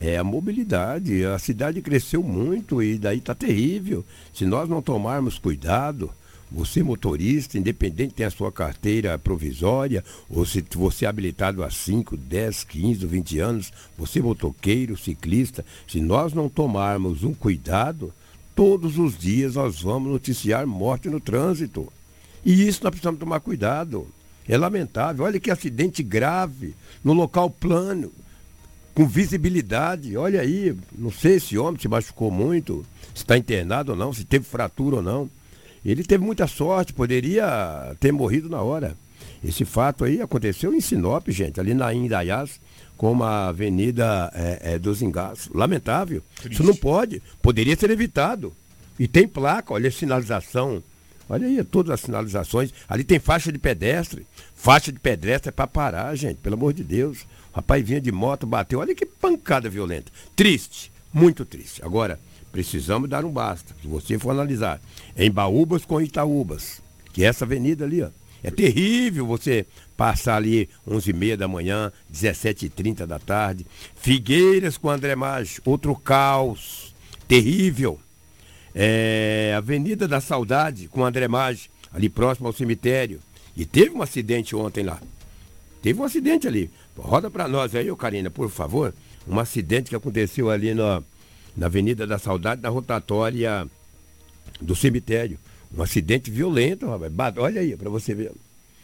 é, 0.00 0.16
a 0.16 0.22
mobilidade. 0.24 1.24
A 1.24 1.38
cidade 1.38 1.82
cresceu 1.82 2.22
muito 2.22 2.80
e 2.80 2.96
daí 2.96 3.18
está 3.18 3.34
terrível. 3.34 4.04
Se 4.32 4.44
nós 4.46 4.68
não 4.68 4.80
tomarmos 4.80 5.36
cuidado, 5.36 6.12
você 6.50 6.82
motorista, 6.82 7.58
independente 7.58 8.14
tem 8.14 8.26
a 8.26 8.30
sua 8.30 8.50
carteira 8.50 9.18
provisória, 9.18 10.04
ou 10.28 10.46
se 10.46 10.64
você 10.74 11.04
é 11.04 11.08
habilitado 11.08 11.62
há 11.62 11.70
5, 11.70 12.16
10, 12.16 12.64
15, 12.64 13.06
20 13.06 13.38
anos, 13.38 13.72
você 13.96 14.20
motoqueiro, 14.20 14.96
ciclista, 14.96 15.64
se 15.86 16.00
nós 16.00 16.32
não 16.32 16.48
tomarmos 16.48 17.22
um 17.22 17.34
cuidado, 17.34 18.12
todos 18.54 18.98
os 18.98 19.16
dias 19.16 19.54
nós 19.54 19.82
vamos 19.82 20.10
noticiar 20.10 20.66
morte 20.66 21.08
no 21.08 21.20
trânsito. 21.20 21.92
E 22.44 22.66
isso 22.66 22.80
nós 22.82 22.90
precisamos 22.90 23.20
tomar 23.20 23.40
cuidado. 23.40 24.06
É 24.48 24.56
lamentável. 24.56 25.26
Olha 25.26 25.38
que 25.38 25.50
acidente 25.50 26.02
grave 26.02 26.74
no 27.04 27.12
local 27.12 27.50
plano, 27.50 28.10
com 28.94 29.06
visibilidade. 29.06 30.16
Olha 30.16 30.40
aí, 30.40 30.74
não 30.96 31.12
sei 31.12 31.38
se 31.38 31.58
o 31.58 31.64
homem 31.64 31.80
se 31.80 31.86
machucou 31.86 32.30
muito, 32.30 32.84
se 33.14 33.22
está 33.22 33.36
internado 33.36 33.92
ou 33.92 33.98
não, 33.98 34.12
se 34.12 34.24
teve 34.24 34.44
fratura 34.44 34.96
ou 34.96 35.02
não. 35.02 35.30
Ele 35.84 36.02
teve 36.02 36.24
muita 36.24 36.46
sorte, 36.46 36.92
poderia 36.92 37.94
ter 38.00 38.12
morrido 38.12 38.48
na 38.48 38.60
hora. 38.62 38.96
Esse 39.42 39.64
fato 39.64 40.04
aí 40.04 40.20
aconteceu 40.20 40.74
em 40.74 40.80
Sinop, 40.80 41.28
gente, 41.28 41.60
ali 41.60 41.74
na 41.74 41.94
Indaiás, 41.94 42.60
com 42.96 43.22
a 43.22 43.48
Avenida 43.48 44.30
é, 44.34 44.74
é, 44.74 44.78
dos 44.78 45.00
Engás. 45.00 45.48
Lamentável. 45.54 46.22
Triste. 46.40 46.54
Isso 46.54 46.64
não 46.64 46.74
pode. 46.74 47.22
Poderia 47.40 47.76
ser 47.76 47.90
evitado. 47.90 48.52
E 48.98 49.06
tem 49.06 49.28
placa, 49.28 49.72
olha 49.72 49.88
a 49.88 49.92
sinalização. 49.92 50.82
Olha 51.28 51.46
aí, 51.46 51.62
todas 51.62 51.92
as 51.92 52.00
sinalizações. 52.00 52.72
Ali 52.88 53.04
tem 53.04 53.20
faixa 53.20 53.52
de 53.52 53.58
pedestre. 53.58 54.26
Faixa 54.56 54.90
de 54.90 54.98
pedestre 54.98 55.50
é 55.50 55.52
para 55.52 55.66
parar, 55.66 56.14
gente, 56.16 56.38
pelo 56.38 56.56
amor 56.56 56.72
de 56.72 56.82
Deus. 56.82 57.22
O 57.52 57.56
rapaz 57.56 57.86
vinha 57.86 58.00
de 58.00 58.10
moto, 58.10 58.46
bateu. 58.46 58.80
Olha 58.80 58.94
que 58.94 59.06
pancada 59.06 59.68
violenta. 59.68 60.10
Triste, 60.34 60.90
muito 61.12 61.44
triste. 61.44 61.84
Agora, 61.84 62.18
precisamos 62.52 63.08
dar 63.08 63.24
um 63.24 63.30
basta. 63.30 63.74
Se 63.80 63.88
você 63.88 64.18
for 64.18 64.30
analisar, 64.30 64.80
em 65.16 65.30
Baúbas 65.30 65.84
com 65.84 66.00
Itaúbas, 66.00 66.82
que 67.12 67.24
é 67.24 67.26
essa 67.26 67.44
avenida 67.44 67.84
ali, 67.84 68.02
ó. 68.02 68.10
É 68.42 68.50
terrível 68.50 69.26
você 69.26 69.66
passar 69.96 70.36
ali 70.36 70.68
11h30 70.86 71.36
da 71.36 71.48
manhã, 71.48 71.92
17h30 72.12 73.04
da 73.04 73.18
tarde. 73.18 73.66
Figueiras 73.96 74.78
com 74.78 74.88
André 74.88 75.16
Maggi, 75.16 75.60
outro 75.64 75.94
caos. 75.96 76.94
Terrível. 77.26 77.98
É, 78.74 79.54
Avenida 79.56 80.06
da 80.06 80.20
Saudade 80.20 80.86
com 80.86 81.04
André 81.04 81.26
Maggi, 81.26 81.68
ali 81.92 82.08
próximo 82.08 82.46
ao 82.46 82.52
cemitério. 82.52 83.20
E 83.56 83.64
teve 83.64 83.90
um 83.90 84.02
acidente 84.02 84.54
ontem 84.54 84.84
lá. 84.84 85.00
Teve 85.82 86.00
um 86.00 86.04
acidente 86.04 86.46
ali. 86.46 86.70
Roda 86.96 87.28
para 87.28 87.48
nós 87.48 87.74
aí, 87.74 87.90
ô 87.90 87.96
Karina, 87.96 88.30
por 88.30 88.48
favor. 88.50 88.94
Um 89.26 89.38
acidente 89.38 89.90
que 89.90 89.96
aconteceu 89.96 90.48
ali 90.48 90.74
na, 90.74 91.02
na 91.58 91.66
Avenida 91.66 92.06
da 92.06 92.18
Saudade, 92.18 92.62
na 92.62 92.68
rotatória 92.68 93.66
do 94.60 94.76
cemitério. 94.76 95.38
Um 95.76 95.82
acidente 95.82 96.30
violento, 96.30 96.86
rapaz. 96.86 97.36
Olha 97.36 97.60
aí, 97.60 97.76
para 97.76 97.90
você 97.90 98.14
ver. 98.14 98.30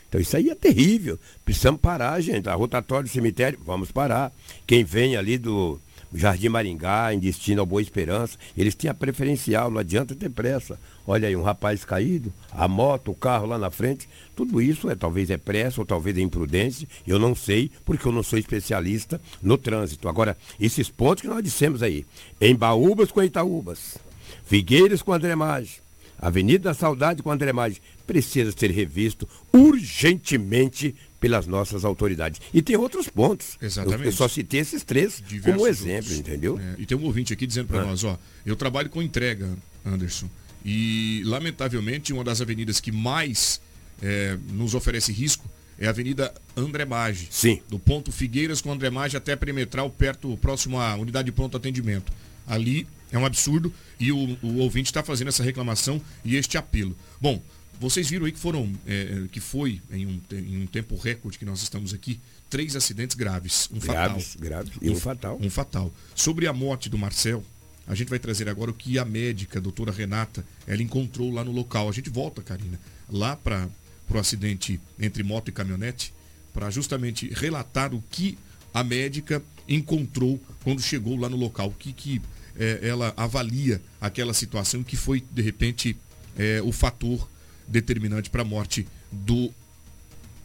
Então 0.08 0.20
isso 0.20 0.37
aí 0.37 0.50
é 0.50 0.54
terrível. 0.56 1.18
Precisamos 1.44 1.80
parar, 1.80 2.20
gente. 2.20 2.48
A 2.48 2.54
rotatória 2.54 3.04
do 3.04 3.08
cemitério, 3.08 3.58
vamos 3.64 3.92
parar. 3.92 4.32
Quem 4.66 4.82
vem 4.84 5.16
ali 5.16 5.38
do 5.38 5.80
Jardim 6.14 6.48
Maringá, 6.48 7.12
em 7.12 7.18
destino 7.18 7.61
ao 7.61 7.66
Boa 7.66 7.83
Esperança, 7.83 8.38
eles 8.57 8.77
a 8.88 8.94
preferencial, 8.94 9.70
não 9.70 9.79
adianta 9.79 10.14
ter 10.14 10.31
pressa. 10.31 10.79
Olha 11.07 11.29
aí, 11.29 11.35
um 11.35 11.42
rapaz 11.42 11.85
caído, 11.85 12.33
a 12.53 12.68
moto, 12.68 13.11
o 13.11 13.14
carro 13.14 13.46
lá 13.46 13.59
na 13.59 13.70
frente, 13.70 14.09
tudo 14.37 14.62
isso 14.62 14.88
é 14.88 14.94
talvez 14.94 15.29
é 15.29 15.37
pressa 15.37 15.81
ou 15.81 15.87
talvez 15.87 16.16
é 16.16 16.20
imprudência, 16.20 16.88
eu 17.07 17.18
não 17.18 17.35
sei, 17.35 17.70
porque 17.85 18.07
eu 18.07 18.12
não 18.12 18.22
sou 18.22 18.38
especialista 18.38 19.20
no 19.42 19.59
trânsito. 19.59 20.09
Agora, 20.09 20.37
esses 20.59 20.88
pontos 20.88 21.22
que 21.22 21.29
nós 21.29 21.42
dissemos 21.42 21.83
aí, 21.83 22.07
em 22.40 22.55
Baúbas 22.55 23.11
com 23.11 23.22
Itaúbas, 23.22 23.98
Figueiras 24.44 25.03
com 25.03 25.12
André 25.12 25.35
Maggi, 25.35 25.83
Avenida 26.18 26.70
da 26.70 26.74
Saudade 26.74 27.22
com 27.22 27.31
André 27.31 27.53
Maggi, 27.53 27.83
precisa 28.07 28.53
ser 28.53 28.70
revisto 28.70 29.29
urgentemente 29.53 30.94
pelas 31.24 31.46
nossas 31.46 31.87
autoridades. 31.87 32.38
E 32.52 32.60
tem 32.60 32.76
outros 32.76 33.08
pontos. 33.08 33.56
Exatamente. 33.62 34.00
Eu, 34.02 34.06
eu 34.10 34.12
só 34.12 34.28
citei 34.28 34.60
esses 34.60 34.84
três 34.84 35.22
Diversos 35.26 35.54
como 35.54 35.66
exemplo, 35.66 35.94
outros. 36.10 36.18
entendeu? 36.18 36.58
É, 36.58 36.74
e 36.78 36.84
tem 36.84 36.98
um 36.98 37.04
ouvinte 37.04 37.32
aqui 37.32 37.46
dizendo 37.46 37.68
para 37.68 37.80
Ah. 37.80 37.87
nós, 37.87 38.04
ó, 38.04 38.18
eu 38.44 38.54
trabalho 38.54 38.90
com 38.90 39.00
entrega, 39.00 39.48
Anderson. 39.87 40.28
E, 40.62 41.22
lamentavelmente, 41.24 42.12
uma 42.12 42.22
das 42.22 42.42
avenidas 42.42 42.78
que 42.78 42.92
mais 42.92 43.58
é, 44.02 44.37
nos 44.50 44.74
oferece 44.74 45.12
risco 45.12 45.48
é 45.78 45.87
a 45.87 45.90
Avenida 45.90 46.32
André 46.54 46.84
Maggi. 46.84 47.26
Sim. 47.30 47.60
Do 47.70 47.78
ponto 47.78 48.12
Figueiras 48.12 48.60
com 48.60 48.70
André 48.70 48.90
Maggi 48.90 49.16
até 49.16 49.34
Perimetral, 49.34 49.88
perto, 49.88 50.37
próximo 50.42 50.78
à 50.78 50.94
unidade 50.94 51.26
de 51.26 51.32
pronto 51.32 51.56
atendimento. 51.56 52.12
Ali 52.46 52.87
é 53.10 53.18
um 53.18 53.24
absurdo 53.24 53.72
e 53.98 54.12
o, 54.12 54.37
o 54.42 54.58
ouvinte 54.58 54.90
está 54.90 55.02
fazendo 55.02 55.28
essa 55.28 55.42
reclamação 55.42 56.00
e 56.24 56.37
este 56.37 56.58
apelo. 56.58 56.94
Bom, 57.20 57.42
vocês 57.85 58.09
viram 58.09 58.25
aí 58.25 58.33
que 58.33 58.38
foram, 58.38 58.73
é, 58.87 59.25
que 59.31 59.40
foi 59.40 59.81
em 59.90 60.07
um, 60.07 60.20
em 60.33 60.62
um 60.62 60.66
tempo 60.66 60.97
recorde 60.97 61.38
que 61.38 61.44
nós 61.44 61.62
estamos 61.62 61.92
aqui, 61.92 62.18
três 62.49 62.75
acidentes 62.75 63.14
graves, 63.14 63.68
um 63.73 63.79
Graves, 63.79 64.33
fatal. 64.33 64.42
graves. 64.42 64.73
E 64.81 64.90
um 64.90 64.97
fatal. 64.97 65.38
Um 65.40 65.51
fatal. 65.51 65.94
Sobre 66.14 66.47
a 66.47 66.53
morte 66.53 66.88
do 66.88 66.97
Marcel, 66.97 67.44
a 67.87 67.94
gente 67.94 68.09
vai 68.09 68.18
trazer 68.18 68.49
agora 68.49 68.70
o 68.70 68.75
que 68.75 68.99
a 68.99 69.05
médica, 69.05 69.59
a 69.59 69.62
doutora 69.62 69.92
Renata, 69.92 70.44
ela 70.66 70.83
encontrou 70.83 71.31
lá 71.31 71.44
no 71.44 71.53
local. 71.53 71.88
A 71.88 71.92
gente 71.92 72.09
volta, 72.09 72.42
Karina, 72.42 72.81
lá 73.09 73.37
para 73.37 73.68
o 74.09 74.18
acidente 74.18 74.81
entre 74.99 75.23
moto 75.23 75.49
e 75.49 75.53
caminhonete, 75.53 76.14
para 76.55 76.70
justamente 76.70 77.29
relatar 77.35 77.92
o 77.92 78.03
que 78.11 78.38
a 78.73 78.83
médica 78.83 79.42
encontrou 79.68 80.40
quando 80.62 80.81
chegou 80.81 81.16
lá 81.16 81.29
no 81.29 81.37
local. 81.37 81.68
O 81.68 81.75
que, 81.75 81.92
que 81.92 82.23
eh, 82.57 82.81
ela 82.83 83.12
avalia 83.16 83.83
aquela 84.01 84.33
situação 84.33 84.83
que 84.83 84.97
foi, 84.97 85.23
de 85.33 85.42
repente, 85.42 85.97
eh, 86.38 86.62
o 86.62 86.73
fator 86.73 87.29
determinante 87.66 88.31
para 88.31 88.42
a 88.42 88.44
morte 88.44 88.87
do 89.11 89.53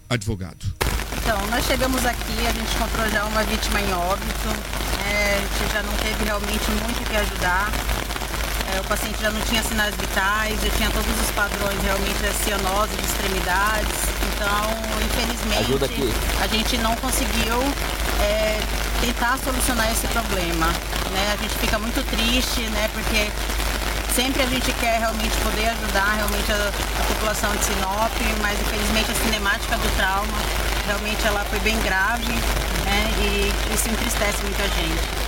advogado. 0.10 0.66
Então, 1.22 1.38
nós 1.48 1.66
chegamos 1.66 2.06
aqui, 2.06 2.48
a 2.48 2.52
gente 2.52 2.76
encontrou 2.76 3.10
já 3.10 3.26
uma 3.26 3.44
vítima 3.44 3.82
em 3.82 3.94
óbito, 3.94 4.48
né, 4.98 5.38
a 5.38 5.42
gente 5.42 5.74
já 5.74 5.84
não 5.84 5.94
teve 5.98 6.24
realmente 6.24 6.72
muito 6.84 7.02
o 7.02 7.06
que 7.06 7.16
ajudar. 7.16 7.72
É, 8.74 8.82
o 8.82 8.84
paciente 8.84 9.20
já 9.20 9.32
não 9.32 9.42
tinha 9.42 9.64
sinais 9.64 9.96
vitais, 9.96 10.62
já 10.62 10.70
tinha 10.70 10.90
todos 10.92 11.10
os 11.20 11.32
padrões 11.32 11.82
realmente 11.82 12.22
da 12.22 12.32
cianose, 12.34 12.96
de 12.96 13.04
extremidades. 13.04 13.98
Então, 14.34 14.70
infelizmente, 15.06 16.14
a 16.40 16.48
gente 16.48 16.78
não 16.78 16.96
conseguiu 16.98 17.58
é, 18.22 18.60
tentar 19.02 19.40
solucionar 19.40 19.92
esse 19.92 20.08
problema. 20.08 20.68
Né? 20.68 21.34
A 21.34 21.38
gente 21.38 21.58
fica 21.58 21.80
muito 21.80 22.04
triste, 22.06 22.62
né? 22.70 22.90
Porque 22.94 23.32
sempre 24.16 24.42
a 24.42 24.46
gente 24.46 24.72
quer 24.74 25.00
realmente 25.00 25.36
poder 25.42 25.68
ajudar 25.70 26.16
realmente 26.16 26.52
a, 26.52 26.70
a 26.70 27.04
população 27.14 27.56
de 27.56 27.66
Sinop, 27.66 28.14
mas 28.42 28.60
infelizmente 28.60 29.12
a 29.12 29.16
cinemática 29.16 29.78
do 29.78 29.96
trauma 29.96 30.38
realmente 30.86 31.26
ela 31.26 31.46
foi 31.46 31.60
bem 31.60 31.80
grave 31.82 32.34
né? 32.86 33.12
e 33.22 33.74
isso 33.74 33.90
entristece 33.90 34.44
muita 34.44 34.64
gente. 34.64 35.20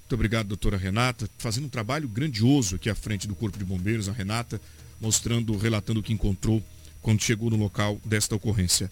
Muito 0.00 0.12
obrigado, 0.12 0.48
doutora 0.48 0.76
Renata. 0.76 1.28
Fazendo 1.38 1.64
um 1.64 1.68
trabalho 1.68 2.06
grandioso 2.06 2.76
aqui 2.76 2.88
à 2.88 2.94
frente 2.94 3.26
do 3.26 3.34
Corpo 3.34 3.58
de 3.58 3.64
Bombeiros, 3.64 4.08
a 4.08 4.12
Renata, 4.12 4.60
mostrando, 5.00 5.56
relatando 5.56 6.00
o 6.00 6.02
que 6.02 6.12
encontrou 6.12 6.62
quando 7.02 7.22
chegou 7.22 7.50
no 7.50 7.56
local 7.56 8.00
desta 8.04 8.34
ocorrência. 8.34 8.90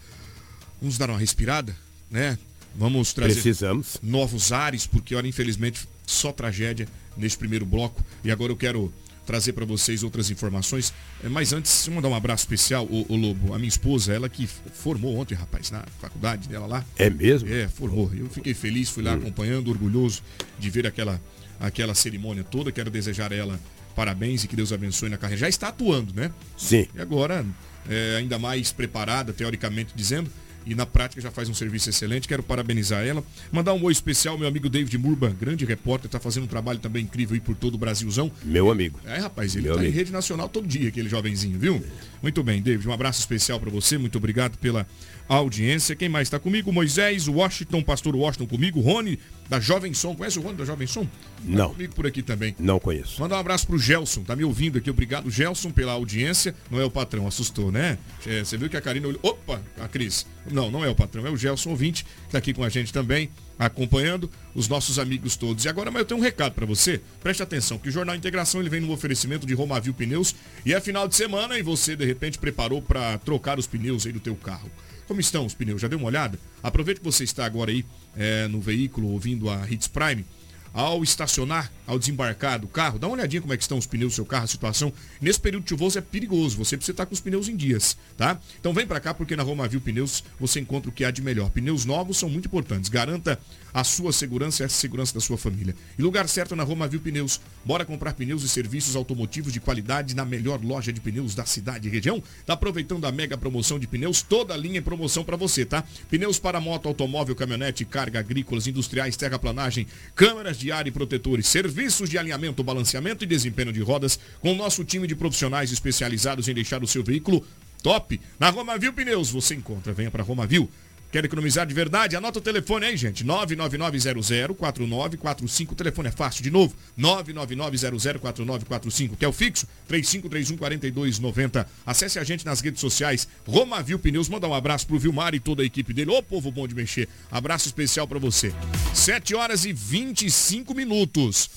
Vamos 0.80 0.98
dar 0.98 1.10
uma 1.10 1.18
respirada, 1.18 1.76
né? 2.10 2.36
Vamos 2.74 3.12
trazer 3.12 3.34
Precisamos. 3.34 3.98
novos 4.02 4.52
ares, 4.52 4.86
porque, 4.86 5.14
olha, 5.14 5.28
infelizmente, 5.28 5.86
só 6.06 6.32
tragédia 6.32 6.88
neste 7.16 7.38
primeiro 7.38 7.66
bloco. 7.66 8.04
E 8.24 8.30
agora 8.30 8.52
eu 8.52 8.56
quero 8.56 8.92
trazer 9.26 9.52
para 9.52 9.64
vocês 9.64 10.02
outras 10.02 10.30
informações. 10.30 10.92
É, 11.22 11.28
mas 11.28 11.52
antes, 11.52 11.86
mandar 11.88 12.08
um 12.08 12.14
abraço 12.14 12.44
especial, 12.44 12.84
o, 12.86 13.06
o, 13.08 13.16
Lobo, 13.16 13.54
a 13.54 13.58
minha 13.58 13.68
esposa, 13.68 14.12
ela 14.12 14.28
que 14.28 14.46
formou 14.46 15.16
ontem, 15.16 15.34
rapaz, 15.34 15.70
na 15.70 15.84
faculdade 16.00 16.48
dela 16.48 16.66
lá. 16.66 16.84
É 16.96 17.08
mesmo? 17.08 17.48
É, 17.48 17.68
formou. 17.68 18.10
Eu 18.14 18.28
fiquei 18.28 18.54
feliz, 18.54 18.88
fui 18.88 19.02
lá 19.02 19.12
hum. 19.12 19.18
acompanhando, 19.18 19.68
orgulhoso 19.68 20.22
de 20.58 20.70
ver 20.70 20.86
aquela, 20.86 21.20
aquela 21.60 21.94
cerimônia 21.94 22.44
toda. 22.44 22.72
Quero 22.72 22.90
desejar 22.90 23.32
a 23.32 23.36
ela 23.36 23.60
parabéns 23.94 24.42
e 24.44 24.48
que 24.48 24.56
Deus 24.56 24.72
abençoe 24.72 25.08
na 25.08 25.18
carreira. 25.18 25.40
Já 25.40 25.48
está 25.48 25.68
atuando, 25.68 26.14
né? 26.14 26.32
Sim. 26.56 26.86
E 26.94 27.00
agora, 27.00 27.44
é, 27.88 28.16
ainda 28.16 28.38
mais 28.38 28.72
preparada, 28.72 29.32
teoricamente 29.32 29.92
dizendo, 29.94 30.30
e 30.66 30.74
na 30.74 30.86
prática 30.86 31.20
já 31.20 31.30
faz 31.30 31.48
um 31.48 31.54
serviço 31.54 31.90
excelente. 31.90 32.28
Quero 32.28 32.42
parabenizar 32.42 33.04
ela. 33.04 33.24
Mandar 33.50 33.72
um 33.72 33.82
oi 33.84 33.92
especial, 33.92 34.38
meu 34.38 34.48
amigo 34.48 34.68
David 34.68 34.96
Murban, 34.98 35.34
grande 35.38 35.64
repórter, 35.64 36.06
está 36.06 36.18
fazendo 36.18 36.44
um 36.44 36.48
trabalho 36.48 36.78
também 36.78 37.04
incrível 37.04 37.34
aí 37.34 37.40
por 37.40 37.56
todo 37.56 37.74
o 37.74 37.78
Brasilzão. 37.78 38.30
Meu 38.44 38.70
amigo. 38.70 39.00
É, 39.04 39.18
rapaz, 39.18 39.54
ele 39.56 39.68
está 39.68 39.84
em 39.84 39.90
rede 39.90 40.12
nacional 40.12 40.48
todo 40.48 40.66
dia, 40.66 40.88
aquele 40.88 41.08
jovenzinho, 41.08 41.58
viu? 41.58 41.82
Muito 42.22 42.40
bem, 42.44 42.62
David, 42.62 42.88
um 42.88 42.92
abraço 42.92 43.18
especial 43.18 43.58
para 43.58 43.68
você, 43.68 43.98
muito 43.98 44.16
obrigado 44.16 44.56
pela 44.56 44.86
audiência. 45.28 45.96
Quem 45.96 46.08
mais 46.08 46.28
está 46.28 46.38
comigo? 46.38 46.72
Moisés, 46.72 47.26
Washington, 47.26 47.82
pastor 47.82 48.14
Washington 48.14 48.46
comigo, 48.46 48.80
Rony, 48.80 49.18
da 49.48 49.58
Jovem 49.58 49.92
Som. 49.92 50.14
Conhece 50.14 50.38
o 50.38 50.42
Rony 50.42 50.56
da 50.56 50.64
Jovem 50.64 50.86
Som? 50.86 51.04
Tá 51.04 51.10
Não. 51.44 51.68
Tá 51.68 51.74
comigo 51.74 51.94
por 51.94 52.06
aqui 52.06 52.22
também. 52.22 52.54
Não 52.60 52.78
conheço. 52.78 53.20
Mandar 53.20 53.36
um 53.36 53.40
abraço 53.40 53.66
pro 53.66 53.76
Gelson, 53.76 54.22
tá 54.22 54.36
me 54.36 54.44
ouvindo 54.44 54.78
aqui. 54.78 54.88
Obrigado, 54.88 55.28
Gelson, 55.28 55.72
pela 55.72 55.92
audiência. 55.92 56.54
Não 56.70 56.80
é 56.80 56.84
o 56.84 56.90
patrão, 56.90 57.26
assustou, 57.26 57.72
né? 57.72 57.98
É, 58.24 58.44
você 58.44 58.56
viu 58.56 58.70
que 58.70 58.76
a 58.76 58.80
Karina 58.80 59.08
olhou. 59.08 59.20
Opa, 59.22 59.60
a 59.80 59.88
Cris. 59.88 60.24
Não, 60.50 60.70
não 60.70 60.84
é 60.84 60.88
o 60.88 60.94
patrão, 60.94 61.26
é 61.26 61.30
o 61.30 61.36
Gelson 61.36 61.70
ouvinte, 61.70 62.04
que 62.04 62.30
tá 62.30 62.38
aqui 62.38 62.52
com 62.54 62.62
a 62.62 62.68
gente 62.68 62.92
também, 62.92 63.30
acompanhando 63.58 64.30
os 64.54 64.68
nossos 64.68 64.98
amigos 64.98 65.36
todos. 65.36 65.64
E 65.64 65.68
agora, 65.68 65.90
mas 65.90 66.00
eu 66.00 66.06
tenho 66.06 66.20
um 66.20 66.22
recado 66.22 66.52
para 66.52 66.66
você. 66.66 67.00
Preste 67.20 67.42
atenção, 67.42 67.78
que 67.78 67.88
o 67.88 67.92
Jornal 67.92 68.16
Integração 68.16 68.60
ele 68.60 68.70
vem 68.70 68.80
no 68.80 68.92
oferecimento 68.92 69.46
de 69.46 69.54
Romavil 69.54 69.94
Pneus 69.94 70.34
e 70.64 70.74
é 70.74 70.80
final 70.80 71.06
de 71.06 71.14
semana 71.14 71.58
e 71.58 71.62
você 71.62 71.96
de 71.96 72.04
repente 72.04 72.38
preparou 72.38 72.82
para 72.82 73.18
trocar 73.18 73.58
os 73.58 73.66
pneus 73.66 74.06
aí 74.06 74.12
do 74.12 74.20
teu 74.20 74.34
carro. 74.34 74.70
Como 75.06 75.20
estão 75.20 75.44
os 75.44 75.54
pneus? 75.54 75.80
Já 75.80 75.88
deu 75.88 75.98
uma 75.98 76.08
olhada? 76.08 76.38
Aproveite 76.62 77.00
que 77.00 77.04
você 77.04 77.24
está 77.24 77.44
agora 77.44 77.70
aí 77.70 77.84
é, 78.16 78.48
no 78.48 78.60
veículo 78.60 79.08
ouvindo 79.08 79.50
a 79.50 79.68
Hits 79.70 79.88
Prime 79.88 80.24
ao 80.72 81.02
estacionar, 81.02 81.70
ao 81.86 81.98
desembarcar 81.98 82.58
do 82.58 82.66
carro, 82.66 82.98
dá 82.98 83.06
uma 83.06 83.16
olhadinha 83.16 83.42
como 83.42 83.52
é 83.52 83.56
que 83.56 83.62
estão 83.62 83.78
os 83.78 83.86
pneus 83.86 84.12
do 84.12 84.16
seu 84.16 84.24
carro, 84.24 84.44
a 84.44 84.48
situação. 84.48 84.92
Nesse 85.20 85.38
período 85.40 85.68
chuvoso 85.68 85.98
é 85.98 86.00
perigoso, 86.00 86.56
você 86.56 86.76
precisa 86.76 86.92
estar 86.92 87.06
com 87.06 87.14
os 87.14 87.20
pneus 87.20 87.48
em 87.48 87.56
dias, 87.56 87.96
tá? 88.16 88.40
Então 88.58 88.72
vem 88.72 88.86
para 88.86 89.00
cá 89.00 89.12
porque 89.12 89.36
na 89.36 89.42
Romavil 89.42 89.80
Pneus 89.80 90.24
você 90.38 90.60
encontra 90.60 90.88
o 90.88 90.92
que 90.92 91.04
há 91.04 91.10
de 91.10 91.20
melhor. 91.20 91.50
Pneus 91.50 91.84
novos 91.84 92.18
são 92.18 92.28
muito 92.28 92.46
importantes. 92.46 92.88
Garanta 92.88 93.38
a 93.74 93.84
sua 93.84 94.12
segurança 94.12 94.62
e 94.62 94.66
a 94.66 94.68
segurança 94.68 95.14
da 95.14 95.20
sua 95.20 95.38
família. 95.38 95.74
E 95.98 96.02
lugar 96.02 96.28
certo 96.28 96.54
na 96.54 96.62
Romavil 96.62 97.00
Pneus. 97.00 97.40
Bora 97.64 97.84
comprar 97.84 98.12
pneus 98.12 98.42
e 98.42 98.48
serviços 98.48 98.96
automotivos 98.96 99.52
de 99.52 99.60
qualidade 99.60 100.14
na 100.14 100.24
melhor 100.24 100.62
loja 100.62 100.92
de 100.92 101.00
pneus 101.00 101.34
da 101.34 101.46
cidade 101.46 101.88
e 101.88 101.90
região. 101.90 102.22
Tá 102.44 102.54
aproveitando 102.54 103.06
a 103.06 103.12
mega 103.12 103.36
promoção 103.38 103.78
de 103.78 103.86
pneus, 103.86 104.22
toda 104.22 104.52
a 104.52 104.56
linha 104.56 104.78
em 104.78 104.82
promoção 104.82 105.24
para 105.24 105.36
você, 105.36 105.64
tá? 105.64 105.84
Pneus 106.10 106.38
para 106.38 106.60
moto, 106.60 106.86
automóvel, 106.86 107.34
caminhonete, 107.34 107.84
carga, 107.84 108.18
agrícolas, 108.18 108.66
industriais, 108.66 109.16
terraplanagem, 109.16 109.86
câmeras 110.14 110.58
de 110.58 110.61
ar 110.70 110.86
e 110.86 110.90
protetores, 110.90 111.48
serviços 111.48 112.08
de 112.08 112.18
alinhamento, 112.18 112.62
balanceamento 112.62 113.24
e 113.24 113.26
desempenho 113.26 113.72
de 113.72 113.80
rodas 113.80 114.18
com 114.40 114.52
o 114.52 114.56
nosso 114.56 114.84
time 114.84 115.06
de 115.06 115.16
profissionais 115.16 115.72
especializados 115.72 116.46
em 116.48 116.54
deixar 116.54 116.82
o 116.82 116.86
seu 116.86 117.02
veículo 117.02 117.44
top. 117.82 118.20
Na 118.38 118.50
Romavil 118.50 118.92
Pneus 118.92 119.30
você 119.30 119.54
encontra. 119.54 119.92
Venha 119.92 120.10
para 120.10 120.22
Romavil. 120.22 120.70
Quer 121.12 121.24
economizar 121.26 121.66
de 121.66 121.74
verdade? 121.74 122.16
Anota 122.16 122.38
o 122.38 122.42
telefone 122.42 122.86
aí, 122.86 122.96
gente. 122.96 123.22
999004945. 123.22 125.72
O 125.72 125.74
telefone 125.74 126.08
é 126.08 126.10
fácil. 126.10 126.42
De 126.42 126.50
novo, 126.50 126.74
999004945. 126.98 129.18
Quer 129.18 129.28
o 129.28 129.32
fixo? 129.32 129.66
35314290. 129.90 131.66
Acesse 131.84 132.18
a 132.18 132.24
gente 132.24 132.46
nas 132.46 132.62
redes 132.62 132.80
sociais. 132.80 133.28
Romavil 133.46 133.98
Pneus. 133.98 134.30
Manda 134.30 134.48
um 134.48 134.54
abraço 134.54 134.86
pro 134.86 134.98
Vilmar 134.98 135.34
e 135.34 135.40
toda 135.40 135.62
a 135.62 135.66
equipe 135.66 135.92
dele. 135.92 136.10
Ô, 136.10 136.22
povo 136.22 136.50
bom 136.50 136.66
de 136.66 136.74
mexer. 136.74 137.06
Abraço 137.30 137.66
especial 137.66 138.08
para 138.08 138.18
você. 138.18 138.50
7 138.94 139.34
horas 139.34 139.66
e 139.66 139.74
25 139.74 140.74
minutos. 140.74 141.50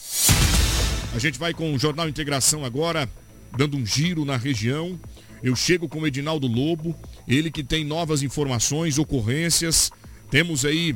A 1.16 1.20
gente 1.20 1.40
vai 1.40 1.54
com 1.54 1.74
o 1.74 1.80
Jornal 1.80 2.10
Integração 2.10 2.66
agora, 2.66 3.10
dando 3.58 3.78
um 3.78 3.86
giro 3.86 4.26
na 4.26 4.36
região. 4.36 5.00
Eu 5.42 5.56
chego 5.56 5.88
com 5.88 6.00
o 6.00 6.08
Edinaldo 6.08 6.46
Lobo, 6.46 6.94
ele 7.28 7.50
que 7.50 7.64
tem 7.64 7.84
novas 7.84 8.24
informações, 8.24 8.98
ocorrências. 8.98 9.92
Temos 10.30 10.66
aí 10.66 10.96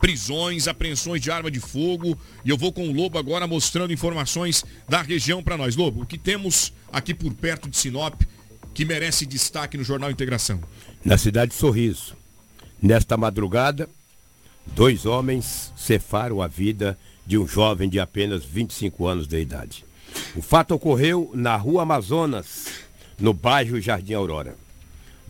prisões, 0.00 0.68
apreensões 0.68 1.20
de 1.20 1.30
arma 1.30 1.50
de 1.50 1.60
fogo. 1.60 2.18
E 2.44 2.50
eu 2.50 2.58
vou 2.58 2.72
com 2.72 2.88
o 2.88 2.92
Lobo 2.92 3.18
agora 3.18 3.46
mostrando 3.46 3.92
informações 3.92 4.64
da 4.88 5.02
região 5.02 5.42
para 5.42 5.56
nós. 5.56 5.76
Lobo, 5.76 6.02
o 6.02 6.06
que 6.06 6.18
temos 6.18 6.72
aqui 6.92 7.14
por 7.14 7.32
perto 7.32 7.68
de 7.68 7.76
Sinop 7.76 8.20
que 8.74 8.84
merece 8.84 9.24
destaque 9.24 9.76
no 9.76 9.84
Jornal 9.84 10.10
Integração? 10.10 10.60
Na 11.04 11.16
cidade 11.16 11.52
de 11.52 11.56
Sorriso, 11.56 12.14
nesta 12.82 13.16
madrugada, 13.16 13.88
dois 14.66 15.06
homens 15.06 15.72
cefaram 15.76 16.42
a 16.42 16.48
vida 16.48 16.98
de 17.26 17.38
um 17.38 17.46
jovem 17.46 17.88
de 17.88 17.98
apenas 17.98 18.44
25 18.44 19.06
anos 19.06 19.26
de 19.26 19.40
idade. 19.40 19.84
O 20.36 20.42
fato 20.42 20.74
ocorreu 20.74 21.30
na 21.34 21.56
rua 21.56 21.82
Amazonas, 21.82 22.66
no 23.18 23.32
bairro 23.32 23.80
Jardim 23.80 24.14
Aurora. 24.14 24.63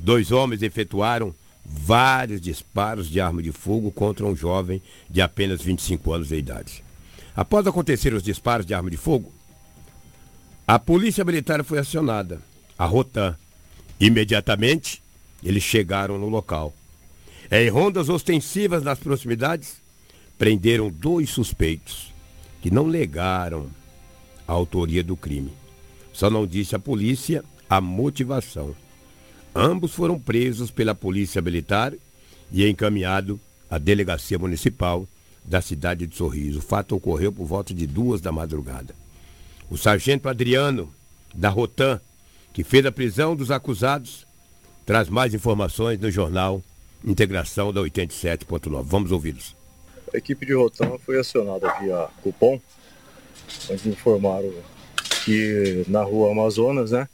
Dois 0.04 0.30
homens 0.30 0.60
efetuaram 0.60 1.34
vários 1.64 2.38
disparos 2.38 3.08
de 3.08 3.22
arma 3.22 3.42
de 3.42 3.50
fogo 3.50 3.90
contra 3.90 4.26
um 4.26 4.36
jovem 4.36 4.82
de 5.08 5.22
apenas 5.22 5.62
25 5.62 6.12
anos 6.12 6.28
de 6.28 6.36
idade. 6.36 6.84
Após 7.34 7.66
acontecer 7.66 8.12
os 8.12 8.22
disparos 8.22 8.66
de 8.66 8.74
arma 8.74 8.90
de 8.90 8.98
fogo, 8.98 9.32
a 10.68 10.78
polícia 10.78 11.24
militar 11.24 11.64
foi 11.64 11.78
acionada, 11.78 12.38
a 12.78 12.84
Rotan. 12.84 13.34
Imediatamente, 13.98 15.02
eles 15.42 15.62
chegaram 15.62 16.18
no 16.18 16.28
local. 16.28 16.74
Em 17.50 17.70
rondas 17.70 18.10
ostensivas 18.10 18.82
nas 18.82 18.98
proximidades, 18.98 19.76
prenderam 20.36 20.90
dois 20.90 21.30
suspeitos 21.30 22.12
que 22.60 22.70
não 22.70 22.86
negaram 22.86 23.70
a 24.46 24.52
autoria 24.52 25.02
do 25.02 25.16
crime. 25.16 25.54
Só 26.12 26.28
não 26.28 26.46
disse 26.46 26.76
à 26.76 26.78
polícia 26.78 27.42
a 27.70 27.80
motivação. 27.80 28.83
Ambos 29.54 29.92
foram 29.92 30.18
presos 30.18 30.70
pela 30.70 30.96
Polícia 30.96 31.40
Militar 31.40 31.94
e 32.50 32.68
encaminhados 32.68 33.38
à 33.70 33.78
Delegacia 33.78 34.36
Municipal 34.36 35.06
da 35.44 35.60
cidade 35.60 36.06
de 36.06 36.16
Sorriso. 36.16 36.58
O 36.58 36.62
fato 36.62 36.96
ocorreu 36.96 37.32
por 37.32 37.46
volta 37.46 37.72
de 37.72 37.86
duas 37.86 38.20
da 38.20 38.32
madrugada. 38.32 38.94
O 39.70 39.76
sargento 39.76 40.28
Adriano, 40.28 40.92
da 41.32 41.50
Rotan, 41.50 42.00
que 42.52 42.64
fez 42.64 42.84
a 42.84 42.90
prisão 42.90 43.36
dos 43.36 43.52
acusados, 43.52 44.26
traz 44.84 45.08
mais 45.08 45.34
informações 45.34 46.00
no 46.00 46.10
jornal 46.10 46.60
Integração 47.04 47.72
da 47.72 47.80
87.9. 47.82 48.82
Vamos 48.82 49.12
ouvi-los. 49.12 49.54
A 50.12 50.16
equipe 50.16 50.46
de 50.46 50.54
Rotan 50.54 50.96
foi 50.98 51.20
acionada 51.20 51.72
via 51.80 52.08
cupom, 52.22 52.58
onde 53.70 53.88
informaram 53.90 54.52
que 55.24 55.84
na 55.86 56.02
rua 56.02 56.32
Amazonas, 56.32 56.92
né, 56.92 57.08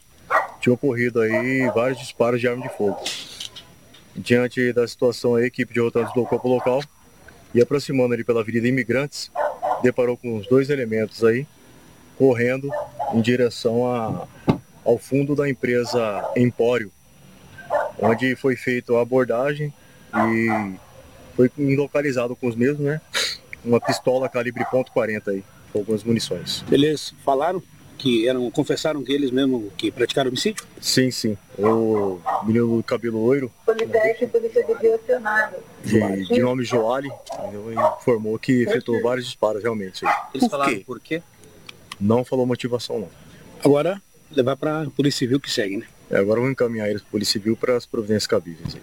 tinha 0.61 0.73
ocorrido 0.73 1.21
aí 1.21 1.69
vários 1.75 1.99
disparos 1.99 2.41
de 2.41 2.47
arma 2.47 2.63
de 2.63 2.77
fogo. 2.77 3.03
Diante 4.15 4.73
da 4.73 4.87
situação, 4.87 5.35
a 5.35 5.45
equipe 5.45 5.73
de 5.73 5.81
Rotan 5.81 6.05
deslocou 6.05 6.39
para 6.39 6.49
o 6.49 6.55
local 6.55 6.83
e 7.55 7.61
aproximando 7.61 8.15
ali 8.15 8.23
pela 8.23 8.41
Avenida 8.41 8.69
Imigrantes, 8.69 9.31
deparou 9.83 10.17
com 10.17 10.37
os 10.37 10.47
dois 10.47 10.69
elementos 10.69 11.25
aí, 11.25 11.47
correndo 12.19 12.71
em 13.15 13.21
direção 13.21 13.91
a, 13.91 14.29
ao 14.85 14.99
fundo 14.99 15.35
da 15.35 15.49
empresa 15.49 16.23
Empório, 16.37 16.93
onde 17.99 18.37
foi 18.37 18.57
feita 18.57 18.93
a 18.95 19.01
abordagem 19.01 19.73
e 20.15 20.75
foi 21.35 21.51
localizado 21.75 22.37
com 22.37 22.49
os 22.49 22.55
mesmos, 22.55 22.81
né? 22.81 23.01
Uma 23.65 23.81
pistola 23.81 24.29
calibre 24.29 24.65
.40 24.65 25.29
aí, 25.29 25.45
com 25.73 25.79
algumas 25.79 26.05
munições. 26.05 26.65
Eles 26.71 27.15
falaram 27.25 27.63
que 28.01 28.27
eram, 28.27 28.51
confessaram 28.51 29.05
que 29.05 29.13
eles 29.13 29.31
mesmo 29.31 29.71
que 29.77 29.91
praticaram 29.91 30.29
homicídio? 30.29 30.65
Sim, 30.81 31.11
sim. 31.11 31.37
O 31.59 32.19
menino 32.45 32.79
do 32.79 32.83
cabelo 32.83 33.23
loiro. 33.23 33.53
Policiais 33.67 34.17
que 34.17 34.27
polícia. 34.27 34.65
De, 35.85 36.27
de 36.27 36.41
nome 36.41 36.65
Joali, 36.65 37.11
informou 37.99 38.39
que 38.39 38.63
efetuou 38.63 39.03
vários 39.03 39.27
disparos 39.27 39.63
realmente. 39.63 40.03
Eles 40.33 40.49
por 40.49 40.51
falaram 40.51 40.73
quê? 40.73 40.83
por 40.87 41.01
quê? 41.01 41.23
Não 42.01 42.25
falou 42.25 42.47
motivação 42.47 43.01
não. 43.01 43.09
Agora 43.63 44.01
levar 44.31 44.57
para 44.57 44.83
a 44.83 44.91
Polícia 44.91 45.19
Civil 45.19 45.39
que 45.39 45.51
segue, 45.51 45.77
né? 45.77 45.87
É, 46.11 46.17
agora 46.17 46.41
vamos 46.41 46.53
encaminhar 46.53 46.89
eles 46.89 47.03
para 47.03 47.09
a 47.09 47.13
Polícia 47.13 47.33
Civil 47.33 47.57
para 47.57 47.77
as 47.77 47.85
providências 47.85 48.27
cabíveis. 48.27 48.79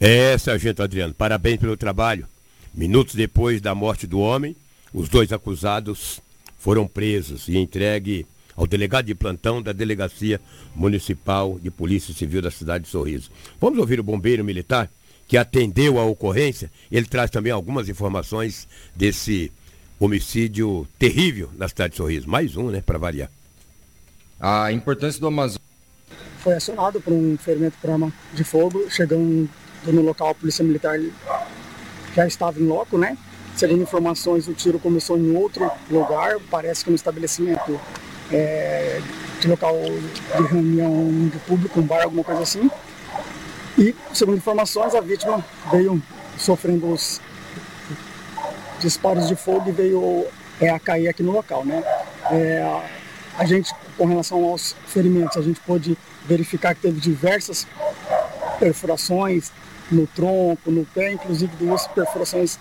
É, 0.00 0.36
Sargento 0.38 0.82
Adriano, 0.82 1.12
parabéns 1.12 1.58
pelo 1.58 1.76
trabalho. 1.76 2.26
Minutos 2.72 3.14
depois 3.14 3.60
da 3.60 3.74
morte 3.74 4.06
do 4.06 4.18
homem, 4.18 4.56
os 4.92 5.08
dois 5.08 5.32
acusados 5.32 6.20
foram 6.64 6.86
presos 6.86 7.46
e 7.46 7.58
entregue 7.58 8.26
ao 8.56 8.66
delegado 8.66 9.04
de 9.04 9.14
plantão 9.14 9.60
da 9.60 9.70
Delegacia 9.70 10.40
Municipal 10.74 11.58
de 11.62 11.70
Polícia 11.70 12.14
Civil 12.14 12.40
da 12.40 12.50
cidade 12.50 12.84
de 12.84 12.90
Sorriso. 12.90 13.30
Vamos 13.60 13.78
ouvir 13.78 14.00
o 14.00 14.02
bombeiro 14.02 14.42
militar 14.42 14.88
que 15.28 15.36
atendeu 15.36 15.98
a 15.98 16.06
ocorrência. 16.06 16.70
Ele 16.90 17.04
traz 17.04 17.30
também 17.30 17.52
algumas 17.52 17.90
informações 17.90 18.66
desse 18.96 19.52
homicídio 20.00 20.88
terrível 20.98 21.50
na 21.54 21.68
cidade 21.68 21.90
de 21.90 21.96
Sorriso. 21.98 22.30
Mais 22.30 22.56
um, 22.56 22.70
né, 22.70 22.80
para 22.80 22.96
variar. 22.96 23.30
A 24.40 24.72
importância 24.72 25.20
do 25.20 25.26
Amazonas. 25.26 25.60
Foi 26.38 26.54
acionado 26.54 26.98
por 26.98 27.12
um 27.12 27.36
ferimento 27.36 27.76
por 27.78 27.90
arma 27.90 28.10
de 28.32 28.42
fogo, 28.42 28.86
chegando 28.88 29.50
no 29.84 30.00
local 30.00 30.30
a 30.30 30.34
polícia 30.34 30.64
militar 30.64 30.98
já 32.14 32.26
estava 32.26 32.58
em 32.58 32.66
loco, 32.66 32.96
né? 32.96 33.18
Segundo 33.56 33.82
informações, 33.82 34.48
o 34.48 34.52
tiro 34.52 34.80
começou 34.80 35.16
em 35.16 35.36
outro 35.36 35.70
lugar, 35.88 36.36
parece 36.50 36.84
que 36.84 36.90
no 36.90 36.96
estabelecimento 36.96 37.80
é, 38.32 39.00
de 39.40 39.46
local 39.46 39.76
de 40.36 40.42
reunião 40.42 41.28
de 41.28 41.38
público, 41.40 41.78
um 41.78 41.86
bar, 41.86 42.02
alguma 42.02 42.24
coisa 42.24 42.42
assim. 42.42 42.68
E, 43.78 43.94
segundo 44.12 44.38
informações, 44.38 44.94
a 44.94 45.00
vítima 45.00 45.44
veio 45.70 46.02
sofrendo 46.36 46.92
os 46.92 47.20
disparos 48.80 49.28
de 49.28 49.36
fogo 49.36 49.68
e 49.68 49.72
veio 49.72 50.26
é, 50.60 50.70
a 50.70 50.78
cair 50.80 51.08
aqui 51.08 51.22
no 51.22 51.30
local, 51.30 51.64
né? 51.64 51.82
É, 52.32 52.82
a 53.38 53.44
gente, 53.44 53.72
com 53.96 54.06
relação 54.06 54.44
aos 54.44 54.74
ferimentos, 54.86 55.36
a 55.36 55.42
gente 55.42 55.60
pôde 55.60 55.96
verificar 56.26 56.74
que 56.74 56.82
teve 56.82 57.00
diversas 57.00 57.66
perfurações 58.58 59.52
no 59.90 60.06
tronco, 60.06 60.70
no 60.70 60.84
pé, 60.86 61.12
inclusive 61.12 61.54
duas 61.56 61.86
perfurações 61.88 62.58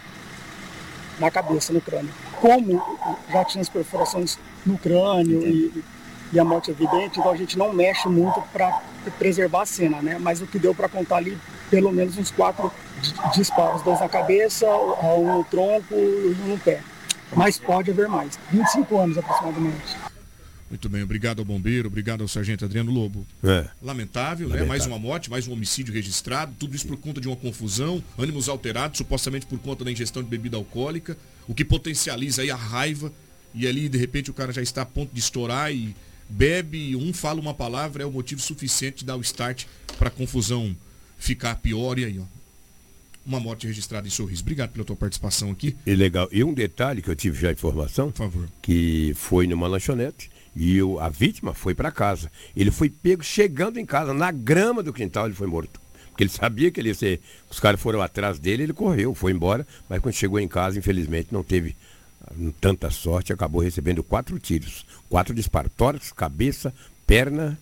na 1.20 1.30
cabeça, 1.32 1.74
no 1.74 1.82
crânio. 1.82 2.14
Como 2.40 2.82
já 3.32 3.44
tinha 3.46 3.62
as 3.62 3.70
perfurações 3.70 4.38
no 4.66 4.78
crânio 4.78 5.46
e, 5.48 5.84
e, 6.32 6.40
a 6.40 6.44
morte 6.44 6.72
evidente, 6.72 7.20
então 7.20 7.32
a 7.32 7.38
gente 7.38 7.58
não 7.58 7.74
mexe 7.74 8.08
muito 8.08 8.42
para 8.52 8.82
preservar 9.18 9.62
a 9.62 9.66
cena, 9.66 10.02
né? 10.02 10.18
Mas 10.20 10.42
o 10.42 10.48
que 10.48 10.58
deu 10.58 10.74
para 10.74 10.90
contar 10.90 11.18
ali, 11.18 11.38
pelo 11.70 11.92
menos 11.92 12.18
uns 12.18 12.32
quatro 12.32 12.72
disparos, 13.34 13.82
dois 13.82 14.00
na 14.00 14.10
cabeça, 14.10 14.68
um 14.68 15.38
no 15.38 15.44
tronco 15.44 15.94
e 15.94 16.36
um 16.46 16.48
no 16.50 16.58
pé. 16.58 16.82
Mas 17.36 17.58
pode 17.58 17.92
haver 17.92 18.08
mais. 18.08 18.40
25 18.52 18.98
anos 18.98 19.18
aproximadamente. 19.18 20.13
Muito 20.74 20.90
bem, 20.90 21.04
obrigado 21.04 21.38
ao 21.38 21.46
bombeiro, 21.46 21.88
obrigado 21.88 22.22
ao 22.22 22.28
sargento 22.28 22.66
Adriano 22.66 22.92
Lobo. 22.92 23.28
É. 23.44 23.70
Lamentável, 23.80 24.48
Lamentável, 24.48 24.50
né? 24.50 24.66
Mais 24.66 24.88
uma 24.88 24.98
morte, 24.98 25.30
mais 25.30 25.48
um 25.48 25.54
homicídio 25.54 25.94
registrado, 25.94 26.56
tudo 26.58 26.76
isso 26.76 26.88
por 26.88 26.98
conta 26.98 27.22
de 27.22 27.28
uma 27.28 27.36
confusão, 27.36 28.04
ânimos 28.18 28.50
alterados, 28.50 28.98
supostamente 28.98 29.46
por 29.46 29.60
conta 29.60 29.86
da 29.86 29.92
ingestão 29.92 30.24
de 30.24 30.30
bebida 30.30 30.58
alcoólica, 30.58 31.16
o 31.48 31.54
que 31.54 31.64
potencializa 31.64 32.42
aí 32.42 32.50
a 32.50 32.56
raiva 32.56 33.14
e 33.54 33.68
ali 33.68 33.88
de 33.88 34.00
repente 34.00 34.32
o 34.32 34.34
cara 34.34 34.52
já 34.52 34.64
está 34.64 34.82
a 34.82 34.86
ponto 34.86 35.14
de 35.14 35.20
estourar 35.20 35.72
e 35.72 35.96
bebe, 36.28 36.96
um 36.96 37.14
fala 37.14 37.40
uma 37.40 37.54
palavra, 37.54 38.02
é 38.02 38.06
o 38.08 38.12
motivo 38.12 38.42
suficiente 38.42 38.98
de 38.98 39.06
dar 39.06 39.16
o 39.16 39.22
start 39.22 39.66
para 40.00 40.08
a 40.08 40.12
confusão 40.12 40.76
ficar 41.20 41.54
pior 41.58 42.00
e 42.00 42.06
aí, 42.06 42.18
ó. 42.18 42.24
Uma 43.24 43.40
morte 43.40 43.68
registrada 43.68 44.08
em 44.08 44.12
Sorriso. 44.12 44.42
Obrigado 44.42 44.72
pela 44.72 44.84
tua 44.84 44.98
participação 44.98 45.50
aqui. 45.52 45.78
E 45.86 45.96
legal. 45.96 46.28
E 46.30 46.44
um 46.44 46.54
detalhe 46.54 47.02
que 47.02 47.10
eu 47.10 47.16
tive 47.16 47.40
já 47.40 47.52
informação, 47.54 48.12
que 48.62 49.14
foi 49.16 49.48
numa 49.48 49.66
lanchonete 49.66 50.33
e 50.56 50.82
o, 50.82 51.00
a 51.00 51.10
vítima 51.10 51.54
foi 51.54 51.74
para 51.74 51.92
casa. 51.92 52.32
Ele 52.56 52.72
foi 52.72 52.90
pego 52.90 53.24
chegando 53.24 53.80
em 53.80 53.86
casa, 53.86 54.14
na 54.14 54.32
grama 54.32 54.84
do 54.84 54.94
quintal, 54.94 55.26
ele 55.26 55.36
foi 55.36 55.48
morto. 55.48 55.82
Porque 56.10 56.24
ele 56.24 56.30
sabia 56.30 56.70
que 56.70 56.80
ele 56.80 56.90
ia 56.90 56.96
ser. 56.96 57.22
Os 57.50 57.60
caras 57.60 57.82
foram 57.82 58.02
atrás 58.02 58.38
dele, 58.38 58.64
ele 58.64 58.74
correu, 58.74 59.16
foi 59.16 59.32
embora, 59.32 59.66
mas 59.90 60.00
quando 60.00 60.14
chegou 60.14 60.40
em 60.40 60.48
casa, 60.48 60.78
infelizmente, 60.78 61.30
não 61.32 61.44
teve 61.44 61.76
ah, 62.24 62.34
tanta 62.62 62.92
sorte, 62.92 63.34
acabou 63.34 63.62
recebendo 63.62 64.04
quatro 64.04 64.38
tiros. 64.38 64.86
Quatro 65.10 65.34
disparos. 65.34 65.72
Cabeça, 66.16 66.74
perna 67.08 67.58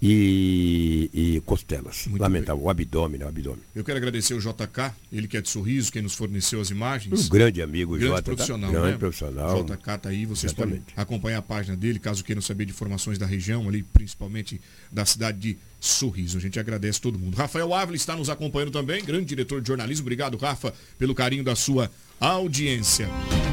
e, 0.00 1.10
e 1.12 1.40
costelas. 1.40 2.06
Muito 2.06 2.22
Lamentável, 2.22 2.56
bem. 2.56 2.66
o 2.66 2.70
abdômen, 2.70 3.22
o 3.22 3.28
abdômen. 3.28 3.62
Eu 3.74 3.82
quero 3.82 3.98
agradecer 3.98 4.34
o 4.34 4.38
JK, 4.38 4.92
ele 5.12 5.26
que 5.26 5.36
é 5.36 5.40
de 5.40 5.48
Sorriso, 5.48 5.90
quem 5.90 6.02
nos 6.02 6.14
forneceu 6.14 6.60
as 6.60 6.70
imagens. 6.70 7.26
Um 7.26 7.28
grande 7.28 7.60
amigo, 7.60 7.98
grande 7.98 8.14
JK. 8.14 8.16
Tá? 8.16 8.22
profissional, 8.22 8.70
grande 8.70 8.92
né? 8.92 8.98
profissional. 8.98 9.64
JK 9.64 9.98
tá 9.98 10.08
aí, 10.08 10.24
vocês 10.24 10.52
Exatamente. 10.52 10.80
podem 10.80 10.94
acompanhar 10.96 11.38
a 11.38 11.42
página 11.42 11.76
dele, 11.76 11.98
caso 11.98 12.22
queiram 12.22 12.40
saber 12.40 12.64
de 12.64 12.72
informações 12.72 13.18
da 13.18 13.26
região, 13.26 13.68
ali, 13.68 13.82
principalmente 13.82 14.60
da 14.90 15.04
cidade 15.04 15.38
de 15.38 15.58
Sorriso. 15.80 16.38
A 16.38 16.40
gente 16.40 16.58
agradece 16.58 17.00
todo 17.00 17.18
mundo. 17.18 17.36
Rafael 17.36 17.72
Ávila 17.72 17.96
está 17.96 18.16
nos 18.16 18.28
acompanhando 18.28 18.72
também, 18.72 19.04
grande 19.04 19.26
diretor 19.26 19.60
de 19.60 19.68
jornalismo. 19.68 20.04
Obrigado, 20.04 20.36
Rafa, 20.36 20.74
pelo 20.98 21.14
carinho 21.14 21.44
da 21.44 21.54
sua 21.54 21.90
audiência. 22.20 23.08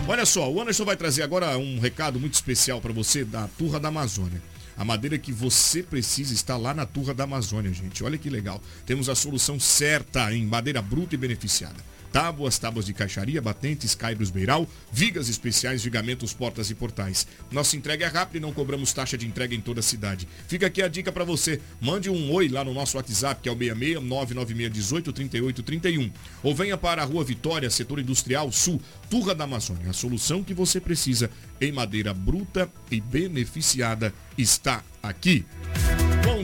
Olha 0.07 0.25
só, 0.25 0.51
o 0.51 0.61
Anderson 0.61 0.85
vai 0.85 0.97
trazer 0.97 1.21
agora 1.21 1.57
um 1.57 1.79
recado 1.79 2.19
muito 2.19 2.33
especial 2.33 2.81
para 2.81 2.91
você 2.91 3.23
da 3.23 3.47
Turra 3.47 3.79
da 3.79 3.89
Amazônia. 3.89 4.41
A 4.77 4.83
madeira 4.83 5.17
que 5.17 5.31
você 5.31 5.81
precisa 5.81 6.33
está 6.33 6.57
lá 6.57 6.73
na 6.73 6.85
Turra 6.85 7.13
da 7.13 7.23
Amazônia, 7.23 7.71
gente. 7.73 8.03
Olha 8.03 8.17
que 8.17 8.29
legal. 8.29 8.61
Temos 8.85 9.09
a 9.09 9.15
solução 9.15 9.59
certa 9.59 10.33
em 10.33 10.45
madeira 10.45 10.81
bruta 10.81 11.15
e 11.15 11.17
beneficiada 11.17 11.94
tábuas, 12.15 12.57
tábuas 12.57 12.85
de 12.85 12.93
caixaria, 12.93 13.41
batentes, 13.41 13.93
caibros 13.93 14.29
beiral, 14.29 14.65
vigas 14.89 15.27
especiais, 15.27 15.83
vigamentos, 15.83 16.33
portas 16.33 16.69
e 16.69 16.73
portais. 16.73 17.27
Nossa 17.51 17.75
entrega 17.75 18.05
é 18.05 18.07
rápida 18.07 18.37
e 18.37 18.39
não 18.39 18.53
cobramos 18.53 18.93
taxa 18.93 19.17
de 19.17 19.27
entrega 19.27 19.53
em 19.53 19.59
toda 19.59 19.81
a 19.81 19.83
cidade. 19.83 20.25
Fica 20.47 20.67
aqui 20.67 20.81
a 20.81 20.87
dica 20.87 21.11
para 21.11 21.25
você. 21.25 21.59
Mande 21.81 22.09
um 22.09 22.31
oi 22.31 22.47
lá 22.47 22.63
no 22.63 22.73
nosso 22.73 22.95
WhatsApp, 22.95 23.41
que 23.41 23.49
é 23.49 23.51
o 23.51 23.57
66 23.57 24.01
99618 24.01 25.11
3831. 25.11 26.09
Ou 26.41 26.55
venha 26.55 26.77
para 26.77 27.01
a 27.01 27.05
Rua 27.05 27.25
Vitória, 27.25 27.69
setor 27.69 27.99
industrial 27.99 28.49
sul, 28.49 28.81
Turra 29.09 29.35
da 29.35 29.43
Amazônia. 29.43 29.89
A 29.89 29.93
solução 29.93 30.41
que 30.41 30.53
você 30.53 30.79
precisa 30.79 31.29
em 31.59 31.73
madeira 31.73 32.13
bruta 32.13 32.71
e 32.89 33.01
beneficiada 33.01 34.13
está 34.37 34.81
aqui. 35.03 35.43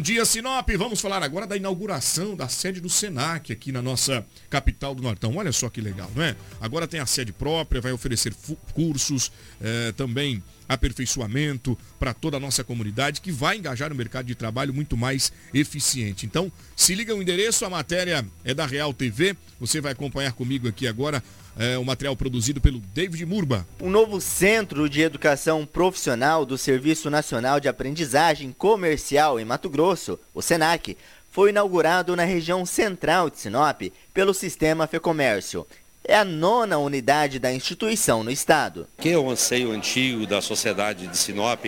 Bom 0.02 0.04
dia, 0.04 0.26
Sinop. 0.26 0.68
Vamos 0.80 1.00
falar 1.00 1.22
agora 1.22 1.46
da 1.46 1.56
inauguração 1.56 2.36
da 2.36 2.48
sede 2.48 2.82
do 2.82 2.90
Senac 2.90 3.54
aqui 3.54 3.72
na 3.72 3.84
nossa 3.84 4.26
capital 4.50 4.96
do 4.96 5.04
Nortão. 5.04 5.38
Olha 5.38 5.52
só 5.52 5.70
que 5.70 5.80
legal, 5.80 6.10
não 6.16 6.24
é? 6.24 6.36
Agora 6.60 6.88
tem 6.88 7.00
a 7.00 7.06
sede 7.06 7.32
própria, 7.32 7.80
vai 7.80 7.92
oferecer 7.92 8.34
cursos, 8.74 9.32
eh, 9.62 9.94
também 9.96 10.42
aperfeiçoamento 10.68 11.78
para 12.00 12.16
toda 12.16 12.38
a 12.38 12.40
nossa 12.40 12.64
comunidade 12.64 13.22
que 13.22 13.32
vai 13.32 13.58
engajar 13.58 13.92
o 13.92 13.96
mercado 13.96 14.26
de 14.26 14.34
trabalho 14.34 14.74
muito 14.74 14.98
mais 14.98 15.32
eficiente. 15.54 16.26
Então, 16.26 16.52
se 16.76 16.96
liga 16.96 17.14
o 17.14 17.22
endereço, 17.22 17.64
a 17.64 17.70
matéria 17.70 18.26
é 18.44 18.56
da 18.56 18.66
Real 18.66 18.96
TV. 18.96 19.36
Você 19.60 19.80
vai 19.80 19.92
acompanhar 19.92 20.32
comigo 20.32 20.68
aqui 20.68 20.88
agora 20.88 21.22
é, 21.58 21.78
um 21.78 21.84
material 21.84 22.16
produzido 22.16 22.62
pelo 22.62 22.80
David 22.94 23.26
Murba. 23.26 23.66
Um 23.82 23.90
novo 23.90 24.20
centro 24.22 24.90
de 24.90 25.02
educação 25.02 25.66
profissional 25.66 26.46
do 26.46 26.58
Serviço 26.58 27.10
Nacional 27.10 27.60
de 27.60 27.68
Aprendizagem 27.68 28.52
Comercial 28.52 29.40
em 29.40 29.46
Mato 29.46 29.70
Grosso, 29.70 30.20
o 30.34 30.42
SENAC, 30.42 30.98
foi 31.32 31.50
inaugurado 31.50 32.16
na 32.16 32.26
região 32.26 32.66
central 32.66 33.30
de 33.30 33.40
Sinop 33.40 33.82
pelo 34.14 34.34
Sistema 34.34 34.86
Fecomércio. 34.86 35.66
É 36.04 36.16
a 36.16 36.26
nona 36.26 36.78
unidade 36.78 37.40
da 37.40 37.54
instituição 37.54 38.24
no 38.24 38.32
estado. 38.32 38.88
Que 38.98 39.10
é 39.10 39.18
o 39.18 39.30
anseio 39.30 39.72
antigo 39.72 40.26
da 40.26 40.42
sociedade 40.42 41.08
de 41.08 41.18
Sinop 41.18 41.64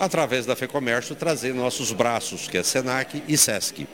através 0.00 0.46
da 0.46 0.56
FEComércio, 0.56 1.14
trazer 1.14 1.54
nossos 1.54 1.92
braços, 1.92 2.48
que 2.48 2.56
é 2.56 2.62
SENAC 2.62 3.22
e 3.28 3.36
SESC. 3.36 3.86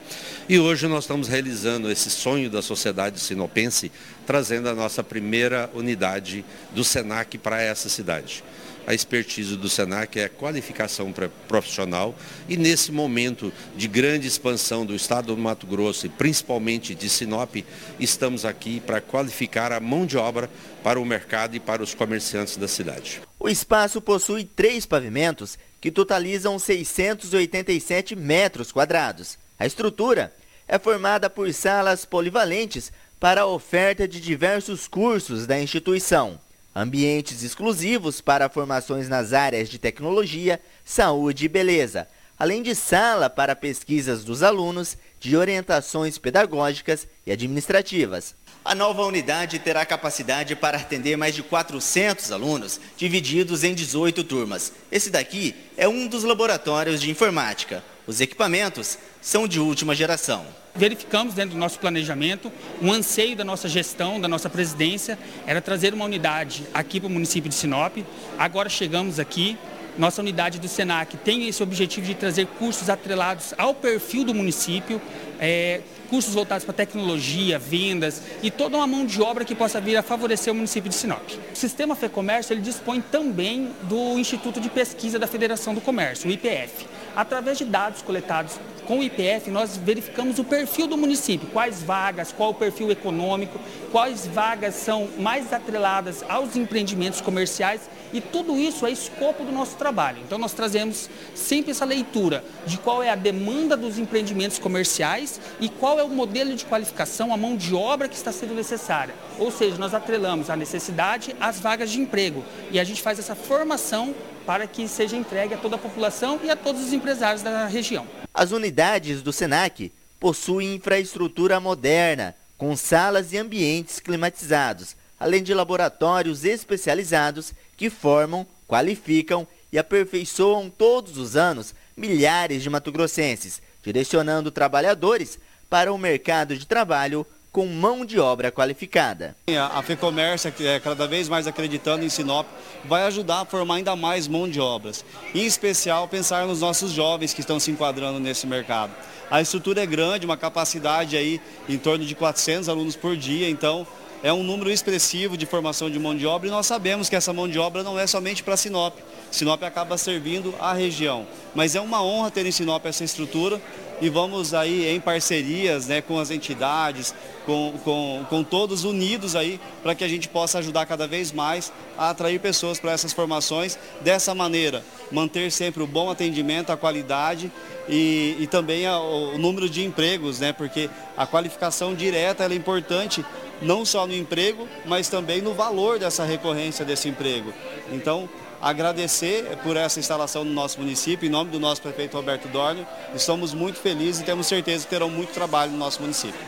E 0.47 0.57
hoje 0.57 0.87
nós 0.87 1.03
estamos 1.03 1.27
realizando 1.27 1.91
esse 1.91 2.09
sonho 2.09 2.49
da 2.49 2.61
sociedade 2.61 3.19
sinopense, 3.19 3.91
trazendo 4.25 4.69
a 4.69 4.73
nossa 4.73 5.03
primeira 5.03 5.69
unidade 5.73 6.45
do 6.73 6.81
SENAC 6.81 7.37
para 7.37 7.61
essa 7.61 7.89
cidade. 7.89 8.41
A 8.87 8.93
expertise 8.93 9.57
do 9.57 9.67
SENAC 9.67 10.17
é 10.17 10.23
a 10.23 10.29
qualificação 10.29 11.13
profissional 11.45 12.15
e 12.47 12.55
nesse 12.55 12.89
momento 12.89 13.51
de 13.75 13.85
grande 13.85 14.29
expansão 14.29 14.85
do 14.85 14.95
estado 14.95 15.35
do 15.35 15.37
Mato 15.37 15.67
Grosso 15.67 16.05
e 16.05 16.09
principalmente 16.09 16.95
de 16.95 17.09
Sinop, 17.09 17.53
estamos 17.99 18.45
aqui 18.45 18.79
para 18.79 19.01
qualificar 19.01 19.73
a 19.73 19.81
mão 19.81 20.05
de 20.05 20.15
obra 20.15 20.49
para 20.81 21.01
o 21.01 21.05
mercado 21.05 21.57
e 21.57 21.59
para 21.59 21.83
os 21.83 21.93
comerciantes 21.93 22.55
da 22.55 22.65
cidade. 22.65 23.21
O 23.37 23.49
espaço 23.49 23.99
possui 23.99 24.45
três 24.45 24.85
pavimentos 24.85 25.59
que 25.87 25.91
totalizam 25.91 26.59
687 26.59 28.13
metros 28.13 28.73
quadrados. 28.73 29.37
A 29.57 29.65
estrutura 29.65 30.33
é 30.67 30.77
formada 30.77 31.29
por 31.29 31.53
salas 31.53 32.03
polivalentes 32.03 32.91
para 33.17 33.43
a 33.43 33.45
oferta 33.45 34.05
de 34.05 34.19
diversos 34.19 34.85
cursos 34.85 35.47
da 35.47 35.57
instituição, 35.57 36.41
ambientes 36.75 37.41
exclusivos 37.41 38.19
para 38.19 38.49
formações 38.49 39.07
nas 39.07 39.31
áreas 39.31 39.69
de 39.69 39.79
tecnologia, 39.79 40.59
saúde 40.83 41.45
e 41.45 41.47
beleza, 41.47 42.05
além 42.37 42.61
de 42.61 42.75
sala 42.75 43.29
para 43.29 43.55
pesquisas 43.55 44.25
dos 44.25 44.43
alunos, 44.43 44.97
de 45.21 45.37
orientações 45.37 46.17
pedagógicas 46.17 47.07
e 47.25 47.31
administrativas. 47.31 48.35
A 48.67 48.75
nova 48.75 49.01
unidade 49.05 49.59
terá 49.59 49.85
capacidade 49.85 50.53
para 50.53 50.77
atender 50.77 51.15
mais 51.15 51.33
de 51.33 51.41
400 51.41 52.33
alunos, 52.33 52.81
divididos 52.97 53.63
em 53.63 53.73
18 53.73 54.25
turmas. 54.25 54.73
Esse 54.91 55.09
daqui 55.09 55.55
é 55.77 55.87
um 55.87 56.05
dos 56.05 56.25
laboratórios 56.25 56.99
de 56.99 57.09
informática. 57.09 57.81
Os 58.05 58.19
equipamentos 58.19 58.97
são 59.21 59.47
de 59.47 59.57
última 59.57 59.95
geração. 59.95 60.45
Verificamos 60.75 61.33
dentro 61.33 61.51
do 61.51 61.57
nosso 61.57 61.79
planejamento, 61.79 62.51
um 62.81 62.91
anseio 62.91 63.37
da 63.37 63.45
nossa 63.45 63.69
gestão, 63.69 64.19
da 64.19 64.27
nossa 64.27 64.49
presidência, 64.49 65.17
era 65.45 65.61
trazer 65.61 65.93
uma 65.93 66.03
unidade 66.03 66.65
aqui 66.73 66.99
para 66.99 67.07
o 67.07 67.09
município 67.09 67.47
de 67.47 67.55
Sinop. 67.55 67.99
Agora 68.37 68.67
chegamos 68.67 69.17
aqui, 69.17 69.57
nossa 69.97 70.21
unidade 70.21 70.59
do 70.59 70.67
SENAC 70.67 71.17
tem 71.17 71.47
esse 71.47 71.63
objetivo 71.63 72.05
de 72.05 72.15
trazer 72.15 72.45
cursos 72.45 72.89
atrelados 72.89 73.53
ao 73.57 73.73
perfil 73.73 74.23
do 74.23 74.33
município, 74.33 75.01
é, 75.39 75.81
cursos 76.09 76.33
voltados 76.33 76.65
para 76.65 76.73
tecnologia, 76.73 77.59
vendas 77.59 78.21
e 78.41 78.49
toda 78.49 78.77
uma 78.77 78.87
mão 78.87 79.05
de 79.05 79.21
obra 79.21 79.45
que 79.45 79.53
possa 79.53 79.79
vir 79.79 79.97
a 79.97 80.01
favorecer 80.01 80.51
o 80.51 80.55
município 80.55 80.89
de 80.89 80.95
Sinop. 80.95 81.21
O 81.53 81.55
sistema 81.55 81.95
FEComércio 81.95 82.53
ele 82.53 82.61
dispõe 82.61 83.01
também 83.01 83.71
do 83.83 84.17
Instituto 84.17 84.59
de 84.59 84.69
Pesquisa 84.69 85.19
da 85.19 85.27
Federação 85.27 85.73
do 85.73 85.81
Comércio, 85.81 86.29
o 86.29 86.31
IPF. 86.31 86.85
Através 87.15 87.57
de 87.57 87.65
dados 87.65 88.01
coletados 88.01 88.59
com 88.85 88.99
o 88.99 89.03
IPF, 89.03 89.49
nós 89.49 89.75
verificamos 89.75 90.39
o 90.39 90.43
perfil 90.43 90.87
do 90.87 90.97
município, 90.97 91.47
quais 91.49 91.81
vagas, 91.81 92.31
qual 92.31 92.51
o 92.51 92.53
perfil 92.53 92.91
econômico, 92.91 93.59
quais 93.91 94.27
vagas 94.27 94.75
são 94.75 95.09
mais 95.17 95.51
atreladas 95.51 96.23
aos 96.29 96.55
empreendimentos 96.55 97.19
comerciais 97.19 97.81
e 98.13 98.21
tudo 98.21 98.57
isso 98.57 98.85
é 98.85 98.91
escopo 98.91 99.43
do 99.43 99.51
nosso 99.51 99.75
trabalho. 99.75 100.19
Então 100.25 100.37
nós 100.37 100.53
trazemos 100.53 101.09
sempre 101.35 101.71
essa 101.71 101.85
leitura 101.85 102.43
de 102.65 102.77
qual 102.77 103.03
é 103.03 103.09
a 103.09 103.15
demanda 103.15 103.75
dos 103.75 103.97
empreendimentos 103.97 104.59
comerciais 104.59 105.39
e 105.59 105.69
qual 105.69 105.99
é 105.99 106.03
o 106.03 106.09
modelo 106.09 106.55
de 106.55 106.65
qualificação, 106.65 107.33
a 107.33 107.37
mão 107.37 107.55
de 107.55 107.73
obra 107.73 108.07
que 108.07 108.15
está 108.15 108.31
sendo 108.31 108.53
necessária. 108.53 109.13
Ou 109.37 109.51
seja, 109.51 109.77
nós 109.77 109.93
atrelamos 109.93 110.49
a 110.49 110.55
necessidade 110.55 111.35
às 111.39 111.59
vagas 111.59 111.91
de 111.91 111.99
emprego 111.99 112.43
e 112.71 112.79
a 112.79 112.83
gente 112.83 113.01
faz 113.01 113.19
essa 113.19 113.35
formação 113.35 114.15
para 114.45 114.65
que 114.65 114.87
seja 114.87 115.17
entregue 115.17 115.53
a 115.53 115.57
toda 115.57 115.75
a 115.75 115.79
população 115.79 116.39
e 116.43 116.49
a 116.49 116.55
todos 116.55 116.81
os 116.81 116.93
empresários 116.93 117.41
da 117.41 117.67
região. 117.67 118.07
As 118.33 118.51
unidades 118.51 119.21
do 119.21 119.33
SENAC 119.33 119.91
possuem 120.19 120.75
infraestrutura 120.75 121.59
moderna, 121.59 122.33
com 122.57 122.75
salas 122.75 123.33
e 123.33 123.37
ambientes 123.37 123.99
climatizados, 123.99 124.95
além 125.19 125.43
de 125.43 125.53
laboratórios 125.53 126.45
especializados 126.45 127.53
que 127.77 127.89
formam, 127.89 128.45
qualificam 128.67 129.47
e 129.71 129.77
aperfeiçoam 129.77 130.69
todos 130.69 131.17
os 131.17 131.37
anos 131.37 131.73
milhares 131.95 132.63
de 132.63 132.69
matogrossenses, 132.69 133.61
direcionando 133.83 134.51
trabalhadores 134.51 135.39
para 135.69 135.93
o 135.93 135.97
mercado 135.97 136.57
de 136.57 136.65
trabalho 136.65 137.25
com 137.51 137.65
mão 137.65 138.05
de 138.05 138.19
obra 138.19 138.51
qualificada. 138.51 139.35
A 139.71 139.81
FEComércio, 139.81 140.51
que 140.51 140.67
é 140.67 140.79
cada 140.79 141.07
vez 141.07 141.27
mais 141.27 141.47
acreditando 141.47 142.05
em 142.05 142.09
Sinop, 142.09 142.45
vai 142.85 143.03
ajudar 143.03 143.41
a 143.41 143.45
formar 143.45 143.75
ainda 143.75 143.95
mais 143.95 144.27
mão 144.27 144.47
de 144.47 144.59
obras. 144.59 145.03
Em 145.33 145.45
especial, 145.45 146.07
pensar 146.07 146.45
nos 146.45 146.61
nossos 146.61 146.91
jovens 146.91 147.33
que 147.33 147.41
estão 147.41 147.59
se 147.59 147.71
enquadrando 147.71 148.19
nesse 148.19 148.45
mercado. 148.45 148.93
A 149.29 149.41
estrutura 149.41 149.81
é 149.81 149.85
grande, 149.85 150.25
uma 150.25 150.37
capacidade 150.37 151.17
aí 151.17 151.41
em 151.67 151.77
torno 151.77 152.05
de 152.05 152.13
400 152.13 152.69
alunos 152.69 152.95
por 152.95 153.17
dia, 153.17 153.49
então 153.49 153.87
é 154.23 154.33
um 154.33 154.43
número 154.43 154.71
expressivo 154.71 155.37
de 155.37 155.45
formação 155.45 155.89
de 155.89 155.99
mão 155.99 156.15
de 156.15 156.25
obra 156.25 156.47
e 156.47 156.51
nós 156.51 156.65
sabemos 156.65 157.09
que 157.09 157.15
essa 157.15 157.31
mão 157.31 157.47
de 157.47 157.59
obra 157.59 157.83
não 157.83 157.99
é 157.99 158.07
somente 158.07 158.43
para 158.43 158.57
Sinop. 158.57 158.95
Sinop 159.31 159.61
acaba 159.63 159.97
servindo 159.97 160.53
a 160.59 160.73
região. 160.73 161.27
Mas 161.53 161.75
é 161.75 161.81
uma 161.81 162.01
honra 162.01 162.31
ter 162.31 162.45
em 162.45 162.51
Sinop 162.51 162.85
essa 162.85 163.03
estrutura 163.03 163.61
e 163.99 164.09
vamos 164.09 164.53
aí 164.53 164.87
em 164.87 164.99
parcerias 164.99 165.87
né, 165.87 166.01
com 166.01 166.19
as 166.19 166.29
entidades, 166.29 167.13
com, 167.45 167.73
com, 167.83 168.25
com 168.29 168.43
todos 168.43 168.83
unidos 168.83 169.35
aí, 169.35 169.59
para 169.81 169.95
que 169.95 170.03
a 170.03 170.07
gente 170.07 170.29
possa 170.29 170.59
ajudar 170.59 170.85
cada 170.85 171.07
vez 171.07 171.31
mais 171.31 171.71
a 171.97 172.11
atrair 172.11 172.39
pessoas 172.39 172.79
para 172.79 172.91
essas 172.91 173.11
formações. 173.11 173.77
Dessa 174.01 174.35
maneira, 174.35 174.83
manter 175.11 175.51
sempre 175.51 175.81
o 175.81 175.87
bom 175.87 176.09
atendimento, 176.09 176.71
a 176.71 176.77
qualidade 176.77 177.51
e, 177.89 178.35
e 178.39 178.47
também 178.47 178.85
a, 178.85 178.99
o 178.99 179.37
número 179.37 179.69
de 179.69 179.83
empregos, 179.83 180.39
né, 180.39 180.53
porque 180.53 180.89
a 181.15 181.25
qualificação 181.25 181.95
direta 181.95 182.45
é 182.45 182.53
importante 182.53 183.25
não 183.61 183.85
só 183.85 184.05
no 184.05 184.13
emprego, 184.13 184.67
mas 184.85 185.09
também 185.09 185.41
no 185.41 185.53
valor 185.53 185.99
dessa 185.99 186.23
recorrência 186.23 186.85
desse 186.85 187.09
emprego. 187.09 187.53
Então, 187.91 188.29
agradecer 188.61 189.57
por 189.63 189.77
essa 189.77 189.99
instalação 189.99 190.43
no 190.43 190.53
nosso 190.53 190.79
município, 190.79 191.27
em 191.27 191.29
nome 191.29 191.51
do 191.51 191.59
nosso 191.59 191.81
prefeito 191.81 192.15
Roberto 192.15 192.47
Dornio. 192.47 192.85
Estamos 193.15 193.53
muito 193.53 193.79
felizes 193.79 194.21
e 194.21 194.25
temos 194.25 194.47
certeza 194.47 194.83
que 194.83 194.89
terão 194.89 195.09
muito 195.09 195.33
trabalho 195.33 195.71
no 195.71 195.77
nosso 195.77 196.01
município. 196.01 196.39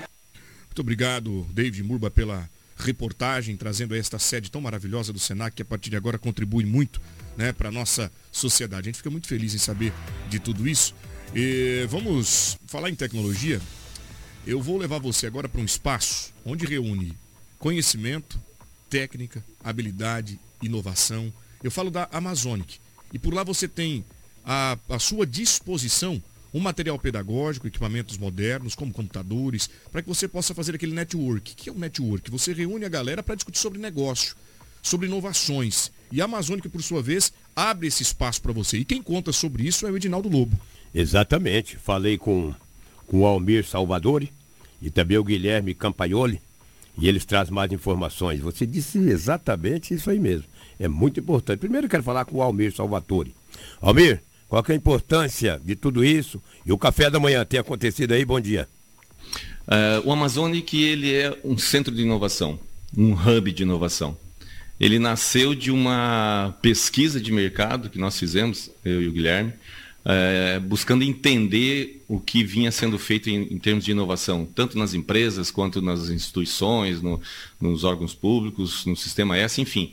Muito 0.67 0.79
obrigado, 0.79 1.45
David 1.51 1.83
Murba, 1.83 2.09
pela 2.09 2.49
reportagem, 2.77 3.57
trazendo 3.57 3.95
esta 3.95 4.17
sede 4.17 4.49
tão 4.49 4.61
maravilhosa 4.61 5.11
do 5.11 5.19
Senac, 5.19 5.55
que 5.55 5.61
a 5.61 5.65
partir 5.65 5.89
de 5.89 5.97
agora 5.97 6.17
contribui 6.17 6.65
muito 6.65 7.01
né, 7.35 7.51
para 7.51 7.69
a 7.69 7.71
nossa 7.71 8.11
sociedade. 8.31 8.83
A 8.83 8.89
gente 8.89 8.97
fica 8.97 9.09
muito 9.09 9.27
feliz 9.27 9.53
em 9.53 9.57
saber 9.57 9.91
de 10.29 10.39
tudo 10.39 10.67
isso. 10.67 10.95
E 11.35 11.85
vamos 11.89 12.57
falar 12.67 12.89
em 12.89 12.95
tecnologia. 12.95 13.61
Eu 14.47 14.61
vou 14.61 14.77
levar 14.77 14.99
você 14.99 15.27
agora 15.27 15.49
para 15.49 15.61
um 15.61 15.65
espaço 15.65 16.33
onde 16.49 16.65
reúne 16.65 17.15
conhecimento, 17.59 18.41
técnica, 18.89 19.43
habilidade, 19.63 20.39
inovação, 20.61 21.31
eu 21.63 21.69
falo 21.69 21.91
da 21.91 22.09
Amazonic. 22.11 22.79
E 23.13 23.19
por 23.19 23.33
lá 23.33 23.43
você 23.43 23.67
tem 23.67 24.03
à, 24.43 24.77
sua 24.99 25.25
disposição 25.25 26.21
um 26.51 26.59
material 26.59 26.97
pedagógico, 26.97 27.67
equipamentos 27.67 28.17
modernos, 28.17 28.73
como 28.73 28.91
computadores, 28.91 29.69
para 29.91 30.01
que 30.01 30.07
você 30.07 30.27
possa 30.27 30.55
fazer 30.55 30.73
aquele 30.73 30.93
network. 30.93 31.51
O 31.51 31.55
que 31.55 31.69
é 31.69 31.71
o 31.71 31.75
um 31.75 31.79
network? 31.79 32.31
Você 32.31 32.53
reúne 32.53 32.85
a 32.85 32.89
galera 32.89 33.21
para 33.21 33.35
discutir 33.35 33.59
sobre 33.59 33.77
negócio, 33.77 34.35
sobre 34.81 35.05
inovações. 35.05 35.91
E 36.11 36.19
a 36.21 36.25
Amazônica, 36.25 36.67
por 36.67 36.81
sua 36.81 37.03
vez, 37.03 37.31
abre 37.55 37.87
esse 37.87 38.01
espaço 38.01 38.41
para 38.41 38.51
você. 38.51 38.79
E 38.79 38.85
quem 38.85 39.03
conta 39.03 39.31
sobre 39.31 39.67
isso 39.67 39.85
é 39.85 39.91
o 39.91 39.97
Edinaldo 39.97 40.27
Lobo. 40.27 40.59
Exatamente. 40.95 41.77
Falei 41.77 42.17
com, 42.17 42.51
com 43.05 43.19
o 43.19 43.25
Almir 43.27 43.63
Salvadori 43.63 44.33
e 44.81 44.89
também 44.89 45.17
o 45.17 45.23
Guilherme 45.23 45.73
Campaioli. 45.73 46.41
E 46.97 47.07
eles 47.07 47.25
trazem 47.25 47.53
mais 47.53 47.71
informações. 47.71 48.39
Você 48.41 48.65
disse 48.65 48.97
exatamente 48.97 49.93
isso 49.93 50.09
aí 50.09 50.19
mesmo 50.19 50.45
é 50.79 50.87
muito 50.87 51.19
importante. 51.19 51.59
Primeiro 51.59 51.85
eu 51.85 51.89
quero 51.89 52.03
falar 52.03 52.25
com 52.25 52.37
o 52.37 52.41
Almir 52.41 52.73
Salvatore. 52.73 53.35
Almir, 53.81 54.21
qual 54.47 54.63
é 54.67 54.71
a 54.71 54.75
importância 54.75 55.61
de 55.63 55.75
tudo 55.75 56.03
isso? 56.03 56.41
E 56.65 56.71
o 56.71 56.77
café 56.77 57.09
da 57.09 57.19
manhã 57.19 57.43
tem 57.43 57.59
acontecido 57.59 58.13
aí? 58.13 58.23
Bom 58.23 58.39
dia. 58.39 58.67
Uh, 59.67 60.07
o 60.07 60.11
Amazonic 60.11 60.81
ele 60.81 61.13
é 61.13 61.37
um 61.43 61.57
centro 61.57 61.93
de 61.93 62.01
inovação, 62.01 62.57
um 62.97 63.11
hub 63.13 63.51
de 63.51 63.63
inovação. 63.63 64.17
Ele 64.79 64.97
nasceu 64.97 65.53
de 65.53 65.69
uma 65.69 66.57
pesquisa 66.61 67.19
de 67.19 67.31
mercado 67.33 67.89
que 67.89 67.99
nós 67.99 68.17
fizemos, 68.17 68.71
eu 68.85 69.01
e 69.01 69.07
o 69.09 69.11
Guilherme, 69.11 69.53
é, 70.05 70.59
buscando 70.59 71.03
entender 71.03 72.03
o 72.07 72.19
que 72.19 72.43
vinha 72.43 72.71
sendo 72.71 72.97
feito 72.97 73.29
em, 73.29 73.53
em, 73.53 73.57
termos 73.57 73.83
de 73.83 73.91
inovação, 73.91 74.45
tanto 74.45 74.77
nas 74.77 74.93
empresas 74.93 75.51
quanto 75.51 75.81
nas 75.81 76.09
instituições, 76.09 77.01
no, 77.01 77.21
nos 77.59 77.83
órgãos 77.83 78.13
públicos, 78.13 78.85
no 78.85 78.95
sistema 78.95 79.37
S, 79.37 79.61
enfim, 79.61 79.91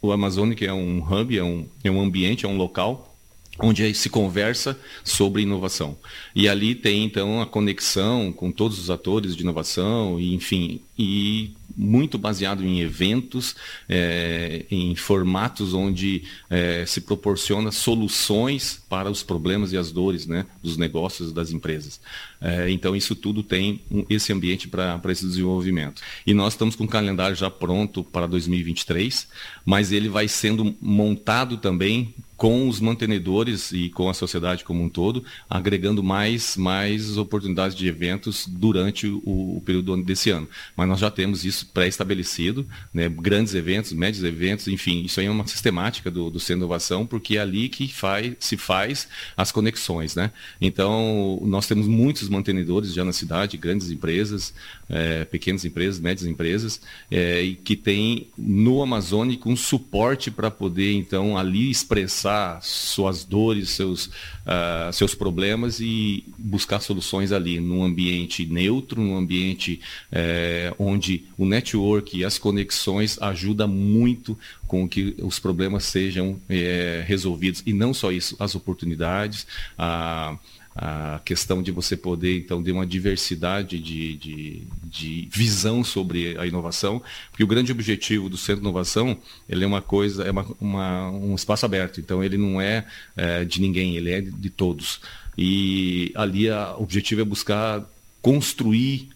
o 0.00 0.12
Amazonic 0.12 0.64
é 0.66 0.72
um 0.72 0.98
hub, 0.98 1.36
é 1.36 1.44
um, 1.44 1.66
é 1.82 1.90
um 1.90 2.00
ambiente, 2.00 2.44
é 2.44 2.48
um 2.48 2.56
local 2.56 3.13
onde 3.58 3.94
se 3.94 4.10
conversa 4.10 4.78
sobre 5.04 5.42
inovação. 5.42 5.96
E 6.34 6.48
ali 6.48 6.74
tem 6.74 7.04
então 7.04 7.40
a 7.40 7.46
conexão 7.46 8.32
com 8.32 8.50
todos 8.50 8.78
os 8.78 8.90
atores 8.90 9.36
de 9.36 9.42
inovação, 9.42 10.18
e, 10.18 10.34
enfim, 10.34 10.80
e 10.98 11.52
muito 11.76 12.16
baseado 12.18 12.64
em 12.64 12.80
eventos, 12.80 13.56
é, 13.88 14.64
em 14.70 14.94
formatos 14.94 15.74
onde 15.74 16.22
é, 16.48 16.84
se 16.86 17.00
proporciona 17.00 17.72
soluções 17.72 18.80
para 18.88 19.10
os 19.10 19.22
problemas 19.22 19.72
e 19.72 19.76
as 19.76 19.90
dores 19.90 20.26
né, 20.26 20.46
dos 20.62 20.76
negócios 20.76 21.32
das 21.32 21.50
empresas. 21.50 22.00
É, 22.40 22.70
então, 22.70 22.94
isso 22.94 23.16
tudo 23.16 23.42
tem 23.42 23.80
um, 23.90 24.04
esse 24.08 24.32
ambiente 24.32 24.68
para 24.68 25.00
esse 25.08 25.26
desenvolvimento. 25.26 26.02
E 26.26 26.32
nós 26.32 26.52
estamos 26.52 26.76
com 26.76 26.84
o 26.84 26.88
calendário 26.88 27.34
já 27.34 27.50
pronto 27.50 28.04
para 28.04 28.26
2023, 28.26 29.26
mas 29.64 29.90
ele 29.90 30.08
vai 30.08 30.28
sendo 30.28 30.76
montado 30.80 31.56
também 31.56 32.14
com 32.36 32.68
os 32.68 32.80
mantenedores 32.80 33.72
e 33.72 33.88
com 33.90 34.08
a 34.08 34.14
sociedade 34.14 34.64
como 34.64 34.82
um 34.82 34.88
todo, 34.88 35.24
agregando 35.48 36.02
mais, 36.02 36.56
mais 36.56 37.16
oportunidades 37.16 37.76
de 37.76 37.86
eventos 37.86 38.46
durante 38.46 39.06
o, 39.06 39.56
o 39.56 39.62
período 39.64 39.96
desse 40.02 40.30
ano. 40.30 40.48
Mas 40.76 40.88
nós 40.88 40.98
já 40.98 41.10
temos 41.10 41.44
isso 41.44 41.66
pré-estabelecido, 41.72 42.66
né? 42.92 43.08
grandes 43.08 43.54
eventos, 43.54 43.92
médios 43.92 44.24
eventos, 44.24 44.66
enfim, 44.66 45.02
isso 45.02 45.20
aí 45.20 45.26
é 45.26 45.30
uma 45.30 45.46
sistemática 45.46 46.10
do, 46.10 46.28
do 46.28 46.40
Centro 46.40 46.54
de 46.54 46.60
Inovação, 46.64 47.06
porque 47.06 47.36
é 47.36 47.40
ali 47.40 47.68
que 47.68 47.86
faz, 47.88 48.34
se 48.40 48.56
faz 48.56 49.08
as 49.36 49.52
conexões. 49.52 50.16
Né? 50.16 50.32
Então, 50.60 51.40
nós 51.42 51.66
temos 51.66 51.86
muitos 51.86 52.28
mantenedores 52.28 52.92
já 52.92 53.04
na 53.04 53.12
cidade, 53.12 53.56
grandes 53.56 53.90
empresas, 53.90 54.52
é, 54.88 55.24
pequenas 55.24 55.64
empresas, 55.64 56.00
médias 56.00 56.26
empresas, 56.26 56.80
é, 57.10 57.42
e 57.42 57.54
que 57.54 57.76
tem 57.76 58.26
no 58.36 58.82
Amazônico 58.82 59.48
um 59.48 59.56
suporte 59.56 60.30
para 60.30 60.50
poder, 60.50 60.92
então, 60.92 61.38
ali 61.38 61.70
expressar 61.70 62.23
suas 62.62 63.24
dores, 63.24 63.70
seus, 63.70 64.06
uh, 64.06 64.92
seus 64.92 65.14
problemas 65.14 65.80
e 65.80 66.24
buscar 66.38 66.80
soluções 66.80 67.32
ali, 67.32 67.60
num 67.60 67.84
ambiente 67.84 68.46
neutro, 68.46 69.00
num 69.00 69.16
ambiente 69.16 69.80
é, 70.10 70.74
onde 70.78 71.24
o 71.36 71.44
network 71.44 72.16
e 72.16 72.24
as 72.24 72.38
conexões 72.38 73.20
ajudam 73.20 73.68
muito 73.68 74.38
com 74.66 74.88
que 74.88 75.14
os 75.22 75.38
problemas 75.38 75.84
sejam 75.84 76.40
é, 76.48 77.04
resolvidos. 77.06 77.62
E 77.66 77.72
não 77.72 77.94
só 77.94 78.10
isso, 78.10 78.36
as 78.38 78.54
oportunidades, 78.54 79.46
a 79.78 80.36
a 80.74 81.20
questão 81.24 81.62
de 81.62 81.70
você 81.70 81.96
poder, 81.96 82.38
então, 82.38 82.62
ter 82.62 82.72
uma 82.72 82.84
diversidade 82.84 83.78
de, 83.78 84.16
de, 84.16 84.62
de, 84.82 85.28
visão 85.30 85.84
sobre 85.84 86.36
a 86.36 86.46
inovação, 86.46 87.00
porque 87.30 87.44
o 87.44 87.46
grande 87.46 87.70
objetivo 87.70 88.28
do 88.28 88.36
Centro 88.36 88.56
de 88.56 88.68
Inovação, 88.68 89.16
ele 89.48 89.62
é 89.62 89.66
uma 89.66 89.80
coisa, 89.80 90.24
é 90.24 90.30
uma, 90.32 90.46
uma, 90.60 91.10
um 91.10 91.34
espaço 91.34 91.64
aberto, 91.64 92.00
então 92.00 92.24
ele 92.24 92.36
não 92.36 92.60
é, 92.60 92.84
é, 93.16 93.44
de 93.44 93.60
ninguém, 93.60 93.96
ele 93.96 94.10
é 94.10 94.20
de 94.20 94.50
todos. 94.50 95.00
E 95.38 96.12
ali 96.16 96.50
a, 96.50 96.74
o 96.76 96.82
objetivo 96.82 97.20
é 97.20 97.24
buscar 97.24 97.84
construir 98.20 99.10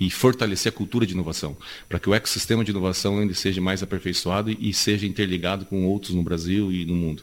e 0.00 0.10
fortalecer 0.10 0.72
a 0.72 0.74
cultura 0.74 1.06
de 1.06 1.12
inovação, 1.12 1.56
para 1.88 1.98
que 1.98 2.08
o 2.08 2.14
ecossistema 2.14 2.64
de 2.64 2.70
inovação 2.70 3.18
ainda 3.18 3.34
seja 3.34 3.60
mais 3.60 3.82
aperfeiçoado 3.82 4.50
e 4.50 4.72
seja 4.72 5.06
interligado 5.06 5.64
com 5.64 5.86
outros 5.86 6.14
no 6.14 6.22
Brasil 6.22 6.72
e 6.72 6.84
no 6.84 6.94
mundo. 6.94 7.22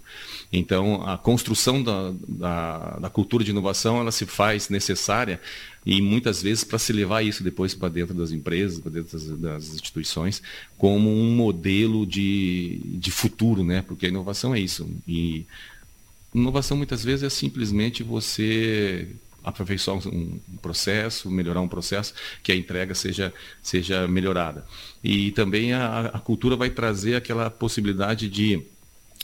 Então, 0.51 1.07
a 1.07 1.17
construção 1.17 1.81
da, 1.81 2.13
da, 2.27 2.99
da 2.99 3.09
cultura 3.09 3.43
de 3.43 3.51
inovação, 3.51 3.99
ela 3.99 4.11
se 4.11 4.25
faz 4.25 4.69
necessária 4.69 5.39
e 5.85 6.01
muitas 6.01 6.41
vezes 6.41 6.63
para 6.63 6.79
se 6.79 6.91
levar 6.91 7.21
isso 7.21 7.43
depois 7.43 7.75
para 7.75 7.89
dentro 7.89 8.13
das 8.15 8.31
empresas, 8.31 8.79
para 8.79 8.91
dentro 8.91 9.11
das, 9.17 9.39
das, 9.39 9.75
instituições, 9.75 10.41
como 10.77 11.09
um 11.09 11.35
modelo 11.35 12.05
de, 12.07 12.81
de 12.83 13.11
futuro, 13.11 13.63
né? 13.63 13.83
porque 13.83 14.07
a 14.07 14.09
inovação 14.09 14.55
é 14.55 14.59
isso. 14.59 14.89
E 15.07 15.45
inovação 16.33 16.75
muitas 16.75 17.03
vezes 17.03 17.23
é 17.23 17.29
simplesmente 17.29 18.01
você 18.01 19.07
aperfeiçoar 19.45 20.07
um, 20.07 20.39
processo, 20.61 21.29
melhorar 21.29 21.61
um 21.61 21.67
processo, 21.67 22.13
que 22.41 22.51
a 22.51 22.55
entrega 22.55 22.95
seja, 22.95 23.33
seja 23.61 24.07
melhorada. 24.07 24.65
E 25.03 25.31
também 25.31 25.73
a, 25.73 26.07
a 26.07 26.19
cultura 26.19 26.55
vai 26.55 26.69
trazer 26.69 27.15
aquela 27.15 27.49
possibilidade 27.49 28.27
de 28.27 28.61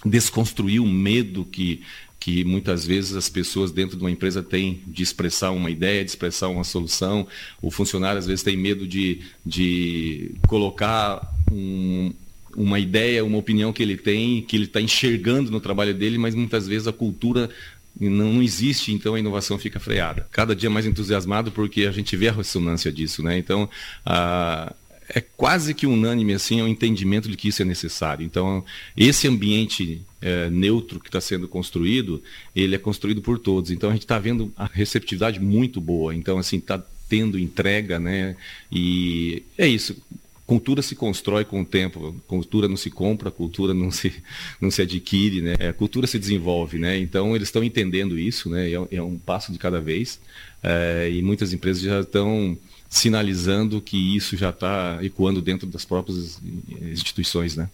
desconstruir 0.05 0.79
o 0.79 0.87
medo 0.87 1.45
que, 1.45 1.81
que 2.19 2.43
muitas 2.43 2.85
vezes 2.85 3.15
as 3.15 3.29
pessoas 3.29 3.71
dentro 3.71 3.97
de 3.97 4.03
uma 4.03 4.11
empresa 4.11 4.43
têm 4.43 4.81
de 4.87 5.03
expressar 5.03 5.51
uma 5.51 5.69
ideia, 5.69 6.03
de 6.03 6.11
expressar 6.11 6.47
uma 6.49 6.63
solução. 6.63 7.27
O 7.61 7.71
funcionário 7.71 8.19
às 8.19 8.27
vezes 8.27 8.43
tem 8.43 8.55
medo 8.55 8.87
de, 8.87 9.21
de 9.45 10.31
colocar 10.47 11.33
um, 11.51 12.13
uma 12.55 12.79
ideia, 12.79 13.23
uma 13.25 13.37
opinião 13.37 13.71
que 13.73 13.81
ele 13.81 13.97
tem, 13.97 14.41
que 14.41 14.55
ele 14.55 14.65
está 14.65 14.81
enxergando 14.81 15.51
no 15.51 15.59
trabalho 15.59 15.93
dele, 15.93 16.17
mas 16.17 16.35
muitas 16.35 16.67
vezes 16.67 16.87
a 16.87 16.93
cultura 16.93 17.49
não, 17.99 18.33
não, 18.33 18.43
existe, 18.43 18.93
então 18.93 19.15
a 19.15 19.19
inovação 19.19 19.57
fica 19.57 19.79
freada. 19.79 20.27
Cada 20.31 20.55
dia 20.55 20.69
mais 20.69 20.85
entusiasmado 20.85 21.51
porque 21.51 21.85
a 21.85 21.91
gente 21.91 22.15
vê 22.15 22.29
a 22.29 22.31
ressonância 22.31 22.91
disso, 22.91 23.21
né? 23.21 23.37
Então, 23.37 23.69
a, 24.05 24.73
é 25.09 25.21
quase 25.21 25.73
que 25.73 25.85
unânime 25.85 26.33
assim 26.33 26.61
o 26.61 26.67
entendimento 26.67 27.29
de 27.29 27.35
que 27.35 27.49
isso 27.49 27.61
é 27.61 27.65
necessário. 27.65 28.25
Então, 28.25 28.63
esse 28.95 29.27
ambiente 29.27 30.01
é, 30.21 30.49
neutro 30.49 30.99
que 30.99 31.09
está 31.09 31.19
sendo 31.19 31.47
construído, 31.47 32.23
ele 32.55 32.75
é 32.75 32.79
construído 32.79 33.21
por 33.21 33.37
todos. 33.37 33.71
Então, 33.71 33.89
a 33.89 33.93
gente 33.93 34.03
está 34.03 34.17
vendo 34.17 34.51
a 34.55 34.65
receptividade 34.65 35.39
muito 35.39 35.81
boa. 35.81 36.15
Então, 36.15 36.37
assim, 36.37 36.57
está 36.57 36.81
tendo 37.09 37.37
entrega, 37.37 37.99
né? 37.99 38.37
E 38.71 39.43
é 39.57 39.67
isso 39.67 39.97
cultura 40.51 40.81
se 40.81 40.95
constrói 40.97 41.45
com 41.45 41.61
o 41.61 41.65
tempo, 41.65 42.13
cultura 42.27 42.67
não 42.67 42.75
se 42.75 42.89
compra, 42.89 43.31
cultura 43.31 43.73
não 43.73 43.89
se, 43.89 44.13
não 44.59 44.69
se 44.69 44.81
adquire, 44.81 45.41
né? 45.41 45.53
A 45.69 45.71
cultura 45.71 46.05
se 46.05 46.19
desenvolve, 46.19 46.77
né? 46.77 46.97
Então 46.97 47.33
eles 47.33 47.47
estão 47.47 47.63
entendendo 47.63 48.19
isso, 48.19 48.49
né? 48.49 48.69
É, 48.69 48.97
é 48.97 49.01
um 49.01 49.17
passo 49.17 49.53
de 49.53 49.57
cada 49.57 49.79
vez 49.79 50.19
é, 50.61 51.09
e 51.09 51.21
muitas 51.21 51.53
empresas 51.53 51.81
já 51.81 52.01
estão 52.01 52.57
sinalizando 52.89 53.79
que 53.79 53.95
isso 54.17 54.35
já 54.35 54.49
está 54.49 54.99
ecoando 55.01 55.41
dentro 55.41 55.65
das 55.65 55.85
próprias 55.85 56.41
instituições, 56.81 57.55
né? 57.55 57.69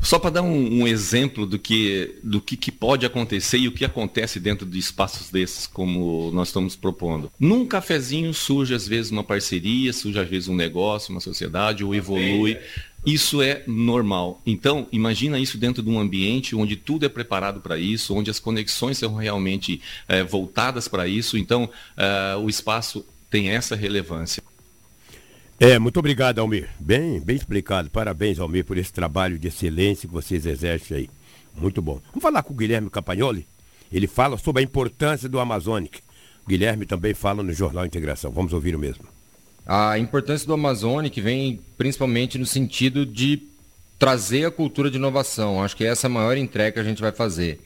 Só 0.00 0.18
para 0.18 0.30
dar 0.30 0.42
um, 0.42 0.82
um, 0.82 0.86
exemplo 0.86 1.46
do, 1.46 1.58
que, 1.58 2.18
do 2.22 2.40
que, 2.40 2.56
que, 2.56 2.70
pode 2.70 3.06
acontecer 3.06 3.58
e 3.58 3.68
o 3.68 3.72
que 3.72 3.84
acontece 3.84 4.38
dentro 4.38 4.66
de 4.66 4.78
espaços 4.78 5.30
desses, 5.30 5.66
como 5.66 6.30
nós 6.32 6.48
estamos 6.48 6.76
propondo. 6.76 7.32
Num 7.40 7.66
cafezinho 7.66 8.32
surge 8.34 8.74
às 8.74 8.86
vezes 8.86 9.10
uma 9.10 9.24
parceria, 9.24 9.92
surge 9.92 10.18
às 10.18 10.28
vezes 10.28 10.48
um 10.48 10.54
negócio, 10.54 11.10
uma 11.10 11.20
sociedade, 11.20 11.82
ou 11.82 11.94
evolui. 11.94 12.58
Isso 13.04 13.42
é 13.42 13.62
normal. 13.66 14.40
Então, 14.46 14.86
imagina 14.90 15.38
isso 15.38 15.58
dentro 15.58 15.82
de 15.82 15.90
um 15.90 15.98
ambiente 15.98 16.56
onde 16.56 16.76
tudo 16.76 17.04
é 17.04 17.08
preparado 17.08 17.60
para 17.60 17.78
isso, 17.78 18.14
onde 18.14 18.30
as 18.30 18.38
conexões 18.38 18.98
são 18.98 19.14
realmente 19.14 19.80
é, 20.08 20.22
voltadas 20.22 20.88
para 20.88 21.06
isso. 21.06 21.36
Então, 21.36 21.68
é, 21.96 22.36
o 22.36 22.48
espaço 22.48 23.04
tem 23.30 23.50
essa 23.50 23.74
relevância. 23.74 24.42
É, 25.64 25.78
muito 25.78 25.98
obrigado, 25.98 26.40
Almir. 26.40 26.68
Bem, 26.78 27.20
bem 27.20 27.34
explicado. 27.34 27.88
Parabéns, 27.88 28.38
Almir, 28.38 28.66
por 28.66 28.76
esse 28.76 28.92
trabalho 28.92 29.38
de 29.38 29.48
excelência 29.48 30.06
que 30.06 30.12
vocês 30.12 30.44
exercem 30.44 30.94
aí. 30.98 31.10
Muito 31.56 31.80
bom. 31.80 32.02
Vamos 32.08 32.22
falar 32.22 32.42
com 32.42 32.52
o 32.52 32.56
Guilherme 32.56 32.90
Campagnoli? 32.90 33.46
Ele 33.90 34.06
fala 34.06 34.36
sobre 34.36 34.60
a 34.60 34.62
importância 34.62 35.26
do 35.26 35.40
Amazônica. 35.40 36.00
O 36.44 36.48
Guilherme 36.50 36.84
também 36.84 37.14
fala 37.14 37.42
no 37.42 37.50
Jornal 37.50 37.86
Integração. 37.86 38.30
Vamos 38.30 38.52
ouvir 38.52 38.76
o 38.76 38.78
mesmo. 38.78 39.06
A 39.66 39.98
importância 39.98 40.46
do 40.46 40.52
Amazônica 40.52 41.18
vem 41.22 41.58
principalmente 41.78 42.36
no 42.36 42.44
sentido 42.44 43.06
de 43.06 43.42
trazer 43.98 44.44
a 44.44 44.50
cultura 44.50 44.90
de 44.90 44.98
inovação. 44.98 45.62
Acho 45.62 45.78
que 45.78 45.84
essa 45.86 46.08
é 46.08 46.08
a 46.08 46.12
maior 46.12 46.36
entrega 46.36 46.72
que 46.72 46.80
a 46.80 46.84
gente 46.84 47.00
vai 47.00 47.10
fazer. 47.10 47.58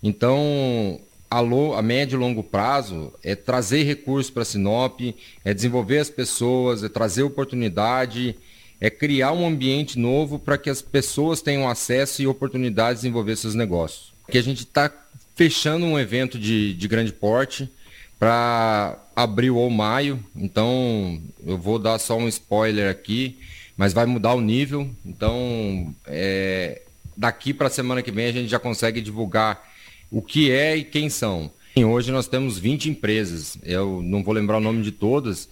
Então, 0.00 1.00
a, 1.32 1.78
a 1.78 1.82
médio 1.82 2.16
e 2.16 2.20
longo 2.20 2.42
prazo 2.42 3.10
é 3.22 3.34
trazer 3.34 3.84
recursos 3.84 4.30
para 4.30 4.44
Sinop, 4.44 5.00
é 5.42 5.54
desenvolver 5.54 5.98
as 5.98 6.10
pessoas, 6.10 6.84
é 6.84 6.88
trazer 6.90 7.22
oportunidade, 7.22 8.36
é 8.78 8.90
criar 8.90 9.32
um 9.32 9.46
ambiente 9.46 9.98
novo 9.98 10.38
para 10.38 10.58
que 10.58 10.68
as 10.68 10.82
pessoas 10.82 11.40
tenham 11.40 11.68
acesso 11.68 12.20
e 12.20 12.26
oportunidade 12.26 12.96
de 12.96 13.02
desenvolver 13.02 13.36
seus 13.36 13.54
negócios. 13.54 14.12
Que 14.30 14.36
a 14.36 14.42
gente 14.42 14.60
está 14.60 14.92
fechando 15.34 15.86
um 15.86 15.98
evento 15.98 16.38
de, 16.38 16.74
de 16.74 16.88
grande 16.88 17.12
porte 17.12 17.70
para 18.18 18.98
abril 19.16 19.56
ou 19.56 19.70
maio, 19.70 20.22
então 20.36 21.18
eu 21.44 21.56
vou 21.56 21.78
dar 21.78 21.98
só 21.98 22.16
um 22.16 22.28
spoiler 22.28 22.90
aqui, 22.90 23.38
mas 23.76 23.92
vai 23.92 24.04
mudar 24.04 24.34
o 24.34 24.40
nível. 24.40 24.88
Então, 25.04 25.94
é, 26.06 26.82
daqui 27.16 27.54
para 27.54 27.68
a 27.68 27.70
semana 27.70 28.02
que 28.02 28.12
vem 28.12 28.26
a 28.26 28.32
gente 28.32 28.48
já 28.48 28.58
consegue 28.58 29.00
divulgar 29.00 29.71
o 30.12 30.20
que 30.20 30.50
é 30.50 30.76
e 30.76 30.84
quem 30.84 31.08
são. 31.08 31.50
Hoje 31.74 32.12
nós 32.12 32.28
temos 32.28 32.58
20 32.58 32.90
empresas, 32.90 33.56
eu 33.62 34.02
não 34.02 34.22
vou 34.22 34.34
lembrar 34.34 34.58
o 34.58 34.60
nome 34.60 34.82
de 34.82 34.92
todas, 34.92 35.48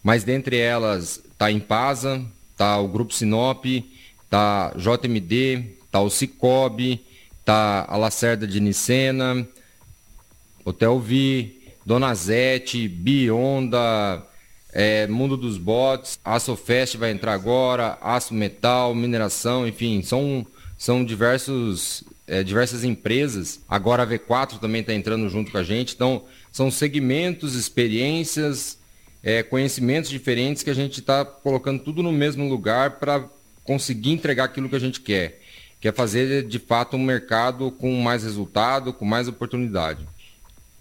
mas 0.00 0.22
dentre 0.22 0.56
elas 0.56 1.20
está 1.28 1.46
a 1.46 1.52
Impasa, 1.52 2.24
está 2.52 2.78
o 2.78 2.86
Grupo 2.86 3.12
Sinop, 3.12 3.64
está 3.66 4.72
JMD, 4.76 5.64
está 5.84 6.00
o 6.00 6.08
Cicobi, 6.08 7.04
está 7.40 7.84
a 7.88 7.96
Lacerda 7.96 8.46
de 8.46 8.60
Nicena, 8.60 9.44
Hotel 10.64 11.00
Vi, 11.00 11.60
Donazete, 11.84 12.86
Bionda, 12.86 14.24
é, 14.72 15.08
Mundo 15.08 15.36
dos 15.36 15.58
Bots, 15.58 16.20
Açofest 16.24 16.96
vai 16.96 17.10
entrar 17.10 17.32
agora, 17.32 17.98
Aço 18.00 18.32
Metal, 18.34 18.94
Mineração, 18.94 19.66
enfim, 19.66 20.00
são, 20.02 20.46
são 20.78 21.04
diversos 21.04 22.04
é, 22.26 22.42
diversas 22.42 22.84
empresas. 22.84 23.60
Agora 23.68 24.02
a 24.02 24.06
V4 24.06 24.58
também 24.58 24.80
está 24.80 24.92
entrando 24.92 25.28
junto 25.28 25.52
com 25.52 25.58
a 25.58 25.62
gente. 25.62 25.94
Então, 25.94 26.24
são 26.50 26.70
segmentos, 26.70 27.54
experiências, 27.54 28.78
é, 29.22 29.42
conhecimentos 29.42 30.10
diferentes 30.10 30.62
que 30.62 30.70
a 30.70 30.74
gente 30.74 31.00
está 31.00 31.24
colocando 31.24 31.82
tudo 31.82 32.02
no 32.02 32.12
mesmo 32.12 32.48
lugar 32.48 32.92
para 32.92 33.24
conseguir 33.64 34.12
entregar 34.12 34.44
aquilo 34.44 34.68
que 34.68 34.76
a 34.76 34.80
gente 34.80 35.00
quer. 35.00 35.40
Que 35.80 35.88
é 35.88 35.92
fazer, 35.92 36.46
de 36.46 36.58
fato, 36.58 36.96
um 36.96 37.02
mercado 37.02 37.70
com 37.70 37.92
mais 38.00 38.22
resultado, 38.22 38.92
com 38.92 39.04
mais 39.04 39.28
oportunidade. 39.28 40.06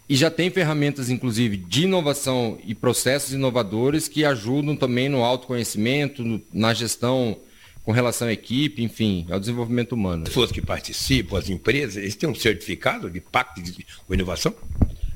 E 0.08 0.16
já 0.16 0.30
tem 0.30 0.52
ferramentas, 0.52 1.10
inclusive, 1.10 1.58
de 1.58 1.84
inovação 1.84 2.60
e 2.64 2.76
processos 2.76 3.34
inovadores 3.34 4.08
que 4.08 4.24
ajudam 4.24 4.76
também 4.76 5.10
no 5.10 5.24
autoconhecimento, 5.24 6.41
na 6.54 6.74
gestão 6.74 7.38
com 7.86 7.92
relação 7.92 8.28
à 8.28 8.34
equipe, 8.34 8.84
enfim, 8.84 9.28
ao 9.30 9.40
desenvolvimento 9.40 9.94
humano. 9.94 10.24
As 10.24 10.30
pessoas 10.30 10.52
que 10.52 10.62
participam, 10.62 11.38
as 11.38 11.50
empresas, 11.50 11.98
eles 11.98 12.16
têm 12.16 12.28
um 12.28 12.34
certificado 12.34 13.10
de 13.12 13.22
pacto 13.22 13.62
de 13.62 13.86
inovação? 14.10 14.56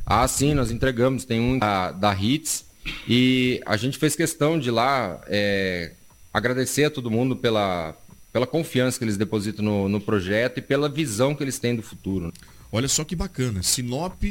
Ah, 0.06 0.28
sim, 0.28 0.54
nós 0.54 0.70
entregamos. 0.70 1.26
Tem 1.26 1.40
um 1.40 1.58
da, 1.58 1.92
da 1.92 2.12
HITS 2.12 2.66
e 3.08 3.60
a 3.66 3.76
gente 3.76 3.98
fez 3.98 4.16
questão 4.16 4.60
de 4.60 4.70
lá 4.70 5.20
é, 5.28 5.94
agradecer 6.32 6.86
a 6.86 6.92
todo 6.92 7.10
mundo 7.10 7.36
pela, 7.36 7.96
pela 8.32 8.46
confiança 8.46 9.00
que 9.00 9.04
eles 9.04 9.18
depositam 9.18 9.66
no, 9.66 9.90
no 9.90 10.00
projeto 10.00 10.60
e 10.60 10.62
pela 10.62 10.88
visão 10.88 11.34
que 11.34 11.44
eles 11.44 11.58
têm 11.58 11.76
do 11.76 11.82
futuro. 11.82 12.32
Olha 12.72 12.88
só 12.88 13.04
que 13.04 13.16
bacana, 13.16 13.64
Sinop 13.64 14.24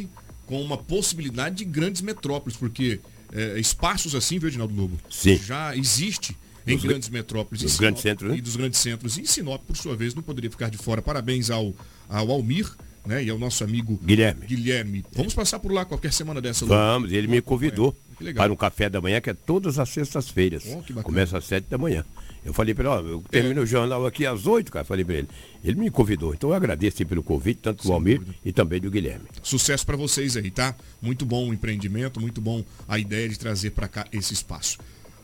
com 0.47 0.63
uma 0.63 0.79
possibilidade 0.79 1.57
de 1.57 1.65
grandes 1.65 2.01
metrópoles, 2.01 2.57
porque 2.57 3.01
é, 3.33 3.59
espaços 3.59 4.15
assim, 4.15 4.39
viu, 4.39 4.49
Edinaldo 4.49 4.75
Lobo? 4.75 4.99
Sim. 5.11 5.37
Já 5.37 5.77
existe 5.77 6.35
em 6.73 6.77
dos 6.77 6.85
grandes 6.85 7.09
metrópoles. 7.09 7.63
Dos 7.63 7.73
Sinop, 7.73 7.81
grandes 7.81 8.03
centros, 8.03 8.31
né? 8.31 8.37
E 8.37 8.41
dos 8.41 8.57
grandes 8.57 8.81
centros. 8.81 9.19
E 9.19 9.27
Sinop, 9.27 9.63
por 9.67 9.77
sua 9.77 9.97
vez, 9.97 10.15
não 10.15 10.23
poderia 10.23 10.51
ficar 10.51 10.71
de 10.71 10.79
fora. 10.79 11.01
Parabéns 11.03 11.51
ao, 11.51 11.75
ao 12.09 12.31
Almir. 12.31 12.71
Né, 13.07 13.25
e 13.25 13.31
ao 13.31 13.39
nosso 13.39 13.65
amigo 13.65 13.99
Guilherme. 14.05 14.45
Guilherme. 14.45 15.05
Vamos 15.15 15.33
passar 15.33 15.59
por 15.61 15.73
lá 15.73 15.83
qualquer 15.83 16.13
semana 16.13 16.43
dessa. 16.43 16.67
Vamos, 16.67 17.11
ele 17.11 17.27
me 17.27 17.41
convidou. 17.41 17.97
para 18.35 18.53
um 18.53 18.57
café 18.57 18.91
da 18.91 19.01
manhã, 19.01 19.19
que 19.19 19.31
é 19.31 19.35
todas 19.35 19.79
as 19.79 19.89
sextas-feiras. 19.89 20.65
Oh, 20.67 21.03
Começa 21.03 21.39
às 21.39 21.45
sete 21.45 21.71
da 21.71 21.79
manhã. 21.79 22.05
Eu 22.45 22.53
falei 22.53 22.75
para 22.75 22.85
ele, 22.85 22.89
ó, 22.89 23.01
eu 23.01 23.25
termino 23.31 23.63
o 23.63 23.67
jornal 23.67 24.07
aqui 24.07 24.27
às 24.27 24.47
oito, 24.47 24.71
cara. 24.71 24.85
Falei 24.85 25.05
para 25.05 25.15
ele. 25.17 25.29
Ele 25.65 25.81
me 25.81 25.91
convidou. 25.91 26.35
Então 26.35 26.51
eu 26.51 26.55
agradeço 26.57 27.05
pelo 27.07 27.23
convite, 27.23 27.61
tanto 27.63 27.87
do 27.87 27.93
Almir 27.93 28.21
e 28.45 28.53
também 28.53 28.81
do 28.81 28.91
Guilherme. 28.91 29.25
Sucesso 29.43 29.87
para 29.87 29.97
vocês 29.97 30.37
aí, 30.37 30.51
tá? 30.51 30.75
Muito 31.01 31.25
bom 31.25 31.49
o 31.49 31.55
empreendimento, 31.55 32.21
muito 32.21 32.41
bom 32.41 32.65
a 32.87 32.99
ideia 32.99 33.29
de 33.29 33.39
trazer 33.39 33.71
para 33.71 33.89
cá 33.89 34.07
esse 34.13 34.35
espaço. 34.35 34.79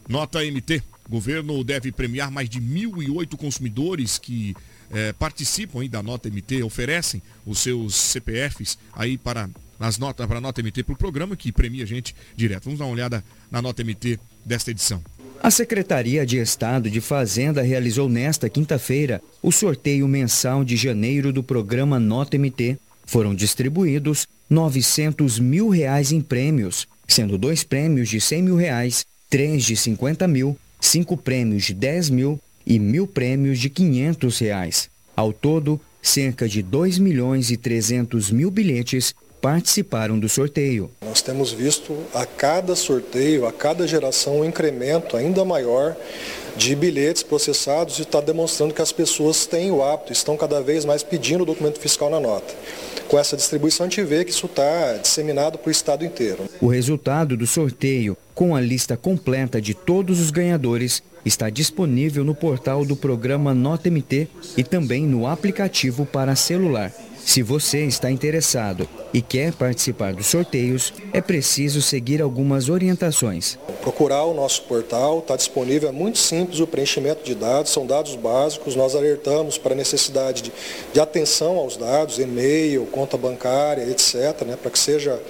Nota 0.09 0.41
MT. 0.43 0.83
Governo 1.09 1.63
deve 1.63 1.93
premiar 1.93 2.31
mais 2.31 2.49
de 2.49 2.61
1.008 2.61 3.37
consumidores 3.37 4.19
que 4.19 4.55
eh, 4.91 5.13
participam 5.19 5.87
da 5.87 6.03
Nota 6.03 6.29
MT, 6.29 6.63
oferecem 6.63 7.23
os 7.45 7.59
seus 7.59 7.95
CPFs 7.95 8.79
aí 8.93 9.19
para 9.19 9.49
as 9.79 9.99
notas 9.99 10.27
para 10.27 10.39
a 10.39 10.41
Nota 10.41 10.63
MT 10.63 10.83
para 10.83 10.95
o 10.95 10.97
programa 10.97 11.37
que 11.37 11.53
premia 11.53 11.85
a 11.85 11.87
gente 11.87 12.15
direto. 12.37 12.65
Vamos 12.65 12.79
dar 12.79 12.87
uma 12.87 12.95
olhada 12.95 13.25
na 13.51 13.61
Nota 13.61 13.83
MT 13.83 14.19
desta 14.45 14.71
edição. 14.71 15.03
A 15.43 15.51
Secretaria 15.51 16.25
de 16.25 16.39
Estado 16.39 16.89
de 16.89 17.03
Fazenda 17.03 17.61
realizou 17.61 18.09
nesta 18.09 18.49
quinta-feira 18.49 19.21
o 19.43 19.53
sorteio 19.53 20.09
mensal 20.09 20.65
de 20.65 20.75
janeiro 20.75 21.33
do 21.33 21.43
programa 21.43 22.01
Nota 22.01 22.39
MT. 22.39 22.79
Foram 23.05 23.35
distribuídos 23.35 24.27
900 24.49 25.39
mil 25.39 25.69
reais 25.69 26.13
em 26.13 26.21
prêmios, 26.21 26.89
sendo 27.07 27.37
dois 27.37 27.63
prêmios 27.63 28.09
de 28.09 28.21
100 28.21 28.43
mil 28.43 28.57
reais, 28.57 29.05
três 29.29 29.65
de 29.65 29.77
50 29.77 30.27
mil, 30.27 30.57
cinco 30.85 31.17
prêmios 31.17 31.65
de 31.65 31.75
10 31.75 32.11
mil 32.11 32.41
e 32.67 32.79
mil 32.79 33.07
prêmios 33.07 33.59
de 33.59 33.71
500 33.71 34.39
reais. 34.39 34.91
Ao 35.17 35.33
todo, 35.33 35.81
cerca 36.03 36.49
de 36.49 36.63
2 36.63 36.99
milhões 36.99 37.51
e 37.51 37.57
300 37.57 38.31
mil 38.31 38.51
bilhetes 38.51 39.15
participaram 39.41 40.19
do 40.19 40.29
sorteio. 40.29 40.91
Nós 41.03 41.21
temos 41.21 41.53
visto 41.53 41.95
a 42.15 42.25
cada 42.25 42.75
sorteio, 42.75 43.47
a 43.47 43.53
cada 43.53 43.87
geração, 43.87 44.41
um 44.41 44.45
incremento 44.45 45.17
ainda 45.17 45.45
maior 45.45 45.95
de 46.57 46.75
bilhetes 46.75 47.23
processados 47.23 47.99
e 47.99 48.03
está 48.03 48.21
demonstrando 48.21 48.73
que 48.73 48.81
as 48.81 48.93
pessoas 48.93 49.45
têm 49.45 49.71
o 49.71 49.83
hábito, 49.83 50.13
estão 50.13 50.37
cada 50.37 50.63
vez 50.63 50.85
mais 50.85 51.03
pedindo 51.03 51.43
o 51.43 51.47
documento 51.47 51.79
fiscal 51.79 52.09
na 52.09 52.21
nota. 52.21 52.55
Com 53.09 53.19
essa 53.19 53.37
distribuição, 53.37 53.87
a 53.87 53.89
gente 53.89 54.03
vê 54.03 54.25
que 54.25 54.31
isso 54.31 54.47
está 54.47 54.97
disseminado 55.01 55.59
para 55.59 55.69
o 55.69 55.73
estado 55.73 56.05
inteiro. 56.05 56.45
O 56.61 56.69
resultado 56.69 57.37
do 57.37 57.47
sorteio, 57.47 58.17
com 58.35 58.57
a 58.57 58.61
lista 58.61 58.97
completa 58.97 59.61
de 59.61 59.75
todos 59.75 60.21
os 60.21 60.31
ganhadores, 60.31 61.03
está 61.25 61.49
disponível 61.49 62.25
no 62.25 62.35
portal 62.35 62.85
do 62.85 62.97
programa 62.97 63.55
Nota 63.55 63.91
MT 63.91 64.29
e 64.57 64.65
também 64.65 65.05
no 65.05 65.27
aplicativo 65.27 66.05
para 66.05 66.37
celular. 66.37 66.93
Se 67.25 67.43
você 67.43 67.85
está 67.87 68.11
interessado 68.11 68.87
e 69.13 69.23
quer 69.23 69.53
participar 69.55 70.13
dos 70.13 70.27
sorteios, 70.27 70.93
é 71.13 71.23
preciso 71.23 71.81
seguir 71.81 72.21
algumas 72.21 72.69
orientações. 72.69 73.59
Procurar 73.81 74.25
o 74.25 74.35
nosso 74.35 74.63
portal, 74.63 75.21
está 75.21 75.35
disponível, 75.35 75.89
é 75.89 75.93
muito 75.93 76.19
simples 76.19 76.61
o 76.61 76.67
preenchimento 76.67 77.25
de 77.25 77.35
dados, 77.35 77.73
são 77.73 77.87
dados 77.87 78.15
básicos, 78.15 78.77
nós 78.77 78.95
alertamos 78.95 79.57
para 79.57 79.73
a 79.73 79.77
necessidade 79.77 80.43
de, 80.43 80.53
de 80.93 81.01
atenção 81.01 81.57
aos 81.57 81.77
dados, 81.77 82.19
e-mail, 82.19 82.87
conta 82.87 83.17
bancária, 83.17 83.83
etc., 83.89 84.43
né, 84.47 84.57
para 84.61 84.71
que 84.71 84.79
seja, 84.79 85.21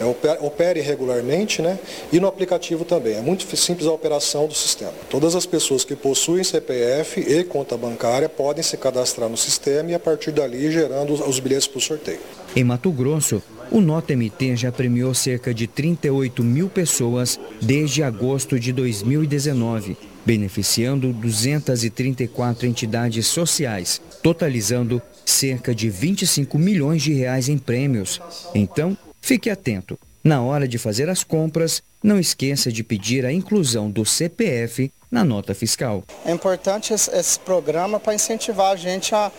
é, 0.00 0.04
opere, 0.40 0.80
regularmente, 0.80 1.62
né, 1.62 1.78
e 2.12 2.18
no 2.18 2.26
aplicativo 2.26 2.84
também. 2.84 3.14
É 3.14 3.20
muito 3.20 3.56
simples 3.56 3.86
a 3.86 3.92
operação 3.92 4.46
do 4.46 4.54
sistema. 4.54 4.92
Todas 5.08 5.34
as 5.34 5.46
pessoas 5.46 5.84
que 5.84 5.94
possuem 5.94 6.42
CPF 6.42 7.20
e 7.20 7.44
conta 7.44 7.76
bancária 7.76 8.28
podem 8.28 8.62
se 8.62 8.76
cadastrar 8.76 9.28
no 9.28 9.36
sistema 9.36 9.92
e 9.92 9.94
a 9.94 10.00
partir 10.00 10.32
dali 10.32 10.70
gerando 10.70 11.12
os 11.12 11.35
os 11.36 11.40
bilhetes 11.40 11.66
para 11.66 11.78
o 11.78 11.80
sorteio. 11.80 12.20
Em 12.54 12.64
Mato 12.64 12.90
Grosso, 12.90 13.42
o 13.70 13.80
Nota 13.80 14.14
MT 14.14 14.56
já 14.56 14.72
premiou 14.72 15.12
cerca 15.14 15.52
de 15.52 15.66
38 15.66 16.42
mil 16.42 16.68
pessoas 16.68 17.38
desde 17.60 18.02
agosto 18.02 18.58
de 18.58 18.72
2019, 18.72 19.96
beneficiando 20.24 21.12
234 21.12 22.66
entidades 22.66 23.26
sociais, 23.26 24.00
totalizando 24.22 25.02
cerca 25.24 25.74
de 25.74 25.90
25 25.90 26.58
milhões 26.58 27.02
de 27.02 27.12
reais 27.12 27.48
em 27.48 27.58
prêmios. 27.58 28.20
Então, 28.54 28.96
fique 29.20 29.50
atento. 29.50 29.98
Na 30.22 30.42
hora 30.42 30.66
de 30.66 30.78
fazer 30.78 31.08
as 31.08 31.22
compras, 31.22 31.82
não 32.02 32.18
esqueça 32.18 32.72
de 32.72 32.82
pedir 32.82 33.24
a 33.24 33.32
inclusão 33.32 33.90
do 33.90 34.04
CPF 34.04 34.90
na 35.10 35.24
nota 35.24 35.54
fiscal. 35.54 36.02
É 36.24 36.32
importante 36.32 36.92
esse, 36.92 37.10
esse 37.10 37.38
programa 37.38 38.00
para 38.00 38.14
incentivar 38.14 38.72
a 38.72 38.76
gente 38.76 39.14
a 39.14 39.30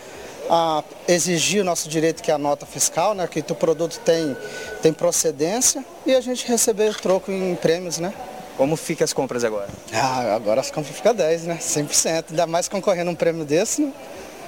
a 0.48 0.82
exigir 1.06 1.62
o 1.62 1.64
nosso 1.64 1.88
direito 1.88 2.22
que 2.22 2.30
é 2.30 2.34
a 2.34 2.38
nota 2.38 2.66
fiscal, 2.66 3.14
né, 3.14 3.26
que 3.26 3.40
o 3.40 3.54
produto 3.54 3.98
tem, 4.04 4.36
tem 4.82 4.92
procedência 4.92 5.84
e 6.06 6.14
a 6.14 6.20
gente 6.20 6.46
receber 6.46 6.90
o 6.90 6.94
troco 6.94 7.30
em 7.30 7.54
prêmios, 7.54 7.98
né? 7.98 8.12
Como 8.56 8.76
fica 8.76 9.04
as 9.04 9.12
compras 9.12 9.44
agora? 9.44 9.68
Ah, 9.92 10.34
agora 10.34 10.60
as 10.60 10.70
compras 10.70 10.96
ficam 10.96 11.14
10, 11.14 11.44
né? 11.44 11.58
100%. 11.60 12.24
Ainda 12.30 12.46
mais 12.46 12.68
concorrendo 12.68 13.10
um 13.10 13.14
prêmio 13.14 13.44
desse, 13.44 13.82
né? 13.82 13.92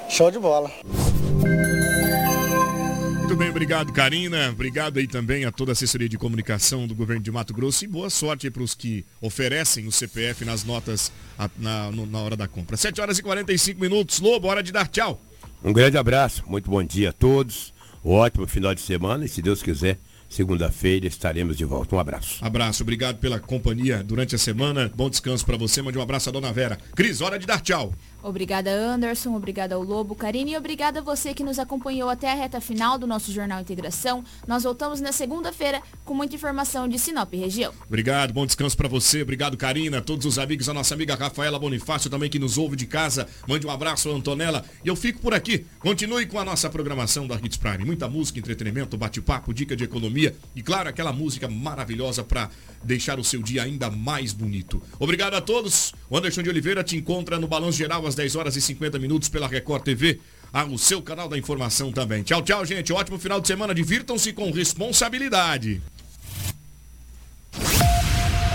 show 0.08 0.30
de 0.30 0.38
bola. 0.40 0.70
Muito 3.18 3.36
bem, 3.36 3.48
obrigado, 3.48 3.92
Karina. 3.92 4.50
Obrigado 4.50 4.98
aí 4.98 5.06
também 5.06 5.44
a 5.44 5.52
toda 5.52 5.70
a 5.70 5.74
assessoria 5.74 6.08
de 6.08 6.18
comunicação 6.18 6.88
do 6.88 6.94
governo 6.96 7.22
de 7.22 7.30
Mato 7.30 7.54
Grosso 7.54 7.84
e 7.84 7.86
boa 7.86 8.10
sorte 8.10 8.50
para 8.50 8.64
os 8.64 8.74
que 8.74 9.06
oferecem 9.20 9.86
o 9.86 9.92
CPF 9.92 10.44
nas 10.44 10.64
notas 10.64 11.12
na, 11.56 11.92
na 11.92 12.18
hora 12.18 12.36
da 12.36 12.48
compra. 12.48 12.76
7 12.76 13.00
horas 13.00 13.18
e 13.18 13.22
45 13.22 13.80
minutos. 13.80 14.18
Lobo, 14.18 14.48
hora 14.48 14.64
de 14.64 14.72
dar 14.72 14.88
tchau. 14.88 15.20
Um 15.62 15.72
grande 15.74 15.98
abraço, 15.98 16.42
muito 16.46 16.70
bom 16.70 16.82
dia 16.82 17.10
a 17.10 17.12
todos. 17.12 17.74
Um 18.02 18.12
ótimo 18.12 18.46
final 18.46 18.74
de 18.74 18.80
semana 18.80 19.26
e, 19.26 19.28
se 19.28 19.42
Deus 19.42 19.62
quiser, 19.62 19.98
segunda-feira 20.26 21.06
estaremos 21.06 21.54
de 21.54 21.66
volta. 21.66 21.94
Um 21.94 21.98
abraço. 21.98 22.42
Abraço, 22.42 22.82
obrigado 22.82 23.18
pela 23.18 23.38
companhia 23.38 24.02
durante 24.02 24.34
a 24.34 24.38
semana. 24.38 24.90
Bom 24.94 25.10
descanso 25.10 25.44
para 25.44 25.58
você. 25.58 25.82
Mande 25.82 25.98
um 25.98 26.02
abraço 26.02 26.30
à 26.30 26.32
dona 26.32 26.50
Vera. 26.50 26.78
Cris, 26.94 27.20
hora 27.20 27.38
de 27.38 27.46
dar 27.46 27.60
tchau. 27.60 27.92
Obrigada, 28.22 28.70
Anderson. 28.70 29.34
Obrigada 29.34 29.74
ao 29.74 29.82
Lobo, 29.82 30.14
Karine. 30.14 30.52
E 30.52 30.56
obrigada 30.56 31.00
a 31.00 31.02
você 31.02 31.32
que 31.32 31.42
nos 31.42 31.58
acompanhou 31.58 32.08
até 32.08 32.30
a 32.30 32.34
reta 32.34 32.60
final 32.60 32.98
do 32.98 33.06
nosso 33.06 33.32
Jornal 33.32 33.60
Integração. 33.60 34.22
Nós 34.46 34.62
voltamos 34.62 35.00
na 35.00 35.12
segunda-feira 35.12 35.82
com 36.04 36.14
muita 36.14 36.34
informação 36.34 36.88
de 36.88 36.98
Sinop 36.98 37.32
região. 37.32 37.72
Obrigado, 37.86 38.32
bom 38.32 38.44
descanso 38.44 38.76
para 38.76 38.88
você. 38.88 39.22
Obrigado, 39.22 39.56
Karina. 39.56 40.00
Todos 40.00 40.26
os 40.26 40.38
amigos, 40.38 40.68
a 40.68 40.74
nossa 40.74 40.94
amiga 40.94 41.14
Rafaela 41.14 41.58
Bonifácio 41.58 42.10
também 42.10 42.28
que 42.28 42.38
nos 42.38 42.58
ouve 42.58 42.76
de 42.76 42.86
casa. 42.86 43.26
Mande 43.48 43.66
um 43.66 43.70
abraço, 43.70 44.10
Antonella. 44.10 44.64
E 44.84 44.88
eu 44.88 44.96
fico 44.96 45.20
por 45.20 45.32
aqui. 45.32 45.64
Continue 45.78 46.26
com 46.26 46.38
a 46.38 46.44
nossa 46.44 46.68
programação 46.68 47.26
da 47.26 47.36
Hits 47.36 47.56
Prime. 47.56 47.84
Muita 47.84 48.08
música, 48.08 48.38
entretenimento, 48.38 48.96
bate-papo, 48.96 49.54
dica 49.54 49.74
de 49.74 49.84
economia 49.84 50.36
e, 50.54 50.62
claro, 50.62 50.88
aquela 50.88 51.12
música 51.12 51.48
maravilhosa 51.48 52.22
para 52.22 52.50
deixar 52.82 53.18
o 53.18 53.24
seu 53.24 53.42
dia 53.42 53.62
ainda 53.62 53.90
mais 53.90 54.32
bonito. 54.32 54.82
Obrigado 54.98 55.34
a 55.34 55.40
todos. 55.40 55.92
O 56.08 56.16
Anderson 56.16 56.42
de 56.42 56.50
Oliveira 56.50 56.82
te 56.82 56.96
encontra 56.96 57.38
no 57.38 57.46
Balanço 57.46 57.78
Geral 57.78 58.06
às 58.10 58.14
10 58.14 58.36
horas 58.36 58.56
e 58.56 58.60
50 58.60 58.98
minutos 58.98 59.28
pela 59.28 59.48
Record 59.48 59.82
TV, 59.82 60.20
o 60.70 60.76
seu 60.76 61.00
canal 61.00 61.28
da 61.28 61.38
informação 61.38 61.90
também. 61.90 62.22
Tchau, 62.22 62.42
tchau, 62.42 62.64
gente. 62.66 62.92
Ótimo 62.92 63.18
final 63.18 63.40
de 63.40 63.46
semana. 63.46 63.74
Divirtam-se 63.74 64.32
com 64.32 64.50
responsabilidade. 64.50 65.80